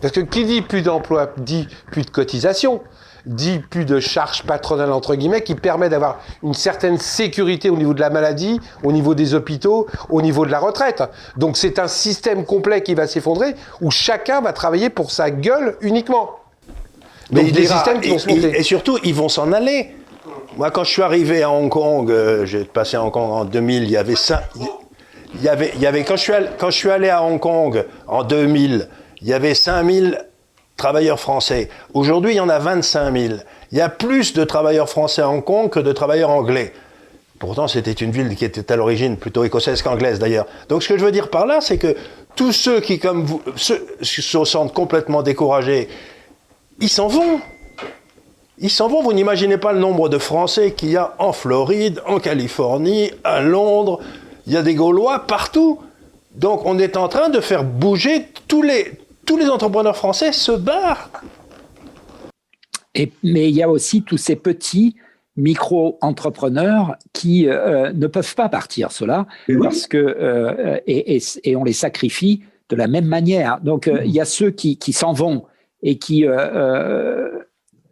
Parce 0.00 0.12
que 0.12 0.20
qui 0.20 0.44
dit 0.44 0.62
plus 0.62 0.82
d'emplois 0.82 1.32
dit 1.36 1.68
plus 1.92 2.04
de 2.04 2.10
cotisations, 2.10 2.80
dit 3.26 3.58
plus 3.58 3.84
de 3.84 4.00
charges 4.00 4.42
patronales 4.44 4.92
entre 4.92 5.14
guillemets, 5.14 5.42
qui 5.42 5.54
permet 5.54 5.88
d'avoir 5.88 6.18
une 6.42 6.54
certaine 6.54 6.98
sécurité 6.98 7.70
au 7.70 7.76
niveau 7.76 7.94
de 7.94 8.00
la 8.00 8.10
maladie, 8.10 8.60
au 8.82 8.92
niveau 8.92 9.14
des 9.14 9.34
hôpitaux, 9.34 9.86
au 10.08 10.22
niveau 10.22 10.46
de 10.46 10.50
la 10.50 10.58
retraite. 10.58 11.02
Donc 11.36 11.56
c'est 11.56 11.78
un 11.78 11.88
système 11.88 12.44
complet 12.44 12.82
qui 12.82 12.94
va 12.94 13.06
s'effondrer 13.06 13.54
où 13.80 13.90
chacun 13.90 14.40
va 14.40 14.52
travailler 14.52 14.90
pour 14.90 15.10
sa 15.10 15.30
gueule 15.30 15.76
uniquement. 15.80 16.39
Mais 17.32 17.44
des 17.44 17.66
systèmes 17.66 18.00
qui 18.00 18.10
vont 18.10 18.18
se 18.18 18.28
monter. 18.28 18.58
Et, 18.58 18.62
surtout, 18.62 18.98
ils 19.04 19.14
vont 19.14 19.28
s'en 19.28 19.52
aller. 19.52 19.94
Moi, 20.56 20.70
quand 20.70 20.84
je 20.84 20.90
suis 20.90 21.02
arrivé 21.02 21.42
à 21.42 21.50
Hong 21.50 21.70
Kong, 21.70 22.10
euh, 22.10 22.44
j'ai 22.44 22.64
passé 22.64 22.96
à 22.96 23.04
Hong 23.04 23.12
Kong 23.12 23.30
en 23.30 23.44
2000, 23.44 23.84
il 23.84 23.90
y 23.90 23.96
avait 23.96 24.16
ça. 24.16 24.42
Il 25.34 25.42
y 25.42 25.48
avait, 25.48 25.70
il 25.76 25.80
y 25.80 25.86
avait 25.86 26.02
quand, 26.02 26.16
je 26.16 26.22
suis 26.22 26.32
allé, 26.32 26.48
quand 26.58 26.70
je 26.70 26.76
suis 26.76 26.90
allé 26.90 27.08
à 27.08 27.22
Hong 27.22 27.38
Kong 27.38 27.84
en 28.08 28.24
2000, 28.24 28.88
il 29.22 29.28
y 29.28 29.32
avait 29.32 29.54
5000 29.54 30.18
travailleurs 30.76 31.20
français. 31.20 31.68
Aujourd'hui, 31.94 32.32
il 32.32 32.36
y 32.36 32.40
en 32.40 32.48
a 32.48 32.58
25 32.58 33.16
000. 33.16 33.34
Il 33.70 33.78
y 33.78 33.80
a 33.80 33.88
plus 33.88 34.32
de 34.32 34.44
travailleurs 34.44 34.88
français 34.88 35.22
à 35.22 35.28
Hong 35.28 35.44
Kong 35.44 35.70
que 35.70 35.78
de 35.78 35.92
travailleurs 35.92 36.30
anglais. 36.30 36.72
Pourtant, 37.38 37.68
c'était 37.68 37.92
une 37.92 38.10
ville 38.10 38.34
qui 38.34 38.44
était 38.44 38.70
à 38.72 38.76
l'origine 38.76 39.16
plutôt 39.16 39.44
écossaise 39.44 39.82
qu'anglaise 39.82 40.18
d'ailleurs. 40.18 40.46
Donc, 40.68 40.82
ce 40.82 40.88
que 40.88 40.98
je 40.98 41.04
veux 41.04 41.12
dire 41.12 41.30
par 41.30 41.46
là, 41.46 41.60
c'est 41.60 41.78
que 41.78 41.96
tous 42.34 42.52
ceux 42.52 42.80
qui, 42.80 42.98
comme 42.98 43.24
vous, 43.24 43.40
se 43.56 44.44
sentent 44.44 44.74
complètement 44.74 45.22
découragés 45.22 45.88
ils 46.80 46.88
s'en 46.88 47.08
vont. 47.08 47.40
Ils 48.58 48.70
s'en 48.70 48.88
vont. 48.88 49.02
Vous 49.02 49.12
n'imaginez 49.12 49.58
pas 49.58 49.72
le 49.72 49.78
nombre 49.78 50.08
de 50.08 50.18
Français 50.18 50.72
qu'il 50.72 50.90
y 50.90 50.96
a 50.96 51.14
en 51.18 51.32
Floride, 51.32 52.02
en 52.06 52.18
Californie, 52.18 53.10
à 53.24 53.40
Londres. 53.40 54.00
Il 54.46 54.52
y 54.52 54.56
a 54.56 54.62
des 54.62 54.74
Gaulois 54.74 55.26
partout. 55.26 55.78
Donc 56.34 56.64
on 56.64 56.78
est 56.78 56.96
en 56.96 57.08
train 57.08 57.28
de 57.28 57.40
faire 57.40 57.64
bouger 57.64 58.28
tous 58.48 58.62
les, 58.62 58.92
tous 59.26 59.36
les 59.36 59.48
entrepreneurs 59.48 59.96
français 59.96 60.32
se 60.32 60.52
barrent. 60.52 61.10
Et, 62.94 63.12
mais 63.22 63.48
il 63.48 63.54
y 63.54 63.62
a 63.62 63.70
aussi 63.70 64.02
tous 64.02 64.16
ces 64.16 64.36
petits 64.36 64.96
micro-entrepreneurs 65.36 66.96
qui 67.12 67.48
euh, 67.48 67.92
ne 67.92 68.06
peuvent 68.06 68.34
pas 68.34 68.48
partir, 68.48 68.92
cela, 68.92 69.26
parce 69.62 69.86
que 69.86 69.96
euh, 69.96 70.78
et, 70.86 71.20
et, 71.44 71.56
on 71.56 71.64
les 71.64 71.72
sacrifie 71.72 72.42
de 72.68 72.76
la 72.76 72.88
même 72.88 73.06
manière. 73.06 73.60
Donc 73.60 73.88
euh, 73.88 74.02
il 74.04 74.10
y 74.10 74.20
a 74.20 74.24
ceux 74.24 74.50
qui, 74.50 74.76
qui 74.76 74.92
s'en 74.92 75.12
vont 75.12 75.44
et 75.82 75.98
qui 75.98 76.26
euh, 76.26 76.36
euh, 76.36 77.44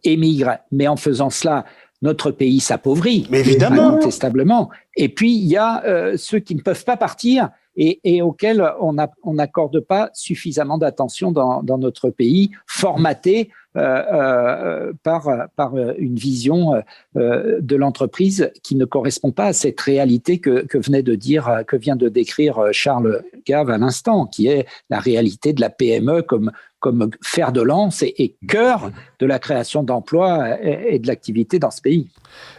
émigrent. 0.03 0.57
Mais 0.71 0.87
en 0.87 0.95
faisant 0.95 1.29
cela, 1.29 1.65
notre 2.01 2.31
pays 2.31 2.59
s'appauvrit. 2.59 3.27
Mais 3.29 3.41
évidemment. 3.41 3.89
Incontestablement. 3.89 4.69
Et 4.95 5.09
puis, 5.09 5.33
il 5.33 5.47
y 5.47 5.57
a 5.57 5.83
euh, 5.85 6.15
ceux 6.17 6.39
qui 6.39 6.55
ne 6.55 6.61
peuvent 6.61 6.85
pas 6.85 6.97
partir 6.97 7.49
et, 7.75 7.99
et 8.03 8.21
auxquels 8.21 8.65
on 8.81 9.33
n'accorde 9.33 9.79
pas 9.79 10.09
suffisamment 10.13 10.77
d'attention 10.77 11.31
dans, 11.31 11.63
dans, 11.63 11.77
notre 11.77 12.09
pays, 12.09 12.51
formatés 12.67 13.51
euh, 13.77 14.03
euh, 14.11 14.93
par, 15.03 15.29
par 15.55 15.77
une 15.77 16.15
vision 16.15 16.81
de 17.15 17.75
l'entreprise 17.75 18.51
qui 18.63 18.75
ne 18.75 18.83
correspond 18.83 19.31
pas 19.31 19.45
à 19.45 19.53
cette 19.53 19.79
réalité 19.79 20.39
que, 20.39 20.65
que, 20.65 20.77
venait 20.77 21.03
de 21.03 21.15
dire, 21.15 21.63
que 21.67 21.77
vient 21.77 21.95
de 21.95 22.09
décrire 22.09 22.59
Charles 22.73 23.23
Gave 23.45 23.69
à 23.69 23.77
l'instant, 23.77 24.25
qui 24.25 24.47
est 24.47 24.65
la 24.89 24.99
réalité 24.99 25.53
de 25.53 25.61
la 25.61 25.69
PME 25.69 26.23
comme, 26.23 26.51
comme 26.79 27.09
fer 27.21 27.51
de 27.51 27.61
lance 27.61 28.03
et, 28.03 28.35
cœur 28.47 28.91
de 29.19 29.25
la 29.25 29.39
création 29.39 29.83
d'emplois 29.83 30.57
et, 30.61 30.99
de 30.99 31.07
l'activité 31.07 31.59
dans 31.59 31.71
ce 31.71 31.81
pays. 31.81 32.07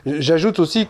J'ajoute 0.04 0.58
aussi 0.58 0.88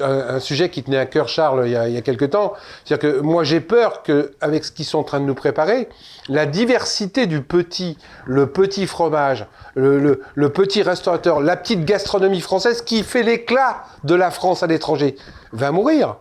un, 0.00 0.38
sujet 0.40 0.68
qui 0.68 0.82
tenait 0.82 0.98
à 0.98 1.06
cœur 1.06 1.28
Charles 1.28 1.62
il 1.66 1.72
y 1.72 1.76
a, 1.76 1.88
il 1.88 1.94
y 1.94 1.96
a 1.96 2.02
quelque 2.02 2.24
temps, 2.24 2.52
c'est-à-dire 2.84 3.10
que 3.10 3.20
moi 3.20 3.44
j'ai 3.44 3.60
peur 3.60 4.02
qu'avec 4.02 4.64
ce 4.64 4.72
qu'ils 4.72 4.84
sont 4.84 4.98
en 4.98 5.04
train 5.04 5.20
de 5.20 5.24
nous 5.24 5.34
préparer, 5.34 5.88
la 6.28 6.46
diversité 6.46 7.26
du 7.26 7.40
petit, 7.40 7.96
le 8.26 8.48
petit 8.48 8.86
fromage, 8.86 9.46
le 9.74 10.48
petit 10.48 10.82
restaurateur, 10.82 11.40
la 11.40 11.56
petite 11.56 11.84
gastronomie 11.84 12.40
française 12.40 12.82
qui 12.82 13.02
fait 13.02 13.22
l'éclat 13.22 13.84
de 14.04 14.14
la 14.14 14.30
France 14.30 14.62
à 14.62 14.66
l'étranger, 14.66 15.16
va 15.52 15.72
mourir. 15.72 16.16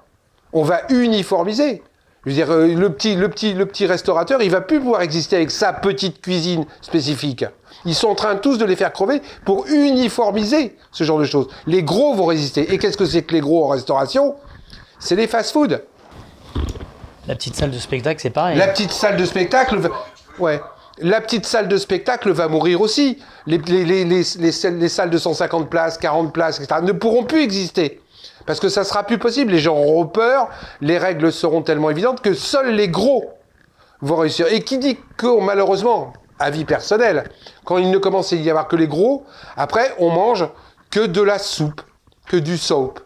On 0.54 0.64
va 0.64 0.82
uniformiser. 0.90 1.84
Je 2.26 2.32
veux 2.32 2.36
dire, 2.36 2.52
euh, 2.52 2.68
le 2.68 2.90
petit, 2.90 3.16
le, 3.16 3.30
petit, 3.30 3.54
le 3.54 3.66
petit 3.66 3.86
restaurateur, 3.86 4.42
il 4.42 4.50
va 4.50 4.62
plus 4.62 4.80
pouvoir 4.80 5.02
exister 5.02 5.36
avec 5.36 5.52
sa 5.52 5.74
petite 5.74 6.22
cuisine 6.22 6.66
spécifique. 6.82 7.46
Ils 7.86 7.94
sont 7.94 8.08
en 8.08 8.16
train 8.16 8.36
tous 8.36 8.58
de 8.58 8.66
les 8.66 8.76
faire 8.76 8.92
crever 8.92 9.22
pour 9.46 9.68
uniformiser 9.68 10.76
ce 10.92 11.04
genre 11.04 11.20
de 11.20 11.26
choses. 11.26 11.48
Les 11.68 11.84
gros 11.84 12.16
vont 12.16 12.26
résister. 12.26 12.74
Et 12.74 12.80
qu'est-ce 12.80 12.98
que 12.98 13.06
c'est 13.06 13.22
que 13.22 13.34
les 13.34 13.42
gros 13.42 13.66
en 13.66 13.68
restauration? 13.68 14.36
C'est 14.98 15.16
les 15.16 15.28
fast-food. 15.28 15.84
La 17.28 17.36
petite 17.36 17.56
salle 17.56 17.72
de 17.72 17.78
spectacle, 17.78 18.20
c'est 18.20 18.30
pareil. 18.32 18.58
La 18.58 18.68
petite 18.68 18.92
salle 18.92 19.18
de 19.18 19.26
spectacle, 19.26 19.80
ouais. 20.40 20.62
La 21.00 21.22
petite 21.22 21.46
salle 21.46 21.68
de 21.68 21.78
spectacle 21.78 22.32
va 22.32 22.48
mourir 22.48 22.82
aussi. 22.82 23.20
Les, 23.46 23.58
les, 23.58 23.84
les, 23.84 24.06
les, 24.06 24.90
salles 24.90 25.10
de 25.10 25.18
150 25.18 25.70
places, 25.70 25.98
40 25.98 26.34
places, 26.34 26.60
etc. 26.60 26.80
ne 26.82 26.92
pourront 26.94 27.24
plus 27.24 27.44
exister. 27.44 28.02
Parce 28.46 28.60
que 28.60 28.70
ça 28.70 28.84
sera 28.84 29.04
plus 29.04 29.18
possible. 29.18 29.52
Les 29.52 29.60
gens 29.60 29.76
auront 29.76 30.06
peur, 30.06 30.50
les 30.82 30.98
règles 30.98 31.32
seront 31.32 31.62
tellement 31.62 31.90
évidentes 31.90 32.22
que 32.22 32.34
seuls 32.34 32.74
les 32.74 32.90
gros 32.90 33.32
vont 34.02 34.18
réussir. 34.18 34.48
Et 34.52 34.62
qui 34.62 34.78
dit 34.78 34.98
que, 35.18 35.42
malheureusement, 35.42 36.14
avis 36.40 36.66
personnel, 36.66 37.30
quand 37.64 37.78
il 37.78 37.90
ne 37.90 37.98
commence 37.98 38.34
à 38.34 38.36
y 38.36 38.50
avoir 38.50 38.68
que 38.68 38.76
les 38.76 38.88
gros, 38.88 39.26
après, 39.58 39.94
on 40.00 40.10
mange 40.10 40.48
que 40.92 41.06
de 41.06 41.22
la 41.22 41.40
soupe, 41.40 41.82
que 42.28 42.38
du 42.38 42.58
soap. 42.58 43.00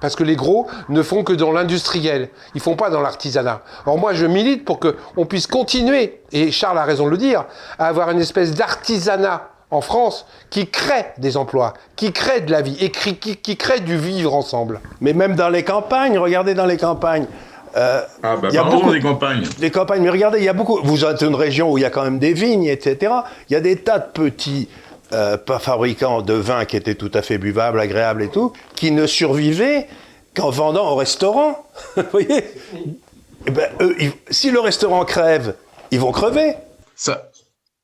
Parce 0.00 0.16
que 0.16 0.24
les 0.24 0.34
gros 0.34 0.66
ne 0.88 1.00
font 1.00 1.22
que 1.22 1.32
dans 1.32 1.52
l'industriel, 1.52 2.30
ils 2.56 2.60
font 2.60 2.74
pas 2.74 2.90
dans 2.90 3.00
l'artisanat. 3.00 3.62
Or 3.86 3.98
moi 3.98 4.14
je 4.14 4.26
milite 4.26 4.64
pour 4.64 4.80
qu'on 4.80 5.26
puisse 5.26 5.46
continuer, 5.46 6.22
et 6.32 6.50
Charles 6.50 6.78
a 6.78 6.82
raison 6.82 7.04
de 7.04 7.10
le 7.10 7.18
dire, 7.18 7.44
à 7.78 7.86
avoir 7.86 8.10
une 8.10 8.20
espèce 8.20 8.52
d'artisanat 8.52 9.51
en 9.72 9.80
France 9.80 10.26
qui 10.50 10.68
crée 10.68 11.06
des 11.18 11.36
emplois, 11.36 11.74
qui 11.96 12.12
crée 12.12 12.42
de 12.42 12.52
la 12.52 12.60
vie, 12.60 12.76
et 12.78 12.90
qui, 12.90 13.16
qui, 13.16 13.56
crée 13.56 13.80
du 13.80 13.96
vivre 13.96 14.34
ensemble. 14.34 14.80
Mais 15.00 15.14
même 15.14 15.34
dans 15.34 15.48
les 15.48 15.64
campagnes, 15.64 16.18
regardez 16.18 16.54
dans 16.54 16.66
les 16.66 16.76
campagnes. 16.76 17.26
Euh, 17.74 18.02
ah 18.22 18.36
bah, 18.36 18.48
il 18.50 18.54
y 18.54 18.58
a 18.58 18.64
beaucoup 18.64 18.92
des 18.92 19.00
campagnes. 19.00 19.44
Les 19.58 19.70
campagnes, 19.70 20.02
mais 20.02 20.10
regardez, 20.10 20.38
il 20.38 20.44
y 20.44 20.48
a 20.48 20.52
beaucoup. 20.52 20.78
Vous 20.84 21.06
êtes 21.06 21.22
une 21.22 21.34
région 21.34 21.72
où 21.72 21.78
il 21.78 21.80
y 21.80 21.86
a 21.86 21.90
quand 21.90 22.04
même 22.04 22.18
des 22.18 22.34
vignes, 22.34 22.64
etc. 22.64 23.12
Il 23.48 23.54
y 23.54 23.56
a 23.56 23.60
des 23.60 23.76
tas 23.76 23.98
de 23.98 24.10
petits 24.12 24.68
euh, 25.14 25.38
fabricants 25.58 26.20
de 26.20 26.34
vins 26.34 26.66
qui 26.66 26.76
étaient 26.76 26.94
tout 26.94 27.10
à 27.14 27.22
fait 27.22 27.38
buvables, 27.38 27.80
agréables 27.80 28.22
et 28.22 28.28
tout, 28.28 28.52
qui 28.76 28.92
ne 28.92 29.06
survivaient 29.06 29.88
qu'en 30.36 30.50
vendant 30.50 30.92
au 30.92 30.96
restaurant. 30.96 31.64
Vous 31.96 32.02
voyez? 32.12 32.44
Eh 33.46 33.50
ben, 33.50 33.70
Si 34.28 34.50
le 34.50 34.60
restaurant 34.60 35.06
crève, 35.06 35.54
ils 35.90 35.98
vont 35.98 36.12
crever. 36.12 36.56
Ça, 36.94 37.30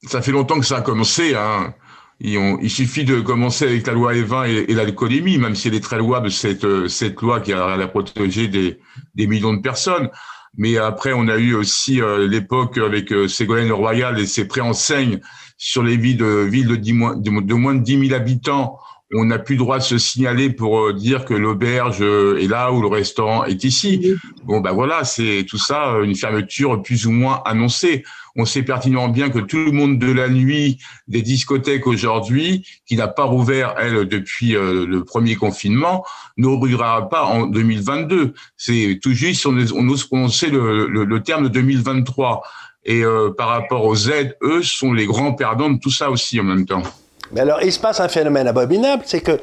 ça 0.07 0.23
fait 0.23 0.33
longtemps 0.33 0.61
que 0.61 0.67
ça 0.67 0.79
a 0.79 0.83
commencé. 0.83 1.35
Hein. 1.35 1.75
Il, 2.21 2.71
suffit 2.71 3.05
de 3.05 3.21
commencer 3.21 3.65
avec 3.65 3.87
la 3.87 3.93
loi 3.93 4.13
E20 4.13 4.49
et, 4.49 4.73
et 4.73 4.75
l'alcoolémie, 4.75 5.39
même 5.39 5.55
si 5.55 5.69
elle 5.69 5.75
est 5.75 5.81
très 5.81 5.99
louable, 5.99 6.33
cette, 6.33 6.65
euh, 6.65 6.89
cette 6.89 7.21
loi 7.23 7.41
qui 7.41 7.53
a, 7.53 7.65
a 7.65 7.89
protégé 7.89 8.49
des, 8.49 8.81
des 9.15 9.27
millions 9.27 9.55
de 9.55 9.61
personnes. 9.63 10.11
Mais 10.57 10.77
après, 10.77 11.13
on 11.13 11.29
a 11.29 11.37
eu 11.37 11.55
aussi 11.55 12.03
euh, 12.03 12.27
l'époque 12.27 12.79
avec 12.79 13.13
euh, 13.13 13.29
Ségolène 13.29 13.71
Royal 13.71 14.19
et 14.19 14.27
ses 14.27 14.49
préenseignes 14.49 15.21
sur 15.57 15.85
les 15.85 15.97
villes 15.97 16.17
de, 16.17 16.47
villes 16.49 16.67
de, 16.67 16.93
moins, 16.93 17.17
de, 17.17 17.55
moins 17.55 17.75
de 17.75 17.83
10 17.83 18.09
000 18.09 18.21
habitants. 18.21 18.79
On 19.15 19.25
n'a 19.25 19.39
plus 19.39 19.55
le 19.55 19.61
droit 19.61 19.79
de 19.79 19.83
se 19.83 19.97
signaler 19.97 20.51
pour 20.51 20.81
euh, 20.81 20.93
dire 20.93 21.25
que 21.25 21.35
l'auberge 21.35 22.03
est 22.03 22.47
là 22.47 22.73
ou 22.73 22.83
le 22.83 22.89
restaurant 22.89 23.45
est 23.45 23.65
ici. 23.65 24.15
Bon, 24.45 24.61
ben 24.61 24.73
voilà, 24.73 25.05
c'est 25.05 25.47
tout 25.49 25.59
ça 25.59 25.95
une 26.03 26.15
fermeture 26.15 26.83
plus 26.83 27.07
ou 27.07 27.11
moins 27.11 27.41
annoncée. 27.47 28.05
On 28.41 28.45
sait 28.45 28.63
pertinemment 28.63 29.09
bien 29.09 29.31
que 29.31 29.41
tout 29.41 29.57
le 29.57 29.73
monde 29.73 29.99
de 29.99 30.13
la 30.13 30.29
nuit 30.29 30.79
des 31.09 31.23
discothèques 31.23 31.89
aujourd'hui, 31.89 32.65
qui 32.87 32.95
n'a 32.97 33.09
pas 33.09 33.25
rouvert, 33.25 33.75
elle, 33.79 34.07
depuis 34.07 34.55
euh, 34.55 34.87
le 34.87 35.05
premier 35.05 35.35
confinement, 35.35 36.05
n'ouvrira 36.37 37.09
pas 37.09 37.25
en 37.25 37.47
2022. 37.47 38.35
C'est 38.57 39.01
tout 39.03 39.13
juste, 39.13 39.45
on, 39.45 39.57
on 39.75 39.89
ose 39.89 40.05
prononcer 40.05 40.51
le, 40.51 40.87
le, 40.87 41.23
terme 41.23 41.45
de 41.45 41.49
2023. 41.49 42.43
Et 42.85 43.05
euh, 43.05 43.31
par 43.37 43.49
rapport 43.49 43.85
aux 43.85 44.09
aides, 44.09 44.37
eux 44.43 44.63
sont 44.63 44.93
les 44.93 45.07
grands 45.07 45.33
perdants 45.33 45.71
de 45.71 45.81
tout 45.81 45.91
ça 45.91 46.09
aussi 46.09 46.39
en 46.39 46.45
même 46.45 46.65
temps. 46.65 46.85
Mais 47.33 47.41
alors, 47.41 47.63
il 47.63 47.73
se 47.73 47.79
passe 47.79 48.01
un 48.01 48.09
phénomène 48.09 48.47
abominable, 48.47 49.03
c'est 49.07 49.21
que 49.21 49.39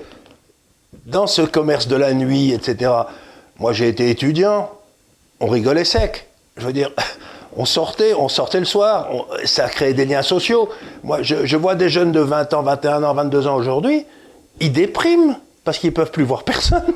dans 1.06 1.28
ce 1.28 1.42
commerce 1.42 1.88
de 1.88 1.96
la 1.96 2.14
nuit, 2.14 2.52
etc., 2.52 2.92
moi 3.60 3.74
j'ai 3.74 3.88
été 3.88 4.10
étudiant, 4.10 4.70
on 5.40 5.48
rigolait 5.48 5.86
sec. 5.86 6.28
Je 6.58 6.66
veux 6.66 6.74
dire, 6.74 6.92
on 7.56 7.66
sortait, 7.66 8.14
on 8.14 8.28
sortait 8.28 8.60
le 8.60 8.66
soir, 8.66 9.10
ça 9.46 9.70
créait 9.70 9.94
des 9.94 10.06
liens 10.06 10.22
sociaux. 10.22 10.70
Moi, 11.04 11.22
je, 11.22 11.56
vois 11.58 11.76
des 11.76 11.90
jeunes 11.90 12.12
de 12.12 12.20
20 12.20 12.54
ans, 12.54 12.64
21 12.64 13.04
ans, 13.04 13.14
22 13.14 13.48
ans 13.48 13.56
aujourd'hui, 13.56 14.06
ils 14.60 14.72
dépriment 14.72 15.38
parce 15.64 15.78
qu'ils 15.78 15.94
peuvent 15.94 16.12
plus 16.12 16.24
voir 16.24 16.44
personne. 16.44 16.94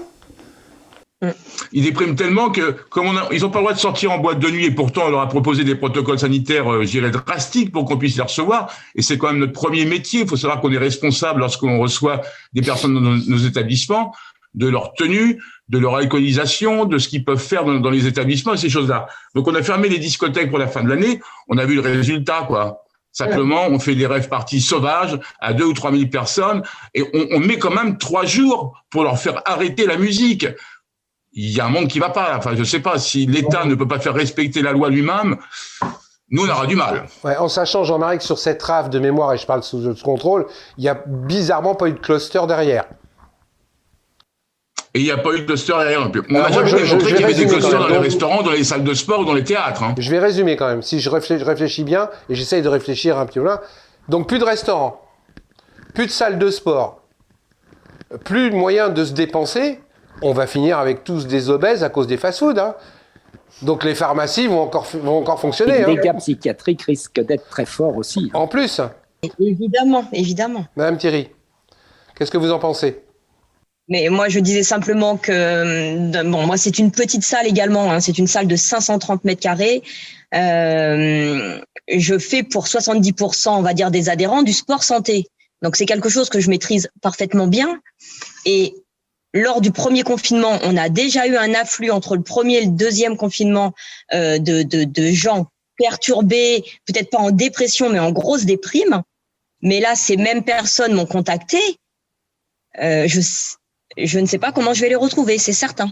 Ils 1.73 1.84
dépriment 1.84 2.15
tellement 2.15 2.49
que, 2.49 2.71
comme 2.89 3.08
on 3.08 3.29
ils 3.32 3.41
n'ont 3.41 3.49
pas 3.49 3.60
le 3.60 3.63
droit 3.63 3.73
de 3.73 3.79
sortir 3.79 4.12
en 4.12 4.19
boîte 4.19 4.39
de 4.39 4.49
nuit, 4.49 4.65
et 4.65 4.71
pourtant 4.71 5.03
on 5.08 5.10
leur 5.10 5.19
a 5.19 5.27
proposé 5.27 5.65
des 5.65 5.75
protocoles 5.75 6.19
sanitaires, 6.19 6.71
euh, 6.71 6.84
je 6.84 6.91
dirais, 6.91 7.12
drastiques 7.12 7.73
pour 7.73 7.84
qu'on 7.86 7.97
puisse 7.97 8.15
les 8.15 8.23
recevoir. 8.23 8.71
Et 8.95 9.01
c'est 9.01 9.17
quand 9.17 9.27
même 9.27 9.39
notre 9.39 9.51
premier 9.51 9.86
métier. 9.86 10.21
Il 10.21 10.27
faut 10.27 10.38
savoir 10.38 10.62
qu'on 10.62 10.71
est 10.71 10.77
responsable 10.77 11.41
lorsqu'on 11.41 11.79
reçoit 11.79 12.21
des 12.53 12.62
personnes 12.62 12.93
dans 12.93 13.01
nos 13.01 13.38
établissements 13.38 14.13
de 14.55 14.67
leur 14.67 14.93
tenue, 14.93 15.41
de 15.67 15.77
leur 15.77 15.95
alcoolisation, 15.95 16.86
de 16.86 16.97
ce 16.97 17.08
qu'ils 17.08 17.23
peuvent 17.23 17.38
faire 17.38 17.65
dans, 17.65 17.89
les 17.89 18.08
établissements 18.08 18.53
et 18.53 18.58
ces 18.58 18.69
choses-là. 18.69 19.08
Donc 19.36 19.47
on 19.47 19.55
a 19.55 19.62
fermé 19.62 19.89
les 19.89 19.99
discothèques 19.99 20.49
pour 20.49 20.58
la 20.58 20.67
fin 20.67 20.84
de 20.84 20.89
l'année. 20.89 21.19
On 21.49 21.58
a 21.58 21.65
vu 21.65 21.75
le 21.75 21.82
résultat, 21.82 22.45
quoi. 22.47 22.84
Simplement, 23.12 23.67
on 23.67 23.79
fait 23.79 23.95
des 23.95 24.05
rêves 24.05 24.29
parties 24.29 24.62
sauvages 24.62 25.19
à 25.39 25.53
deux 25.53 25.65
ou 25.65 25.73
trois 25.73 25.91
mille 25.91 26.10
personnes 26.10 26.62
et 26.93 27.03
on, 27.13 27.27
on, 27.32 27.39
met 27.39 27.58
quand 27.58 27.73
même 27.73 27.97
trois 27.97 28.25
jours 28.25 28.82
pour 28.91 29.03
leur 29.03 29.19
faire 29.19 29.41
arrêter 29.45 29.86
la 29.86 29.97
musique. 29.97 30.45
Il 31.34 31.56
y 31.56 31.60
a 31.60 31.65
un 31.65 31.70
monde 31.70 31.88
qui 31.88 32.00
va 32.00 32.10
pas. 32.10 32.36
Enfin, 32.38 32.52
je 32.56 32.63
sais 32.63 32.80
pas 32.80 32.98
si 32.98 33.26
l'État 33.26 33.65
ne 33.65 33.76
peut 33.76 33.88
pas 33.88 34.00
faire 34.00 34.13
respecter 34.13 34.62
la 34.62 34.72
loi 34.72 34.89
lui-même. 34.89 35.38
Nous, 36.32 36.46
on 36.46 36.50
aura 36.50 36.68
du 36.68 36.76
mal. 36.76 37.06
Ouais, 37.24 37.38
en 37.38 37.48
sachant, 37.48 37.84
Jean-Marie, 37.84 38.20
que 38.20 38.24
sur 38.24 38.38
cette 38.38 38.62
rave 38.62 38.89
de 38.89 39.00
mémoire, 39.00 39.34
et 39.34 39.38
je 39.38 39.46
parle 39.46 39.63
sous, 39.63 39.96
contrôle, 40.04 40.46
il 40.78 40.84
y 40.84 40.89
a 40.89 41.02
bizarrement 41.08 41.74
pas 41.74 41.88
eu 41.88 41.94
de 41.94 42.00
cluster 42.00 42.42
derrière. 42.48 42.86
Et 44.94 45.00
il 45.00 45.04
n'y 45.04 45.12
a 45.12 45.18
pas 45.18 45.34
eu 45.34 45.42
de 45.42 45.46
cluster 45.46 45.74
derrière 45.74 46.02
non 46.02 46.12
plus. 46.12 46.24
On 46.30 46.34
n'a 46.34 46.52
jamais 46.52 46.72
démontré 46.72 47.13
qu'il 47.13 47.22
y 47.22 47.24
avait 47.24 47.34
des 47.34 47.48
clusters 47.48 47.80
dans 47.80 47.88
les 47.88 47.98
restaurants, 47.98 48.42
dans 48.44 48.52
les 48.52 48.63
salles 48.63 48.84
de 48.84 48.94
sport 48.94 49.22
ou 49.22 49.26
dans 49.26 49.34
les 49.34 49.44
théâtres. 49.44 49.84
Hein. 49.84 49.96
Je 49.98 50.10
vais 50.10 50.20
résumer 50.20 50.56
quand 50.56 50.68
même, 50.68 50.82
si 50.82 51.00
je 51.00 51.10
réfléchis, 51.10 51.84
bien, 51.84 52.10
et 52.30 52.36
j'essaye 52.36 52.62
de 52.62 52.70
réfléchir 52.70 53.18
un 53.18 53.26
petit 53.26 53.39
peu 53.39 53.46
là. 53.46 53.62
Donc 54.08 54.28
plus 54.28 54.39
de 54.39 54.46
restaurants, 54.46 55.02
plus 55.94 56.08
de 56.08 56.12
salles 56.12 56.39
de 56.39 56.50
sport, 56.50 57.04
plus 58.24 58.50
de 58.50 58.56
moyens 58.56 58.94
de 58.94 59.06
se 59.06 59.13
dépenser, 59.13 59.80
on 60.21 60.34
va 60.34 60.47
finir 60.47 60.79
avec 60.79 61.03
tous 61.03 61.27
des 61.27 61.49
obèses 61.49 61.84
à 61.84 61.89
cause 61.89 62.08
des 62.08 62.17
fast-foods. 62.17 62.60
Hein. 62.60 62.75
Donc 63.62 63.84
les 63.84 63.95
pharmacies 63.95 64.47
vont 64.47 64.62
encore, 64.62 64.88
vont 64.93 65.17
encore 65.17 65.39
fonctionner. 65.39 65.79
les 65.79 65.95
dégâts 65.95 66.08
hein. 66.08 66.15
psychiatriques 66.15 66.84
risquent 66.84 67.21
d'être 67.21 67.49
très 67.49 67.65
forts 67.65 67.97
aussi. 67.97 68.29
En 68.34 68.47
plus. 68.47 68.82
Évidemment, 69.39 70.05
évidemment. 70.13 70.65
Madame 70.75 70.97
Thierry, 70.97 71.29
qu'est-ce 72.15 72.32
que 72.32 72.38
vous 72.38 72.51
en 72.51 72.60
pensez? 72.60 73.01
Mais 73.89 74.08
moi, 74.10 74.29
je 74.29 74.39
disais 74.39 74.62
simplement 74.62 75.17
que, 75.17 75.32
euh, 75.32 76.23
bon, 76.23 76.45
moi, 76.45 76.58
c'est 76.58 76.77
une 76.77 76.91
petite 76.91 77.23
salle 77.23 77.47
également. 77.47 77.91
Hein, 77.91 77.99
c'est 77.99 78.19
une 78.19 78.27
salle 78.27 78.47
de 78.47 78.55
530 78.55 79.25
mètres 79.25 79.41
carrés. 79.41 79.82
Euh, 80.36 81.60
je 81.91 82.19
fais 82.19 82.43
pour 82.43 82.67
70%, 82.67 83.49
on 83.49 83.63
va 83.63 83.73
dire, 83.73 83.89
des 83.89 84.10
adhérents 84.10 84.43
du 84.43 84.53
sport 84.53 84.84
santé. 84.84 85.25
Donc, 85.63 85.75
c'est 85.75 85.88
quelque 85.88 86.08
chose 86.08 86.29
que 86.29 86.39
je 86.39 86.51
maîtrise 86.51 86.88
parfaitement 87.01 87.47
bien. 87.47 87.82
Et 88.45 88.75
lors 89.34 89.62
du 89.62 89.72
premier 89.72 90.04
confinement, 90.04 90.60
on 90.63 90.76
a 90.78 90.89
déjà 90.89 91.28
eu 91.28 91.38
un 91.38 91.54
afflux 91.54 91.92
entre 91.92 92.15
le 92.15 92.24
premier 92.24 92.58
et 92.58 92.65
le 92.65 92.72
deuxième 92.72 93.18
confinement 93.18 93.74
euh, 94.13 94.39
de, 94.39 94.63
de, 94.63 94.84
de 94.84 95.12
gens 95.12 95.48
perturbés, 95.78 96.63
peut-être 96.86 97.10
pas 97.10 97.20
en 97.20 97.32
dépression, 97.32 97.89
mais 97.89 98.00
en 98.00 98.12
grosse 98.12 98.46
déprime. 98.46 99.04
Mais 99.62 99.80
là, 99.80 99.96
ces 99.96 100.18
mêmes 100.18 100.44
personnes 100.44 100.94
m'ont 100.94 101.06
contacté. 101.06 101.60
Euh, 102.82 103.08
je, 103.08 103.22
je 103.98 104.20
ne 104.20 104.26
sais 104.26 104.38
pas 104.38 104.52
comment 104.52 104.74
je 104.74 104.82
vais 104.82 104.89
les 104.89 104.96
retrouver, 104.96 105.38
c'est 105.38 105.54
certain. 105.54 105.92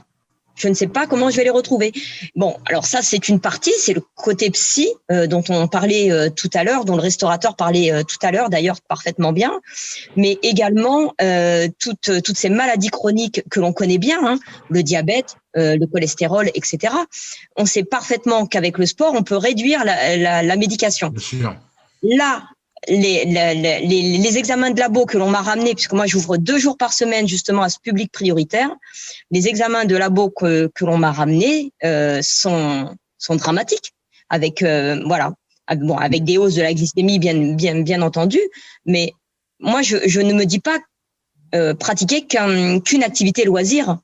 Je 0.57 0.67
ne 0.67 0.73
sais 0.73 0.87
pas 0.87 1.05
comment 1.05 1.29
je 1.29 1.37
vais 1.37 1.43
les 1.43 1.51
retrouver. 1.51 1.93
Bon, 2.35 2.57
alors 2.65 2.85
ça, 2.85 3.01
c'est 3.01 3.29
une 3.29 3.39
partie, 3.39 3.73
c'est 3.77 3.93
le 3.93 4.01
côté 4.15 4.49
psy 4.49 4.89
euh, 5.11 5.27
dont 5.27 5.43
on 5.49 5.67
parlait 5.67 6.11
euh, 6.11 6.29
tout 6.29 6.49
à 6.53 6.63
l'heure, 6.63 6.83
dont 6.83 6.95
le 6.95 7.01
restaurateur 7.01 7.55
parlait 7.55 7.91
euh, 7.91 8.03
tout 8.03 8.17
à 8.23 8.31
l'heure, 8.31 8.49
d'ailleurs 8.49 8.81
parfaitement 8.81 9.31
bien, 9.31 9.59
mais 10.15 10.39
également 10.41 11.13
toutes, 11.79 12.23
toutes 12.23 12.37
ces 12.37 12.49
maladies 12.49 12.89
chroniques 12.89 13.43
que 13.49 13.59
l'on 13.59 13.71
connaît 13.71 13.97
bien, 13.99 14.17
hein, 14.25 14.39
le 14.69 14.81
diabète, 14.81 15.35
le 15.53 15.85
cholestérol, 15.85 16.49
etc. 16.55 16.93
On 17.55 17.65
sait 17.65 17.83
parfaitement 17.83 18.45
qu'avec 18.45 18.77
le 18.77 18.85
sport, 18.85 19.13
on 19.15 19.23
peut 19.23 19.37
réduire 19.37 19.85
la, 19.85 20.17
la, 20.17 20.43
la 20.43 20.55
médication. 20.55 21.09
Bien 21.09 21.21
sûr. 21.21 21.55
Là, 22.03 22.43
les, 22.87 23.25
les, 23.25 23.81
les, 23.81 24.17
les, 24.17 24.37
examens 24.37 24.71
de 24.71 24.79
labo 24.79 25.05
que 25.05 25.17
l'on 25.17 25.29
m'a 25.29 25.41
ramenés, 25.41 25.73
puisque 25.73 25.93
moi 25.93 26.05
j'ouvre 26.05 26.37
deux 26.37 26.57
jours 26.57 26.77
par 26.77 26.93
semaine 26.93 27.27
justement 27.27 27.63
à 27.63 27.69
ce 27.69 27.79
public 27.79 28.11
prioritaire, 28.11 28.69
les 29.31 29.47
examens 29.47 29.85
de 29.85 29.95
labo 29.95 30.29
que, 30.29 30.71
que 30.73 30.85
l'on 30.85 30.97
m'a 30.97 31.11
ramenés 31.11 31.71
euh, 31.83 32.19
sont, 32.21 32.95
sont 33.17 33.35
dramatiques, 33.35 33.93
avec 34.29 34.61
euh, 34.61 35.01
voilà, 35.05 35.33
bon, 35.75 35.97
avec 35.97 36.23
des 36.23 36.37
hausses 36.37 36.55
de 36.55 36.61
la 36.61 36.73
glycémie 36.73 37.19
bien 37.19 37.55
bien 37.55 37.81
bien 37.81 38.01
entendu, 38.01 38.39
mais 38.85 39.13
moi 39.59 39.81
je, 39.81 39.97
je 40.05 40.21
ne 40.21 40.33
me 40.33 40.45
dis 40.45 40.59
pas 40.59 40.77
euh, 41.55 41.73
pratiquer 41.73 42.25
qu'une 42.27 43.03
activité 43.03 43.45
loisir 43.45 43.97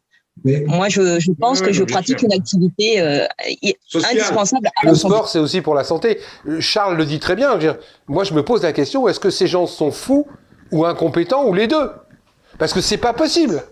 moi, 0.66 0.90
je, 0.90 1.20
je 1.20 1.32
pense 1.32 1.62
que 1.62 1.72
je 1.72 1.84
pratique 1.84 2.22
une 2.22 2.34
activité 2.34 3.00
euh, 3.00 3.26
indispensable. 3.94 4.68
À 4.84 4.90
le 4.90 4.96
sport, 4.96 5.30
c'est 5.30 5.40
aussi 5.40 5.62
pour 5.62 5.76
la 5.76 5.84
santé. 5.84 6.20
Charles 6.60 6.98
le 6.98 7.06
dit 7.06 7.20
très 7.20 7.36
bien. 7.36 7.58
moi, 8.08 8.24
je 8.24 8.34
me 8.34 8.44
pose 8.44 8.64
la 8.64 8.74
question 8.74 9.08
est-ce 9.08 9.20
que 9.20 9.30
ces 9.30 9.48
gens 9.48 9.68
sont 9.68 9.92
fous 9.92 10.28
ou 10.72 10.86
incompétents 10.86 11.46
ou 11.48 11.54
les 11.54 11.68
deux? 11.68 11.90
Parce 12.58 12.74
que 12.74 12.82
c'est 12.82 12.98
pas 12.98 13.14
possible. 13.14 13.64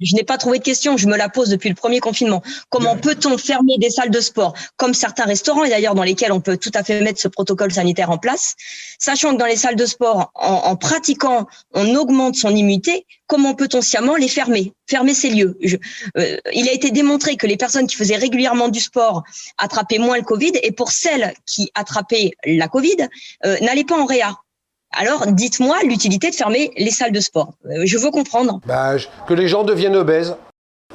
Je, 0.00 0.14
n'ai 0.14 0.24
pas 0.24 0.38
trouvé 0.38 0.58
de 0.58 0.62
question, 0.62 0.96
je 0.96 1.06
me 1.06 1.16
la 1.16 1.28
pose 1.28 1.48
depuis 1.48 1.68
le 1.68 1.74
premier 1.74 2.00
confinement. 2.00 2.42
Comment 2.68 2.96
peut-on 2.96 3.38
fermer 3.38 3.78
des 3.78 3.90
salles 3.90 4.10
de 4.10 4.20
sport, 4.20 4.54
comme 4.76 4.94
certains 4.94 5.24
restaurants, 5.24 5.64
et 5.64 5.70
d'ailleurs 5.70 5.94
dans 5.94 6.02
lesquels 6.02 6.32
on 6.32 6.40
peut 6.40 6.56
tout 6.56 6.70
à 6.74 6.84
fait 6.84 7.00
mettre 7.00 7.20
ce 7.20 7.28
protocole 7.28 7.72
sanitaire 7.72 8.10
en 8.10 8.18
place, 8.18 8.54
sachant 8.98 9.32
que 9.32 9.38
dans 9.38 9.46
les 9.46 9.56
salles 9.56 9.76
de 9.76 9.86
sport, 9.86 10.30
en, 10.34 10.76
pratiquant, 10.76 11.46
on 11.72 11.94
augmente 11.94 12.36
son 12.36 12.54
immunité, 12.54 13.06
comment 13.26 13.54
peut-on 13.54 13.80
sciemment 13.80 14.16
les 14.16 14.28
fermer 14.28 14.72
Fermer 14.88 15.14
ces 15.14 15.30
lieux? 15.30 15.58
Euh, 16.18 16.36
il 16.52 16.68
a 16.68 16.72
été 16.72 16.90
démontré 16.90 17.36
que 17.36 17.46
les 17.46 17.56
personnes 17.56 17.86
qui 17.86 17.96
faisaient 17.96 18.16
régulièrement 18.16 18.68
du 18.68 18.80
sport 18.80 19.22
attrapaient 19.58 19.98
moins 19.98 20.18
le 20.18 20.24
Covid, 20.24 20.52
et 20.62 20.72
pour 20.72 20.90
celles 20.90 21.32
qui 21.46 21.70
attrapaient 21.74 22.32
la 22.44 22.68
Covid, 22.68 23.08
euh, 23.46 23.58
n'allaient 23.60 23.84
pas 23.84 23.98
en 23.98 24.04
réa. 24.04 24.36
Alors, 24.92 25.26
dites-moi 25.26 25.76
l'utilité 25.84 26.30
de 26.30 26.34
fermer 26.34 26.70
les 26.76 26.90
salles 26.90 27.12
de 27.12 27.20
sport. 27.20 27.52
Euh, 27.66 27.82
je 27.84 27.98
veux 27.98 28.10
comprendre. 28.10 28.60
Bah, 28.66 28.94
que 29.26 29.34
les 29.34 29.48
gens 29.48 29.64
deviennent 29.64 29.96
obèses. 29.96 30.36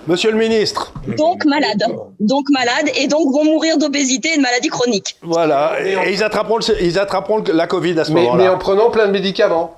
Monsieur 0.08 0.32
le 0.32 0.38
ministre. 0.38 0.94
Donc 1.18 1.44
malades. 1.46 1.84
Donc 2.20 2.46
malades 2.50 2.90
et 2.96 3.08
donc 3.08 3.34
vont 3.34 3.44
mourir 3.44 3.78
d'obésité 3.78 4.30
et 4.34 4.38
de 4.38 4.42
maladies 4.42 4.70
chroniques. 4.70 5.18
Voilà. 5.22 5.76
Et, 5.84 6.14
ils, 6.14 6.24
attraperont 6.24 6.60
ils 6.60 6.98
attraperont 6.98 7.44
la 7.54 7.68
Covid 7.68 8.00
à 8.00 8.06
ce 8.06 8.12
moment-là. 8.12 8.44
Mais 8.44 8.50
en 8.50 8.58
prenant 8.58 8.90
plein 8.90 9.08
de 9.08 9.12
médicaments. 9.12 9.76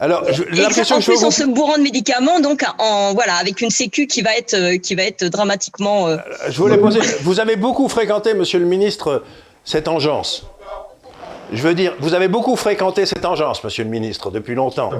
Alors, 0.00 0.24
l'impression 0.50 0.98
que 0.98 1.04
plus, 1.04 1.22
en 1.22 1.30
se 1.30 1.44
bourrant 1.44 1.78
de 1.78 1.82
médicaments, 1.82 2.40
donc 2.40 2.64
en 2.78 3.14
voilà, 3.14 3.34
avec 3.34 3.60
une 3.60 3.70
sécu 3.70 4.08
qui 4.08 4.22
va 4.22 4.36
être 4.36 4.54
euh, 4.54 4.76
qui 4.76 4.96
va 4.96 5.04
être 5.04 5.24
dramatiquement. 5.26 6.08
Euh, 6.08 6.16
je 6.48 6.58
voulais 6.58 6.78
poser. 6.78 6.98
Vous 7.22 7.38
avez 7.38 7.54
beaucoup 7.54 7.88
fréquenté, 7.88 8.34
Monsieur 8.34 8.58
le 8.58 8.66
Ministre, 8.66 9.22
cette 9.64 9.86
engeance. 9.86 10.46
Je 11.52 11.62
veux 11.62 11.74
dire, 11.74 11.94
vous 12.00 12.14
avez 12.14 12.28
beaucoup 12.28 12.56
fréquenté 12.56 13.06
cette 13.06 13.24
engeance, 13.24 13.62
Monsieur 13.62 13.84
le 13.84 13.90
Ministre, 13.90 14.30
depuis 14.30 14.54
longtemps. 14.54 14.90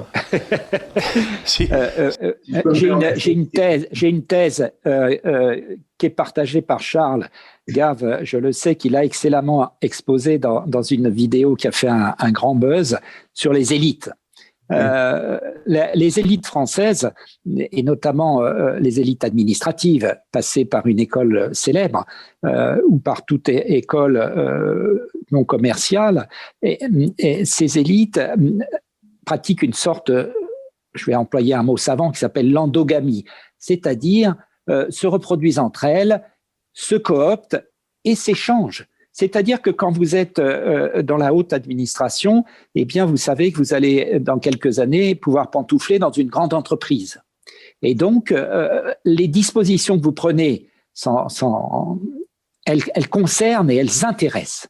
Euh, 1.71 2.11
j'ai 2.73 3.31
une, 3.31 3.47
thèse, 3.47 3.87
j'ai 3.91 4.09
une 4.09 4.23
thèse 4.23 4.71
qui 5.97 6.05
est 6.05 6.09
partagée 6.09 6.61
par 6.61 6.79
Charles 6.79 7.29
Gave. 7.69 8.19
Je 8.23 8.37
le 8.37 8.51
sais 8.51 8.75
qu'il 8.75 8.95
a 8.95 9.03
excellemment 9.03 9.71
exposé 9.81 10.37
dans, 10.37 10.65
dans, 10.65 10.81
une 10.81 11.09
vidéo 11.09 11.55
qui 11.55 11.67
a 11.67 11.71
fait 11.71 11.87
un, 11.87 12.15
un 12.17 12.31
grand 12.31 12.55
buzz 12.55 12.99
sur 13.33 13.53
les 13.53 13.73
élites. 13.73 14.09
Euh, 14.71 15.39
les 15.67 16.19
élites 16.19 16.47
françaises, 16.47 17.11
et 17.55 17.83
notamment 17.83 18.43
euh, 18.43 18.79
les 18.79 18.99
élites 18.99 19.23
administratives, 19.23 20.15
passées 20.31 20.65
par 20.65 20.87
une 20.87 20.99
école 20.99 21.53
célèbre 21.53 22.05
euh, 22.45 22.81
ou 22.87 22.97
par 22.97 23.25
toute 23.25 23.49
école 23.49 25.01
non 25.31 25.43
commerciale, 25.43 26.27
ces 26.61 27.79
élites 27.79 28.19
pratiquent 29.25 29.63
une 29.63 29.73
sorte, 29.73 30.11
je 30.93 31.05
vais 31.05 31.15
employer 31.15 31.53
un 31.53 31.63
mot 31.63 31.77
savant 31.77 32.11
qui 32.11 32.19
s'appelle 32.19 32.51
l'endogamie, 32.51 33.25
c'est-à-dire 33.57 34.35
se 34.67 35.07
reproduisent 35.07 35.59
entre 35.59 35.83
elles, 35.83 36.23
se 36.73 36.95
cooptent 36.95 37.63
et 38.03 38.15
s'échangent. 38.15 38.87
C'est-à-dire 39.17 39.61
que 39.61 39.69
quand 39.69 39.91
vous 39.91 40.17
êtes 40.17 40.39
euh, 40.39 41.01
dans 41.01 41.15
la 41.15 41.33
haute 41.33 41.53
administration, 41.53 42.43
eh 42.75 42.83
bien, 42.83 43.05
vous 43.05 43.15
savez 43.15 43.53
que 43.53 43.57
vous 43.57 43.73
allez, 43.73 44.19
dans 44.19 44.39
quelques 44.39 44.79
années, 44.79 45.15
pouvoir 45.15 45.51
pantoufler 45.51 45.99
dans 45.99 46.11
une 46.11 46.27
grande 46.27 46.53
entreprise. 46.53 47.21
Et 47.81 47.95
donc, 47.95 48.33
euh, 48.33 48.93
les 49.05 49.29
dispositions 49.29 49.97
que 49.97 50.03
vous 50.03 50.11
prenez, 50.11 50.67
elles, 52.65 53.09
concernent 53.09 53.71
et 53.71 53.77
elles 53.77 54.03
intéressent 54.03 54.67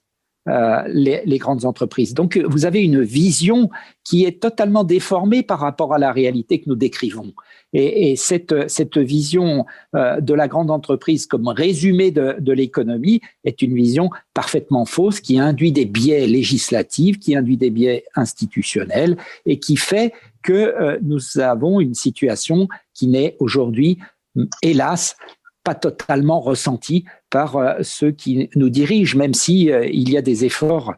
euh, 0.47 0.83
les, 0.87 1.37
grandes 1.39 1.65
entreprises. 1.65 2.13
Donc, 2.13 2.37
vous 2.37 2.65
avez 2.65 2.83
une 2.83 3.01
vision 3.01 3.71
qui 4.03 4.25
est 4.25 4.39
totalement 4.39 4.83
déformée 4.83 5.41
par 5.41 5.59
rapport 5.59 5.93
à 5.93 5.97
la 5.97 6.11
réalité 6.11 6.61
que 6.61 6.69
nous 6.69 6.75
décrivons. 6.75 7.33
Et, 7.73 8.15
cette, 8.15 8.69
cette, 8.69 8.99
vision 8.99 9.65
euh, 9.95 10.21
de 10.21 10.33
la 10.35 10.47
grande 10.47 10.69
entreprise 10.69 11.25
comme 11.25 11.47
résumé 11.47 12.11
de, 12.11 12.35
de 12.39 12.53
l'économie 12.53 13.21
est 13.43 13.63
une 13.63 13.73
vision 13.73 14.11
parfaitement 14.35 14.85
fausse 14.85 15.19
qui 15.19 15.39
induit 15.39 15.71
des 15.71 15.85
biais 15.85 16.27
législatifs, 16.27 17.19
qui 17.19 17.35
induit 17.35 17.57
des 17.57 17.71
biais 17.71 18.05
institutionnels 18.15 19.17
et 19.47 19.59
qui 19.59 19.77
fait 19.77 20.13
que 20.43 20.53
euh, 20.53 20.99
nous 21.01 21.39
avons 21.39 21.79
une 21.79 21.95
situation 21.95 22.67
qui 22.93 23.07
n'est 23.07 23.35
aujourd'hui, 23.39 23.97
hélas, 24.61 25.17
pas 25.65 25.75
totalement 25.75 26.39
ressentie 26.39 27.03
par 27.29 27.57
euh, 27.57 27.73
ceux 27.81 28.11
qui 28.11 28.49
nous 28.55 28.69
dirigent, 28.69 29.17
même 29.17 29.33
si 29.33 29.65
il 29.65 30.09
y 30.09 30.17
a 30.17 30.21
des 30.21 30.45
efforts 30.45 30.93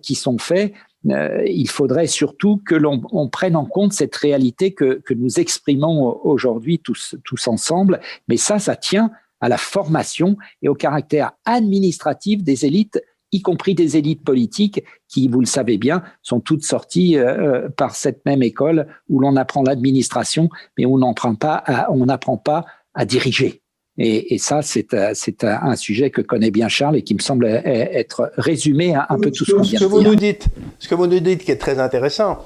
qui 0.00 0.14
sont 0.14 0.38
faits 0.38 0.72
euh, 1.10 1.44
il 1.46 1.68
faudrait 1.68 2.06
surtout 2.06 2.60
que 2.64 2.74
l'on 2.74 3.28
prenne 3.28 3.56
en 3.56 3.64
compte 3.64 3.92
cette 3.92 4.16
réalité 4.16 4.72
que, 4.72 5.02
nous 5.14 5.38
exprimons 5.38 6.20
aujourd'hui 6.24 6.78
tous, 6.78 7.16
tous 7.24 7.48
ensemble. 7.48 8.00
Mais 8.28 8.36
ça, 8.36 8.58
ça 8.58 8.76
tient 8.76 9.10
à 9.40 9.48
la 9.48 9.58
formation 9.58 10.36
et 10.62 10.68
au 10.68 10.74
caractère 10.74 11.32
administratif 11.44 12.42
des 12.42 12.66
élites 12.66 13.00
y 13.32 13.42
compris 13.42 13.74
des 13.74 13.96
élites 13.96 14.24
politiques 14.24 14.84
qui, 15.08 15.28
vous 15.28 15.40
le 15.40 15.46
savez 15.46 15.78
bien, 15.78 16.02
sont 16.22 16.40
toutes 16.40 16.62
sorties 16.62 17.18
euh, 17.18 17.64
euh, 17.64 17.68
par 17.68 17.96
cette 17.96 18.24
même 18.24 18.42
école 18.42 18.86
où 19.08 19.18
l'on 19.18 19.34
apprend 19.34 19.62
l'administration, 19.62 20.48
mais 20.78 20.86
où 20.86 20.94
on 20.94 20.98
n'apprend 20.98 21.34
pas, 21.34 21.64
on 21.90 22.06
n'apprend 22.06 22.38
pas 22.38 22.64
à 22.94 23.04
diriger. 23.04 23.62
Et, 23.98 24.36
ça, 24.38 24.60
c'est 24.60 24.92
euh, 24.92 25.14
un 25.42 25.76
sujet 25.76 26.10
que 26.10 26.20
connaît 26.20 26.50
bien 26.50 26.68
Charles 26.68 26.96
et 26.96 27.02
qui 27.02 27.14
me 27.14 27.20
semble 27.20 27.46
e, 27.46 27.62
être 27.64 28.30
résumé 28.36 28.94
à 28.94 29.06
un 29.08 29.18
peu 29.18 29.30
tout 29.30 29.46
ce 29.46 29.52
qu'on 29.52 29.62
vient 29.62 29.80
de 29.80 29.86
vous 29.86 30.02
Nous 30.02 30.16
dites, 30.16 30.48
ce 30.78 30.88
que 30.88 30.94
vous 30.94 31.06
nous 31.06 31.20
dites 31.20 31.44
qui 31.44 31.50
est 31.50 31.56
très 31.56 31.78
intéressant, 31.78 32.44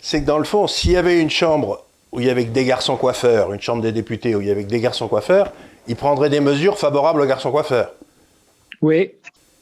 c'est 0.00 0.22
que 0.22 0.26
dans 0.26 0.38
le 0.38 0.44
fond, 0.44 0.66
s'il 0.66 0.92
y 0.92 0.96
avait 0.96 1.20
une 1.20 1.30
chambre 1.30 1.84
où 2.10 2.20
il 2.20 2.26
y 2.26 2.30
avait 2.30 2.44
des 2.44 2.64
garçons 2.64 2.96
coiffeurs, 2.96 3.52
une 3.52 3.60
chambre 3.60 3.82
des 3.82 3.92
députés 3.92 4.34
où 4.34 4.40
il 4.40 4.48
y 4.48 4.50
avait 4.50 4.64
des 4.64 4.80
garçons 4.80 5.06
coiffeurs, 5.06 5.52
ils 5.86 5.96
prendraient 5.96 6.30
des 6.30 6.40
mesures 6.40 6.78
favorables 6.78 7.20
aux 7.20 7.26
garçons 7.26 7.52
coiffeurs. 7.52 7.92
Oui. 8.82 9.12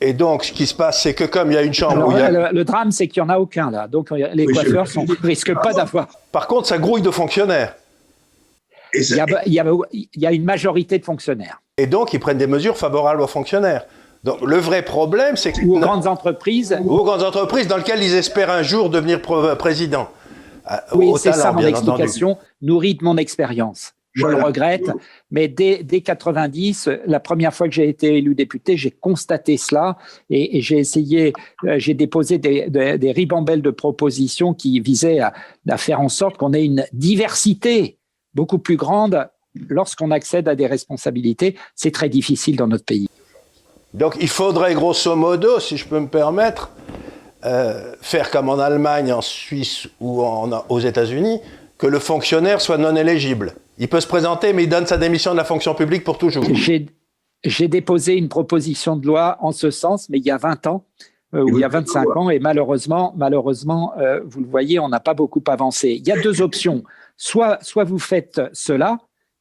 Et 0.01 0.13
donc, 0.15 0.45
ce 0.45 0.53
qui 0.53 0.67
se 0.67 0.75
passe, 0.75 1.03
c'est 1.03 1.15
que 1.15 1.25
comme 1.25 1.51
il 1.51 1.55
y 1.55 1.59
a 1.59 1.63
une 1.63 1.75
chambre 1.75 2.09
où 2.09 2.13
il 2.13 2.19
y 2.19 2.21
a... 2.21 2.53
le, 2.53 2.65
drame, 2.65 2.91
c'est 2.93 3.09
qu'il 3.09 3.23
n'y 3.23 3.31
en 3.31 3.33
a 3.33 3.39
aucun 3.39 3.71
là. 3.71 3.89
Donc, 3.89 4.11
les 4.11 4.47
coiffeurs 4.47 4.87
ne 4.97 5.27
risquent 5.27 5.55
pas 5.61 5.73
d'avoir. 5.73 6.09
Par 6.33 6.47
contre, 6.47 6.67
ça 6.67 6.79
grouille 6.79 7.03
de 7.03 7.11
fonctionnaires. 7.11 7.75
Il 9.01 9.53
y, 9.53 10.27
a, 10.27 10.33
une 10.33 10.45
majorité 10.45 10.99
de 10.99 11.05
fonctionnaires. 11.05 11.63
Et 11.79 11.87
donc, 11.87 12.13
ils 12.13 12.21
prennent 12.21 12.39
des 12.39 12.47
mesures 12.47 12.77
favorables 12.77 13.21
aux 13.21 13.27
fonctionnaires. 13.27 13.87
Donc, 14.25 14.41
le 14.41 14.57
vrai 14.57 14.83
problème, 14.83 15.37
c'est 15.37 15.53
que. 15.53 15.61
Ou 15.65 15.77
aux 15.77 15.81
grandes 15.81 16.07
entreprises. 16.07 16.77
Ou 16.83 16.97
aux 16.97 17.05
grandes 17.05 17.23
entreprises 17.23 17.69
dans 17.69 17.77
lesquelles 17.77 18.03
ils 18.03 18.15
espèrent 18.15 18.51
un 18.51 18.63
jour 18.63 18.91
devenir 18.91 19.21
président. 19.57 20.09
Euh, 20.71 20.77
oui, 20.95 21.13
c'est 21.17 21.33
ça 21.33 21.53
mon 21.53 21.61
explication, 21.61 22.39
nourrie 22.61 22.95
de 22.95 23.05
mon 23.05 23.17
expérience. 23.17 23.93
Je 24.17 24.27
le 24.27 24.43
regrette, 24.43 24.91
mais 25.31 25.47
dès, 25.47 25.83
dès, 25.85 26.01
90, 26.01 26.89
la 27.07 27.21
première 27.21 27.53
fois 27.53 27.69
que 27.69 27.75
j'ai 27.75 27.87
été 27.87 28.17
élu 28.17 28.35
député, 28.35 28.79
j'ai 28.79 28.91
constaté 28.91 29.59
cela 29.59 29.99
et, 30.31 30.63
j'ai 30.63 30.79
essayé, 30.79 31.35
euh, 31.65 31.75
j'ai 31.79 31.93
déposé 31.93 32.39
des, 32.39 32.71
des, 32.71 33.13
ribambelles 33.13 33.61
de 33.61 33.71
propositions 33.71 34.55
qui 34.55 34.81
visaient 34.81 35.21
à 35.21 35.77
faire 35.77 36.01
en 36.01 36.09
sorte 36.09 36.39
qu'on 36.39 36.55
ait 36.55 36.65
une 36.65 36.87
diversité 36.95 37.96
beaucoup 38.37 38.59
plus 38.59 38.77
grande 38.77 39.29
lorsqu'on 39.69 40.11
accède 40.13 40.47
à 40.49 40.55
des 40.55 40.67
responsabilités. 40.67 41.57
C'est 41.75 41.91
très 41.91 42.09
difficile 42.09 42.57
dans 42.57 42.69
notre 42.69 42.85
pays. 42.85 43.09
Donc 43.95 44.17
il 44.21 44.29
faudrait 44.29 44.75
grosso 44.75 45.17
modo, 45.17 45.59
si 45.59 45.77
je 45.77 45.87
peux 45.87 45.99
me 45.99 46.07
permettre, 46.09 46.71
euh, 47.45 47.95
faire 48.03 48.31
comme 48.31 48.49
en 48.49 48.59
Allemagne, 48.59 49.13
en 49.13 49.23
Suisse 49.23 49.89
ou 50.01 50.23
aux 50.69 50.81
États-Unis, 50.81 51.41
que 51.79 51.87
le 51.87 51.99
fonctionnaire 51.99 52.61
soit 52.61 52.79
non 52.79 52.95
éligible. 52.95 53.55
Il 53.79 53.89
peut 53.89 54.01
se 54.01 54.07
présenter, 54.07 54.53
mais 54.53 54.65
il 54.65 54.69
donne 54.69 54.87
sa 54.87 54.99
démission 54.99 55.33
de 55.33 55.37
la 55.37 55.45
fonction 55.45 55.75
publique 55.75 56.05
pour 56.05 56.19
toujours. 56.19 56.45
J'ai 57.45 57.69
déposé 57.69 58.15
une 58.15 58.29
proposition 58.29 58.97
de 58.97 59.07
loi 59.07 59.37
en 59.41 59.53
ce 59.53 59.71
sens, 59.71 60.09
mais 60.09 60.19
il 60.19 60.27
y 60.27 60.31
a 60.31 60.39
20 60.39 60.67
ans, 60.67 60.85
il 61.33 61.59
y 61.59 61.65
a 61.65 61.69
25 61.69 62.17
ans, 62.17 62.31
et 62.31 62.39
malheureusement, 62.39 63.13
malheureusement 63.17 63.93
euh, 63.99 64.21
vous 64.25 64.41
le 64.41 64.47
voyez, 64.47 64.79
on 64.79 64.89
n'a 64.89 65.01
pas 65.01 65.15
beaucoup 65.15 65.43
avancé. 65.47 66.01
Il 66.01 66.07
y 66.07 66.13
a 66.13 66.21
deux 66.21 66.41
options. 66.41 66.85
Soit, 67.17 67.59
soit 67.63 67.85
vous 67.85 67.99
faites 67.99 68.41
cela, 68.53 68.99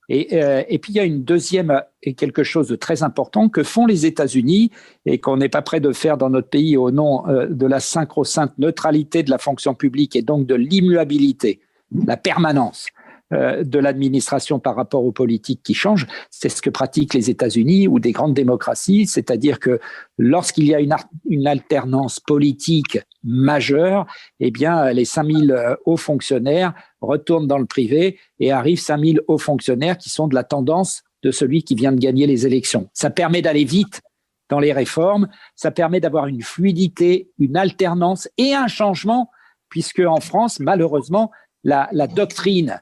et, 0.07 0.43
euh, 0.43 0.63
et, 0.67 0.77
puis 0.77 0.93
il 0.93 0.95
y 0.97 0.99
a 0.99 1.03
une 1.03 1.23
deuxième 1.23 1.81
et 2.03 2.13
quelque 2.13 2.43
chose 2.43 2.67
de 2.67 2.75
très 2.75 3.01
important 3.01 3.49
que 3.49 3.63
font 3.63 3.88
les 3.88 4.05
États-Unis 4.05 4.71
et 5.05 5.19
qu'on 5.19 5.38
n'est 5.38 5.49
pas 5.49 5.63
prêt 5.63 5.79
de 5.79 5.91
faire 5.91 6.17
dans 6.17 6.29
notre 6.29 6.49
pays 6.49 6.77
au 6.77 6.91
nom 6.91 7.27
euh, 7.27 7.47
de 7.47 7.65
la 7.65 7.79
synchro-sainte 7.79 8.53
neutralité 8.59 9.23
de 9.23 9.31
la 9.31 9.39
fonction 9.39 9.73
publique 9.73 10.15
et 10.15 10.21
donc 10.21 10.45
de 10.45 10.53
l'immuabilité, 10.53 11.59
la 12.05 12.17
permanence. 12.17 12.88
Euh, 13.34 13.63
de 13.63 13.80
l'administration 13.80 14.59
par 14.59 14.76
rapport 14.76 15.03
aux 15.03 15.11
politiques 15.11 15.63
qui 15.63 15.73
changent. 15.73 16.05
C'est 16.30 16.47
ce 16.47 16.61
que 16.61 16.69
pratiquent 16.69 17.15
les 17.15 17.32
États-Unis 17.32 17.88
ou 17.88 17.99
des 17.99 18.11
grandes 18.11 18.36
démocraties, 18.36 19.07
c'est-à-dire 19.07 19.59
que 19.59 19.80
lorsqu'il 20.19 20.65
y 20.65 20.76
a 20.76 20.80
une, 20.80 21.47
alternance 21.47 22.19
politique 22.19 22.99
majeure, 23.23 24.05
eh 24.39 24.51
bien, 24.51 24.91
les 24.93 25.05
5000 25.05 25.51
euh, 25.51 25.76
hauts 25.86 25.97
fonctionnaires 25.97 26.76
retournent 27.01 27.47
dans 27.47 27.57
le 27.57 27.65
privé 27.65 28.19
et 28.39 28.51
arrivent 28.51 28.80
5000 28.80 29.21
hauts 29.28 29.39
fonctionnaires 29.39 29.97
qui 29.97 30.11
sont 30.11 30.28
de 30.28 30.36
la 30.36 30.43
tendance 30.43 31.01
de 31.23 31.32
celui 31.32 31.63
qui 31.63 31.73
vient 31.73 31.93
de 31.93 31.99
gagner 31.99 32.28
les 32.28 32.45
élections. 32.45 32.91
Ça 32.93 33.09
permet 33.09 33.41
d'aller 33.41 33.65
vite 33.65 34.01
dans 34.49 34.59
les 34.59 34.71
réformes, 34.71 35.30
ça 35.55 35.71
permet 35.71 35.99
d'avoir 35.99 36.28
une 36.28 36.43
fluidité, 36.43 37.32
une 37.39 37.57
alternance 37.57 38.30
et 38.38 38.53
un 38.53 38.67
changement, 38.67 39.32
puisque 39.67 40.01
en 40.01 40.19
France, 40.19 40.59
malheureusement, 40.59 41.32
la, 41.66 42.07
doctrine 42.07 42.80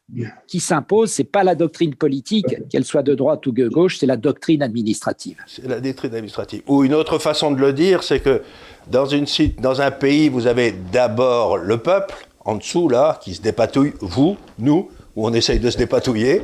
qui 0.47 0.59
s'impose, 0.59 1.11
c'est 1.11 1.23
pas 1.23 1.43
la 1.43 1.55
doctrine 1.55 1.95
politique, 1.95 2.45
qu'elle 2.69 2.83
soit 2.83 3.01
de 3.01 3.15
droite 3.15 3.45
ou 3.47 3.51
de 3.51 3.67
gauche, 3.67 3.97
c'est 3.97 4.05
la 4.05 4.17
doctrine 4.17 4.61
administrative. 4.61 5.37
C'est 5.47 5.67
la 5.67 5.79
doctrine 5.79 6.13
administrative. 6.13 6.61
Ou 6.67 6.83
une 6.83 6.93
autre 6.93 7.17
façon 7.17 7.51
de 7.51 7.59
le 7.59 7.71
dire, 7.71 8.03
c'est 8.03 8.19
que 8.19 8.41
dans, 8.91 9.05
une, 9.05 9.25
dans 9.59 9.81
un 9.81 9.91
pays, 9.91 10.27
vous 10.27 10.47
avez 10.47 10.73
d'abord 10.91 11.57
le 11.57 11.77
peuple, 11.77 12.13
en 12.45 12.55
dessous, 12.55 12.89
là, 12.89 13.19
qui 13.23 13.33
se 13.33 13.41
dépatouille, 13.41 13.93
vous, 14.01 14.35
nous, 14.59 14.89
où 15.15 15.27
on 15.27 15.33
essaye 15.33 15.59
de 15.59 15.69
se 15.69 15.77
dépatouiller. 15.77 16.41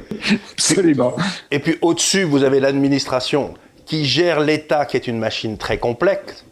Absolument. 0.54 1.16
Et 1.52 1.60
puis 1.60 1.76
au-dessus, 1.82 2.24
vous 2.24 2.44
avez 2.44 2.62
l'administration 2.62 3.54
qui 3.86 4.06
gère 4.06 4.40
l'État, 4.40 4.86
qui 4.86 4.96
est 4.96 5.08
une 5.08 5.20
machine 5.20 5.58
très 5.58 5.78
complexe. 5.78 6.46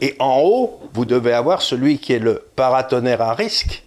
Et 0.00 0.16
en 0.18 0.40
haut, 0.42 0.80
vous 0.94 1.04
devez 1.04 1.32
avoir 1.32 1.62
celui 1.62 1.98
qui 1.98 2.12
est 2.12 2.18
le 2.18 2.42
paratonnerre 2.56 3.22
à 3.22 3.34
risque, 3.34 3.85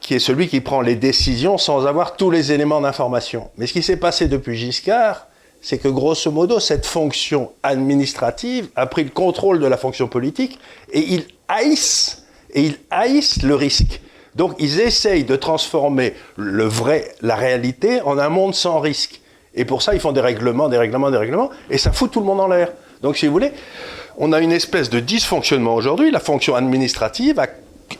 qui 0.00 0.14
est 0.14 0.18
celui 0.18 0.48
qui 0.48 0.60
prend 0.60 0.80
les 0.80 0.96
décisions 0.96 1.58
sans 1.58 1.86
avoir 1.86 2.16
tous 2.16 2.30
les 2.30 2.52
éléments 2.52 2.80
d'information. 2.80 3.50
Mais 3.56 3.66
ce 3.66 3.72
qui 3.72 3.82
s'est 3.82 3.96
passé 3.96 4.28
depuis 4.28 4.56
Giscard, 4.56 5.26
c'est 5.60 5.78
que 5.78 5.88
grosso 5.88 6.30
modo, 6.30 6.58
cette 6.58 6.86
fonction 6.86 7.52
administrative 7.62 8.68
a 8.76 8.86
pris 8.86 9.04
le 9.04 9.10
contrôle 9.10 9.60
de 9.60 9.66
la 9.66 9.76
fonction 9.76 10.08
politique 10.08 10.58
et 10.92 11.00
ils 11.00 11.24
haïssent, 11.48 12.24
et 12.54 12.62
ils 12.62 12.78
haïssent 12.90 13.42
le 13.42 13.54
risque. 13.54 14.00
Donc 14.36 14.54
ils 14.58 14.80
essayent 14.80 15.24
de 15.24 15.36
transformer 15.36 16.14
le 16.36 16.64
vrai, 16.64 17.14
la 17.20 17.36
réalité, 17.36 18.00
en 18.02 18.18
un 18.18 18.28
monde 18.28 18.54
sans 18.54 18.80
risque. 18.80 19.20
Et 19.54 19.64
pour 19.64 19.82
ça, 19.82 19.94
ils 19.94 20.00
font 20.00 20.12
des 20.12 20.20
règlements, 20.20 20.68
des 20.68 20.78
règlements, 20.78 21.10
des 21.10 21.18
règlements, 21.18 21.50
et 21.68 21.76
ça 21.76 21.92
fout 21.92 22.10
tout 22.10 22.20
le 22.20 22.26
monde 22.26 22.40
en 22.40 22.48
l'air. 22.48 22.72
Donc 23.02 23.16
si 23.16 23.26
vous 23.26 23.32
voulez, 23.32 23.52
on 24.16 24.32
a 24.32 24.40
une 24.40 24.52
espèce 24.52 24.90
de 24.90 25.00
dysfonctionnement 25.00 25.74
aujourd'hui. 25.74 26.10
La 26.10 26.20
fonction 26.20 26.54
administrative 26.54 27.38
a, 27.38 27.46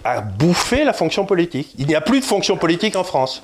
a 0.04 0.20
bouffé 0.20 0.84
la 0.84 0.92
fonction 0.92 1.26
politique. 1.26 1.74
Il 1.78 1.86
n'y 1.86 1.94
a 1.94 2.00
plus 2.00 2.20
de 2.20 2.24
fonction 2.24 2.56
politique 2.56 2.96
en 2.96 3.04
France. 3.04 3.42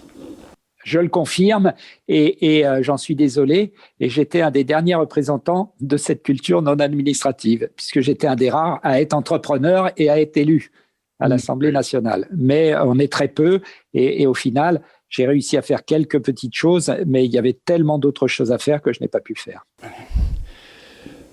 Je 0.84 1.00
le 1.00 1.08
confirme 1.08 1.72
et, 2.06 2.64
euh, 2.64 2.80
j'en 2.80 2.96
suis 2.96 3.16
désolé. 3.16 3.72
Et 3.98 4.08
j'étais 4.08 4.40
un 4.40 4.52
des 4.52 4.62
derniers 4.62 4.94
représentants 4.94 5.74
de 5.80 5.96
cette 5.96 6.22
culture 6.22 6.62
non 6.62 6.78
administrative, 6.78 7.68
puisque 7.74 8.00
j'étais 8.00 8.28
un 8.28 8.36
des 8.36 8.50
rares 8.50 8.78
à 8.84 9.00
être 9.00 9.12
entrepreneur 9.12 9.90
et 9.96 10.08
à 10.08 10.20
être 10.20 10.36
élu 10.36 10.70
à 11.18 11.26
l'Assemblée 11.26 11.72
nationale. 11.72 12.28
Mais 12.36 12.76
on 12.76 13.00
est 13.00 13.10
très 13.10 13.26
peu 13.26 13.62
et, 13.94 14.26
au 14.28 14.34
final, 14.34 14.80
j'ai 15.08 15.26
réussi 15.26 15.56
à 15.56 15.62
faire 15.62 15.84
quelques 15.84 16.22
petites 16.22 16.54
choses, 16.54 16.94
mais 17.04 17.24
il 17.24 17.32
y 17.32 17.38
avait 17.38 17.58
tellement 17.64 17.98
d'autres 17.98 18.28
choses 18.28 18.52
à 18.52 18.58
faire 18.58 18.80
que 18.80 18.92
je 18.92 19.00
n'ai 19.00 19.08
pas 19.08 19.20
pu 19.20 19.34
faire. 19.34 19.66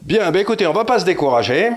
Bien, 0.02 0.32
ben 0.32 0.40
écoutez, 0.40 0.66
on 0.68 0.74
va 0.74 0.86
pas 0.86 1.00
se 1.00 1.06
décourager. 1.06 1.70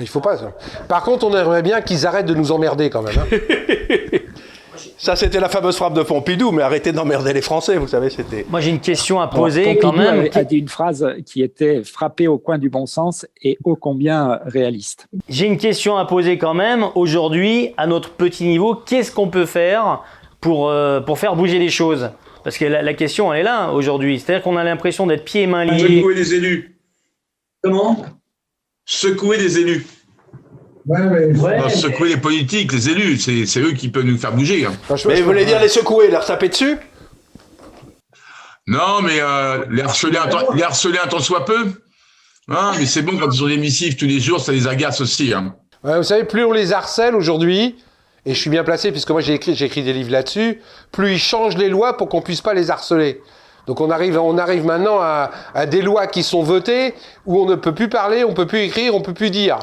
Il 0.00 0.08
faut 0.08 0.20
pas. 0.20 0.36
Ça. 0.38 0.52
Par 0.88 1.02
contre, 1.02 1.26
on 1.26 1.36
aimerait 1.36 1.62
bien 1.62 1.80
qu'ils 1.82 2.06
arrêtent 2.06 2.26
de 2.26 2.34
nous 2.34 2.52
emmerder 2.52 2.90
quand 2.90 3.02
même. 3.02 3.14
Hein. 3.18 3.36
Ça, 4.96 5.16
c'était 5.16 5.40
la 5.40 5.48
fameuse 5.48 5.76
frappe 5.76 5.94
de 5.94 6.02
Pompidou, 6.02 6.52
mais 6.52 6.62
arrêtez 6.62 6.92
d'emmerder 6.92 7.32
les 7.32 7.42
Français, 7.42 7.76
vous 7.76 7.88
savez, 7.88 8.08
c'était. 8.08 8.46
Moi, 8.48 8.60
j'ai 8.60 8.70
une 8.70 8.80
question 8.80 9.20
à 9.20 9.26
poser 9.26 9.76
quand 9.76 9.92
même. 9.92 10.28
a 10.32 10.44
dit 10.44 10.58
une 10.58 10.68
phrase 10.68 11.06
qui 11.26 11.42
était 11.42 11.82
frappée 11.82 12.28
au 12.28 12.38
coin 12.38 12.56
du 12.56 12.70
bon 12.70 12.86
sens 12.86 13.26
et 13.42 13.58
ô 13.64 13.74
combien 13.76 14.38
réaliste. 14.46 15.08
J'ai 15.28 15.46
une 15.46 15.58
question 15.58 15.96
à 15.96 16.04
poser 16.04 16.38
quand 16.38 16.54
même. 16.54 16.86
Aujourd'hui, 16.94 17.74
à 17.76 17.86
notre 17.86 18.10
petit 18.10 18.44
niveau, 18.44 18.74
qu'est-ce 18.74 19.10
qu'on 19.12 19.28
peut 19.28 19.46
faire 19.46 20.02
pour, 20.40 20.68
euh, 20.68 21.00
pour 21.00 21.18
faire 21.18 21.34
bouger 21.36 21.58
les 21.58 21.68
choses? 21.68 22.10
Parce 22.44 22.56
que 22.56 22.64
la, 22.64 22.94
question, 22.94 23.32
elle 23.32 23.40
est 23.40 23.44
là 23.44 23.72
aujourd'hui. 23.72 24.18
C'est-à-dire 24.20 24.42
qu'on 24.42 24.56
a 24.56 24.64
l'impression 24.64 25.06
d'être 25.06 25.24
pieds 25.24 25.42
et 25.42 25.46
mains 25.46 25.64
liés. 25.64 25.98
Secouer 25.98 26.14
les 26.14 26.34
élus. 26.34 26.78
Comment? 27.62 27.96
Secouer 28.84 29.38
les 29.38 29.58
élus. 29.58 29.86
Ouais, 30.86 31.70
secouer 31.70 32.08
les 32.08 32.16
politiques, 32.16 32.72
les 32.72 32.88
élus, 32.88 33.18
c'est 33.18 33.60
eux 33.60 33.72
qui 33.72 33.88
peuvent 33.88 34.04
nous 34.04 34.18
faire 34.18 34.32
bouger. 34.32 34.66
Hein. 34.66 34.72
Mais 35.06 35.20
vous 35.20 35.26
voulez 35.26 35.44
dire 35.44 35.60
les 35.60 35.68
secouer, 35.68 36.10
leur 36.10 36.24
taper 36.24 36.48
dessus? 36.48 36.76
Non, 38.66 39.02
mais 39.02 39.20
euh, 39.20 39.64
les, 39.70 39.82
harceler 39.82 40.18
un 40.18 40.28
temps, 40.28 40.52
les 40.54 40.62
harceler 40.62 40.98
un 41.02 41.08
temps 41.08 41.20
soit 41.20 41.44
peu. 41.44 41.72
Hein, 42.48 42.72
mais 42.78 42.86
c'est 42.86 43.02
bon 43.02 43.16
quand 43.18 43.30
ils 43.32 43.42
ont 43.42 43.48
des 43.48 43.56
missives 43.56 43.96
tous 43.96 44.06
les 44.06 44.20
jours, 44.20 44.40
ça 44.40 44.52
les 44.52 44.66
agace 44.66 45.00
aussi. 45.00 45.32
Hein. 45.32 45.54
vous 45.82 46.02
savez, 46.02 46.24
plus 46.24 46.44
on 46.44 46.52
les 46.52 46.72
harcèle 46.72 47.14
aujourd'hui, 47.14 47.76
et 48.26 48.34
je 48.34 48.40
suis 48.40 48.50
bien 48.50 48.64
placé 48.64 48.90
puisque 48.90 49.10
moi 49.10 49.20
j'ai 49.20 49.34
écrit, 49.34 49.52
écrit 49.62 49.82
des 49.82 49.92
livres 49.92 50.10
là-dessus, 50.10 50.60
plus 50.90 51.12
ils 51.12 51.18
changent 51.18 51.56
les 51.56 51.68
lois 51.68 51.96
pour 51.96 52.08
qu'on 52.08 52.22
puisse 52.22 52.40
pas 52.40 52.54
les 52.54 52.70
harceler. 52.70 53.20
Donc 53.66 53.80
on 53.80 53.90
arrive, 53.90 54.14
maintenant 54.64 54.98
à, 55.00 55.30
des 55.66 55.82
lois 55.82 56.06
qui 56.06 56.22
sont 56.22 56.42
votées 56.42 56.94
où 57.26 57.40
on 57.40 57.46
ne 57.46 57.54
peut 57.54 57.74
plus 57.74 57.88
parler, 57.88 58.24
on 58.24 58.34
peut 58.34 58.46
plus 58.46 58.60
écrire, 58.60 58.94
on 58.94 59.00
peut 59.00 59.14
plus 59.14 59.30
dire. 59.30 59.58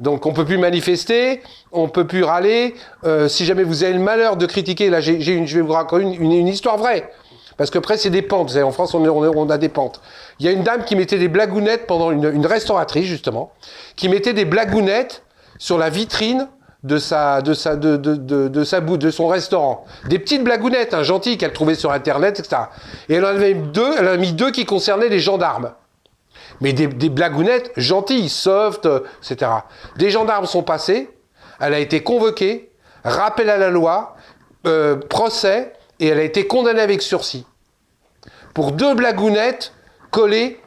Donc 0.00 0.26
on 0.26 0.32
peut 0.32 0.44
plus 0.44 0.58
manifester, 0.58 1.40
on 1.70 1.88
peut 1.88 2.06
plus 2.06 2.24
râler. 2.24 2.74
Euh, 3.04 3.28
si 3.28 3.44
jamais 3.44 3.62
vous 3.62 3.84
avez 3.84 3.92
le 3.92 4.00
malheur 4.00 4.36
de 4.36 4.46
critiquer, 4.46 4.90
là 4.90 5.00
j'ai, 5.00 5.32
une, 5.32 5.46
je 5.46 5.56
vais 5.56 5.62
vous 5.62 5.72
raconter 5.72 6.16
une, 6.16 6.48
histoire 6.48 6.78
vraie. 6.78 7.10
Parce 7.56 7.70
que 7.70 7.78
après 7.78 7.96
c'est 7.96 8.10
des 8.10 8.22
pentes, 8.22 8.48
vous 8.48 8.54
savez, 8.54 8.64
en 8.64 8.72
France 8.72 8.94
on, 8.94 9.50
a 9.50 9.58
des 9.58 9.68
pentes. 9.68 10.00
Il 10.40 10.46
y 10.46 10.48
a 10.48 10.52
une 10.52 10.64
dame 10.64 10.84
qui 10.84 10.96
mettait 10.96 11.18
des 11.18 11.28
blagounettes 11.28 11.86
pendant 11.86 12.10
une 12.10 12.46
restauratrice 12.46 13.06
justement, 13.06 13.52
qui 13.94 14.08
mettait 14.08 14.32
des 14.32 14.44
blagounettes 14.44 15.22
sur 15.58 15.78
la 15.78 15.90
vitrine 15.90 16.48
de 16.84 16.98
sa, 16.98 17.40
de 17.42 17.54
sa, 17.54 17.76
de, 17.76 17.96
de, 17.96 18.14
de, 18.14 18.64
sa 18.64 18.80
de 18.80 19.10
son 19.10 19.26
restaurant. 19.26 19.86
Des 20.08 20.18
petites 20.18 20.44
blagounettes, 20.44 20.94
hein, 20.94 21.02
gentilles 21.02 21.38
qu'elle 21.38 21.52
trouvait 21.52 21.74
sur 21.74 21.90
internet, 21.90 22.38
etc. 22.38 22.62
Et 23.08 23.14
elle 23.14 23.24
en 23.24 23.28
avait 23.28 23.54
deux, 23.54 23.94
elle 23.98 24.06
en 24.06 24.12
a 24.12 24.16
mis 24.16 24.32
deux 24.32 24.50
qui 24.50 24.64
concernaient 24.64 25.08
les 25.08 25.20
gendarmes 25.20 25.72
mais 26.60 26.72
des, 26.72 26.86
blagounettes 26.86 27.72
gentilles, 27.76 28.28
soft, 28.28 28.88
etc. 29.22 29.50
Des 29.96 30.10
gendarmes 30.10 30.46
sont 30.46 30.62
passés, 30.62 31.10
elle 31.60 31.74
a 31.74 31.78
été 31.78 32.02
convoquée, 32.02 32.70
rappel 33.04 33.50
à 33.50 33.58
la 33.58 33.70
loi, 33.70 34.16
euh, 34.66 34.96
procès, 34.96 35.72
et 36.00 36.08
elle 36.08 36.18
a 36.18 36.22
été 36.22 36.46
condamnée 36.46 36.80
avec 36.80 37.02
sursis. 37.02 37.46
Pour 38.52 38.72
deux 38.72 38.94
blagounettes 38.94 39.72
collées 40.10 40.60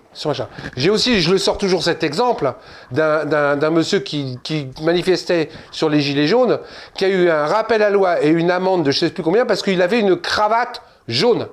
J'ai 0.76 0.90
aussi, 0.90 1.22
je 1.22 1.32
le 1.32 1.38
sors 1.38 1.58
toujours 1.58 1.84
cet 1.84 2.04
exemple, 2.04 2.54
d'un 2.92 3.70
monsieur 3.70 4.00
qui, 4.00 4.40
manifestait 4.82 5.50
sur 5.72 5.90
les 5.90 6.02
gilets 6.02 6.28
jaunes, 6.28 6.60
qui 6.96 7.06
a 7.06 7.08
eu 7.08 7.30
un 7.30 7.46
rappel 7.46 7.84
à 7.84 7.90
loi 7.90 8.24
et 8.24 8.30
une 8.30 8.52
amende 8.52 8.84
de 8.84 8.92
je 8.92 9.04
ne 9.04 9.10
sais 9.10 9.14
plus 9.14 9.24
combien 9.24 9.46
parce 9.46 9.62
qu'il 9.62 9.82
avait 9.82 10.00
une 10.00 10.16
cravate 10.20 10.82
jaune. 11.08 11.48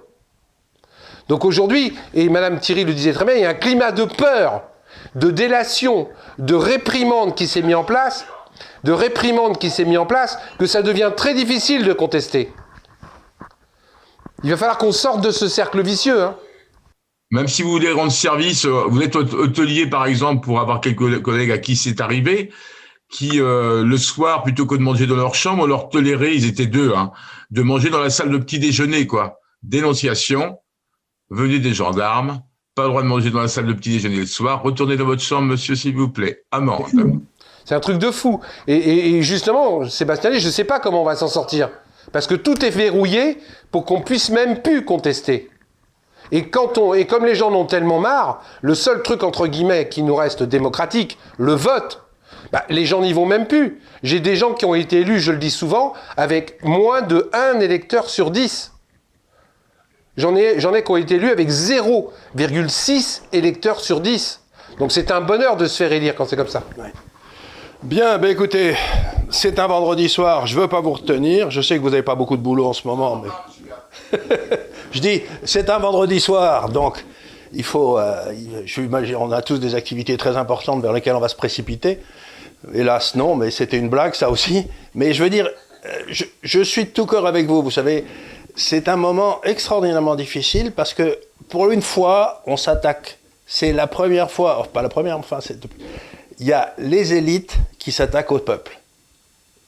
Donc 1.29 1.45
aujourd'hui, 1.45 1.97
et 2.13 2.29
Madame 2.29 2.59
Thierry 2.59 2.85
le 2.85 2.93
disait 2.93 3.13
très 3.13 3.25
bien, 3.25 3.35
il 3.35 3.43
y 3.43 3.47
a 3.47 3.51
un 3.51 3.55
climat 3.55 3.93
de 3.93 4.05
peur, 4.05 4.63
de 5.15 5.31
délation, 5.31 6.09
de 6.39 6.55
réprimande 6.55 7.35
qui 7.35 7.47
s'est 7.47 7.63
mis 7.63 7.75
en 7.75 7.85
place, 7.85 8.27
de 8.85 8.93
réprimande 8.93 9.59
qui 9.59 9.71
s'est 9.71 9.85
mis 9.85 9.97
en 9.97 10.07
place, 10.07 10.39
que 10.59 10.67
ça 10.67 10.83
devient 10.83 11.13
très 11.17 11.35
difficile 11.35 11.85
de 11.85 11.93
contester. 11.93 12.53
Il 14.43 14.51
va 14.51 14.57
falloir 14.59 14.77
qu'on 14.77 14.93
sorte 14.93 15.23
de 15.23 15.31
ce 15.31 15.49
cercle 15.49 15.83
vicieux. 15.83 16.23
Hein. 16.23 16.37
Même 17.35 17.49
si 17.49 17.65
vous 17.65 17.71
voulez 17.71 17.91
rendre 17.91 18.13
service, 18.13 18.65
euh, 18.65 18.85
vous 18.87 19.03
êtes 19.03 19.17
hôtelier 19.17 19.89
par 19.89 20.07
exemple 20.07 20.45
pour 20.45 20.61
avoir 20.61 20.81
quelques 20.81 21.21
collègues 21.21 21.51
à 21.51 21.59
qui 21.59 21.75
c'est 21.75 22.01
arrivé, 22.01 22.53
qui 23.11 23.41
euh, 23.41 23.83
le 23.83 23.97
soir 23.99 24.45
plutôt 24.45 24.67
que 24.67 24.77
de 24.77 24.81
manger 24.81 25.09
dans 25.09 25.17
leur 25.17 25.35
chambre, 25.35 25.65
on 25.65 25.67
leur 25.67 25.89
tolérait, 25.89 26.37
ils 26.37 26.47
étaient 26.47 26.69
deux, 26.69 26.93
hein, 26.95 27.11
de 27.51 27.63
manger 27.63 27.91
dans 27.91 27.99
la 27.99 28.11
salle 28.11 28.31
de 28.31 28.39
petit 28.39 28.61
déjeuner 28.61 29.09
quoi. 29.09 29.41
Dénonciation, 29.65 30.59
venez 31.29 31.59
des 31.59 31.75
gendarmes, 31.75 32.41
pas 32.77 32.85
le 32.85 32.91
droit 32.91 33.03
de 33.03 33.09
manger 33.09 33.33
dans 33.33 33.41
la 33.41 33.49
salle 33.49 33.67
de 33.67 33.73
petit 33.73 33.91
déjeuner 33.91 34.19
le 34.19 34.27
soir, 34.27 34.63
retournez 34.63 34.97
dans 34.97 35.07
votre 35.07 35.23
chambre, 35.23 35.49
monsieur, 35.49 35.75
s'il 35.75 35.97
vous 35.97 36.11
plaît. 36.11 36.45
Amende. 36.53 36.87
C'est 37.65 37.75
un 37.75 37.81
truc 37.81 37.99
de 37.99 38.13
fou. 38.13 38.39
Et, 38.69 39.23
justement, 39.23 39.89
Sébastien, 39.89 40.39
je 40.39 40.47
ne 40.47 40.53
sais 40.53 40.63
pas 40.63 40.79
comment 40.79 41.03
on 41.03 41.05
va 41.05 41.17
s'en 41.17 41.27
sortir. 41.29 41.71
Parce 42.13 42.29
que 42.29 42.37
tout 42.37 42.65
est 42.65 42.71
verrouillé 42.71 43.39
pour 43.73 43.87
qu'on 43.87 44.03
puisse 44.03 44.31
même 44.31 44.63
plus 44.63 44.85
contester. 44.85 45.51
Et, 46.35 46.49
quand 46.49 46.79
on, 46.79 46.95
et 46.95 47.07
comme 47.07 47.25
les 47.25 47.37
gens 47.37 47.53
en 47.53 47.55
ont 47.55 47.65
tellement 47.65 48.01
marre, 48.01 48.43
le 48.61 48.75
seul 48.75 49.03
truc, 49.03 49.23
entre 49.23 49.47
guillemets, 49.47 49.89
qui 49.89 50.03
nous 50.03 50.17
reste 50.17 50.43
démocratique, 50.43 51.17
le 51.39 51.53
vote, 51.53 52.03
bah, 52.51 52.65
les 52.71 52.87
gens 52.87 53.03
n'y 53.03 53.13
vont 53.13 53.25
même 53.25 53.47
plus. 53.47 53.81
J'ai 54.03 54.19
des 54.19 54.35
gens 54.35 54.53
qui 54.53 54.65
ont 54.65 54.75
été 54.75 55.03
élus, 55.03 55.21
je 55.21 55.31
le 55.31 55.39
dis 55.39 55.53
souvent, 55.53 55.95
avec 56.17 56.61
moins 56.65 57.03
de 57.03 57.31
1 57.33 57.61
électeur 57.61 58.11
sur 58.11 58.33
10. 58.33 58.73
J'en 60.17 60.35
ai, 60.35 60.59
j'en 60.59 60.75
ai 60.75 60.83
qui 60.83 60.91
ont 60.91 60.97
été 60.97 61.15
élus 61.15 61.31
avec 61.31 61.51
0,6 61.51 63.23
électeurs 63.33 63.79
sur 63.79 64.01
10. 64.01 64.43
Donc 64.81 64.91
c'est 64.91 65.13
un 65.13 65.21
bonheur 65.21 65.57
de 65.57 65.67
se 65.67 65.77
faire 65.77 65.93
élire 65.93 66.17
quand 66.17 66.25
c'est 66.25 66.37
comme 66.37 66.49
ça. 66.49 66.65
Bien, 67.85 68.19
ben 68.19 68.31
écoutez, 68.31 68.75
c'est 69.31 69.61
un 69.61 69.69
vendredi 69.69 70.09
soir, 70.09 70.49
je 70.49 70.57
ne 70.57 70.63
veux 70.63 70.69
pas 70.69 70.81
vous 70.81 70.95
retenir. 70.95 71.53
Je 71.53 71.61
sais 71.61 71.77
que 71.77 71.81
vous 71.81 71.91
n'avez 71.91 72.03
pas 72.03 72.17
beaucoup 72.17 72.37
de 72.37 72.43
boulot 72.43 72.67
en 72.67 72.73
ce 72.73 72.89
moment, 72.89 73.23
mais. 73.23 74.19
je 74.95 75.01
dis, 75.01 75.23
c'est 75.45 75.69
un 75.71 75.79
vendredi 75.79 76.21
soir, 76.21 76.69
donc 76.69 77.05
il 77.53 77.65
faut. 77.65 77.99
Euh, 77.99 78.33
on 79.19 79.33
a 79.33 79.43
tous 79.43 79.59
des 79.59 79.75
activités 79.75 80.17
très 80.17 80.37
importantes 80.37 80.83
vers 80.83 80.93
lesquelles 80.93 81.17
on 81.17 81.21
va 81.21 81.29
se 81.29 81.37
précipiter. 81.37 82.01
Hélas, 82.73 83.15
non, 83.15 83.35
mais 83.35 83.51
c'était 83.51 83.77
une 83.77 83.89
blague, 83.89 84.15
ça 84.15 84.31
aussi. 84.31 84.67
Mais 84.95 85.13
je 85.13 85.23
veux 85.23 85.31
dire, 85.31 85.51
euh, 85.87 86.15
je, 86.43 86.63
suis 86.63 86.85
de 86.85 86.91
tout 86.91 87.07
cœur 87.07 87.27
avec 87.27 87.47
vous, 87.47 87.63
vous 87.63 87.71
savez 87.71 88.05
c'est 88.57 88.89
un 88.89 88.97
moment 88.97 89.41
extraordinairement 89.43 90.15
difficile 90.15 90.71
parce 90.71 90.95
que 90.95 91.19
pour 91.49 91.73
une 91.73 91.83
fois, 91.83 92.43
on 92.47 92.57
s'attaque. 92.57 93.19
C'est 93.47 93.73
la 93.73 93.89
première 93.89 94.31
fois, 94.31 94.67
pas 94.73 94.81
la 94.81 94.89
première, 94.89 95.19
enfin, 95.19 95.41
il 96.39 96.47
y 96.47 96.53
a 96.53 96.73
les 96.79 97.15
élites 97.15 97.57
qui 97.79 97.93
s'attaquent 97.93 98.33
au 98.33 98.39
peuple. 98.39 98.79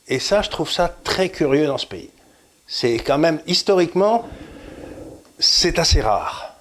Et 0.08 0.18
ça, 0.18 0.40
je 0.40 0.50
trouve 0.50 0.70
ça 0.70 0.88
très 1.02 1.28
curieux 1.28 1.66
dans 1.66 1.78
ce 1.78 1.86
pays. 1.86 2.10
C'est 2.66 2.94
quand 2.98 3.18
même, 3.18 3.40
historiquement, 3.46 4.24
c'est 5.38 5.78
assez 5.78 6.00
rare. 6.00 6.56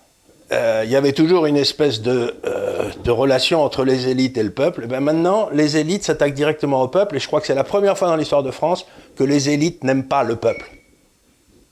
Euh, 0.52 0.84
il 0.86 0.92
y 0.92 0.96
avait 0.96 1.14
toujours 1.14 1.48
une 1.48 1.58
espèce 1.58 2.02
de, 2.02 2.36
euh, 2.46 2.90
de, 3.04 3.12
relation 3.12 3.64
entre 3.64 3.84
les 3.84 4.10
élites 4.10 4.38
et 4.38 4.44
le 4.44 4.52
peuple. 4.52 4.84
Et 4.84 4.88
bien 4.88 5.00
maintenant, 5.00 5.50
les 5.52 5.78
élites 5.78 6.04
s'attaquent 6.04 6.36
directement 6.36 6.82
au 6.84 6.88
peuple, 6.88 7.16
et 7.16 7.20
je 7.20 7.26
crois 7.26 7.42
que 7.42 7.48
c'est 7.48 7.56
la 7.56 7.64
première 7.64 7.98
fois 7.98 8.10
dans 8.10 8.16
l'histoire 8.16 8.44
de 8.44 8.52
France 8.52 8.86
que 9.16 9.24
les 9.24 9.50
élites 9.50 9.84
n'aiment 9.84 10.08
pas 10.08 10.24
le 10.24 10.36
peuple. 10.36 10.70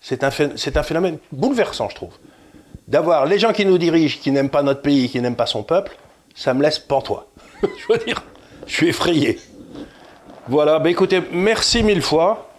C'est 0.01 0.23
un, 0.23 0.31
phénomène 0.31 1.17
bouleversant, 1.31 1.87
je 1.89 1.95
trouve. 1.95 2.13
D'avoir 2.89 3.25
les 3.25 3.39
gens 3.39 3.53
qui 3.53 3.65
nous 3.65 3.77
dirigent, 3.77 4.19
qui 4.21 4.31
n'aiment 4.31 4.49
pas 4.49 4.63
notre 4.63 4.81
pays, 4.81 5.07
qui 5.07 5.21
n'aiment 5.21 5.37
pas 5.37 5.45
son 5.45 5.63
peuple, 5.63 5.95
ça 6.35 6.53
me 6.53 6.61
laisse 6.61 6.77
pantois. 6.79 7.27
je 7.61 7.93
veux 7.93 7.99
dire, 8.03 8.21
je 8.67 8.73
suis 8.73 8.89
effrayé. 8.89 9.39
Voilà, 10.49 10.79
bah 10.79 10.89
écoutez, 10.89 11.21
merci 11.31 11.83
mille 11.83 12.01
fois. 12.01 12.49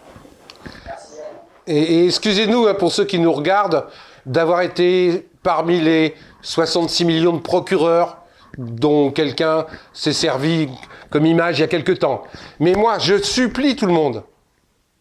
Et, 1.67 2.05
excusez-nous 2.05 2.67
hein, 2.67 2.73
pour 2.73 2.91
ceux 2.91 3.05
qui 3.05 3.19
nous 3.19 3.31
regardent 3.31 3.85
d'avoir 4.25 4.61
été 4.61 5.27
parmi 5.43 5.79
les 5.79 6.15
66 6.41 7.05
millions 7.05 7.33
de 7.33 7.41
procureurs 7.41 8.17
dont 8.57 9.11
quelqu'un 9.11 9.65
s'est 9.93 10.13
servi 10.13 10.69
comme 11.09 11.25
image 11.25 11.59
il 11.59 11.61
y 11.61 11.63
a 11.63 11.67
quelque 11.67 11.91
temps. 11.91 12.23
Mais 12.59 12.73
moi, 12.73 12.99
je 12.99 13.21
supplie 13.21 13.75
tout 13.75 13.85
le 13.85 13.93
monde, 13.93 14.23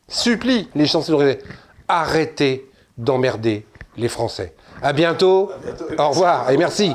supplie 0.09 0.69
les 0.75 0.87
chanceliers, 0.87 1.39
arrêtez 1.89 2.71
d'emmerder 2.99 3.67
les 3.97 4.09
Français. 4.09 4.55
À 4.83 4.93
bientôt. 4.93 5.51
Au 5.99 6.09
revoir 6.09 6.51
et 6.51 6.57
merci. 6.57 6.93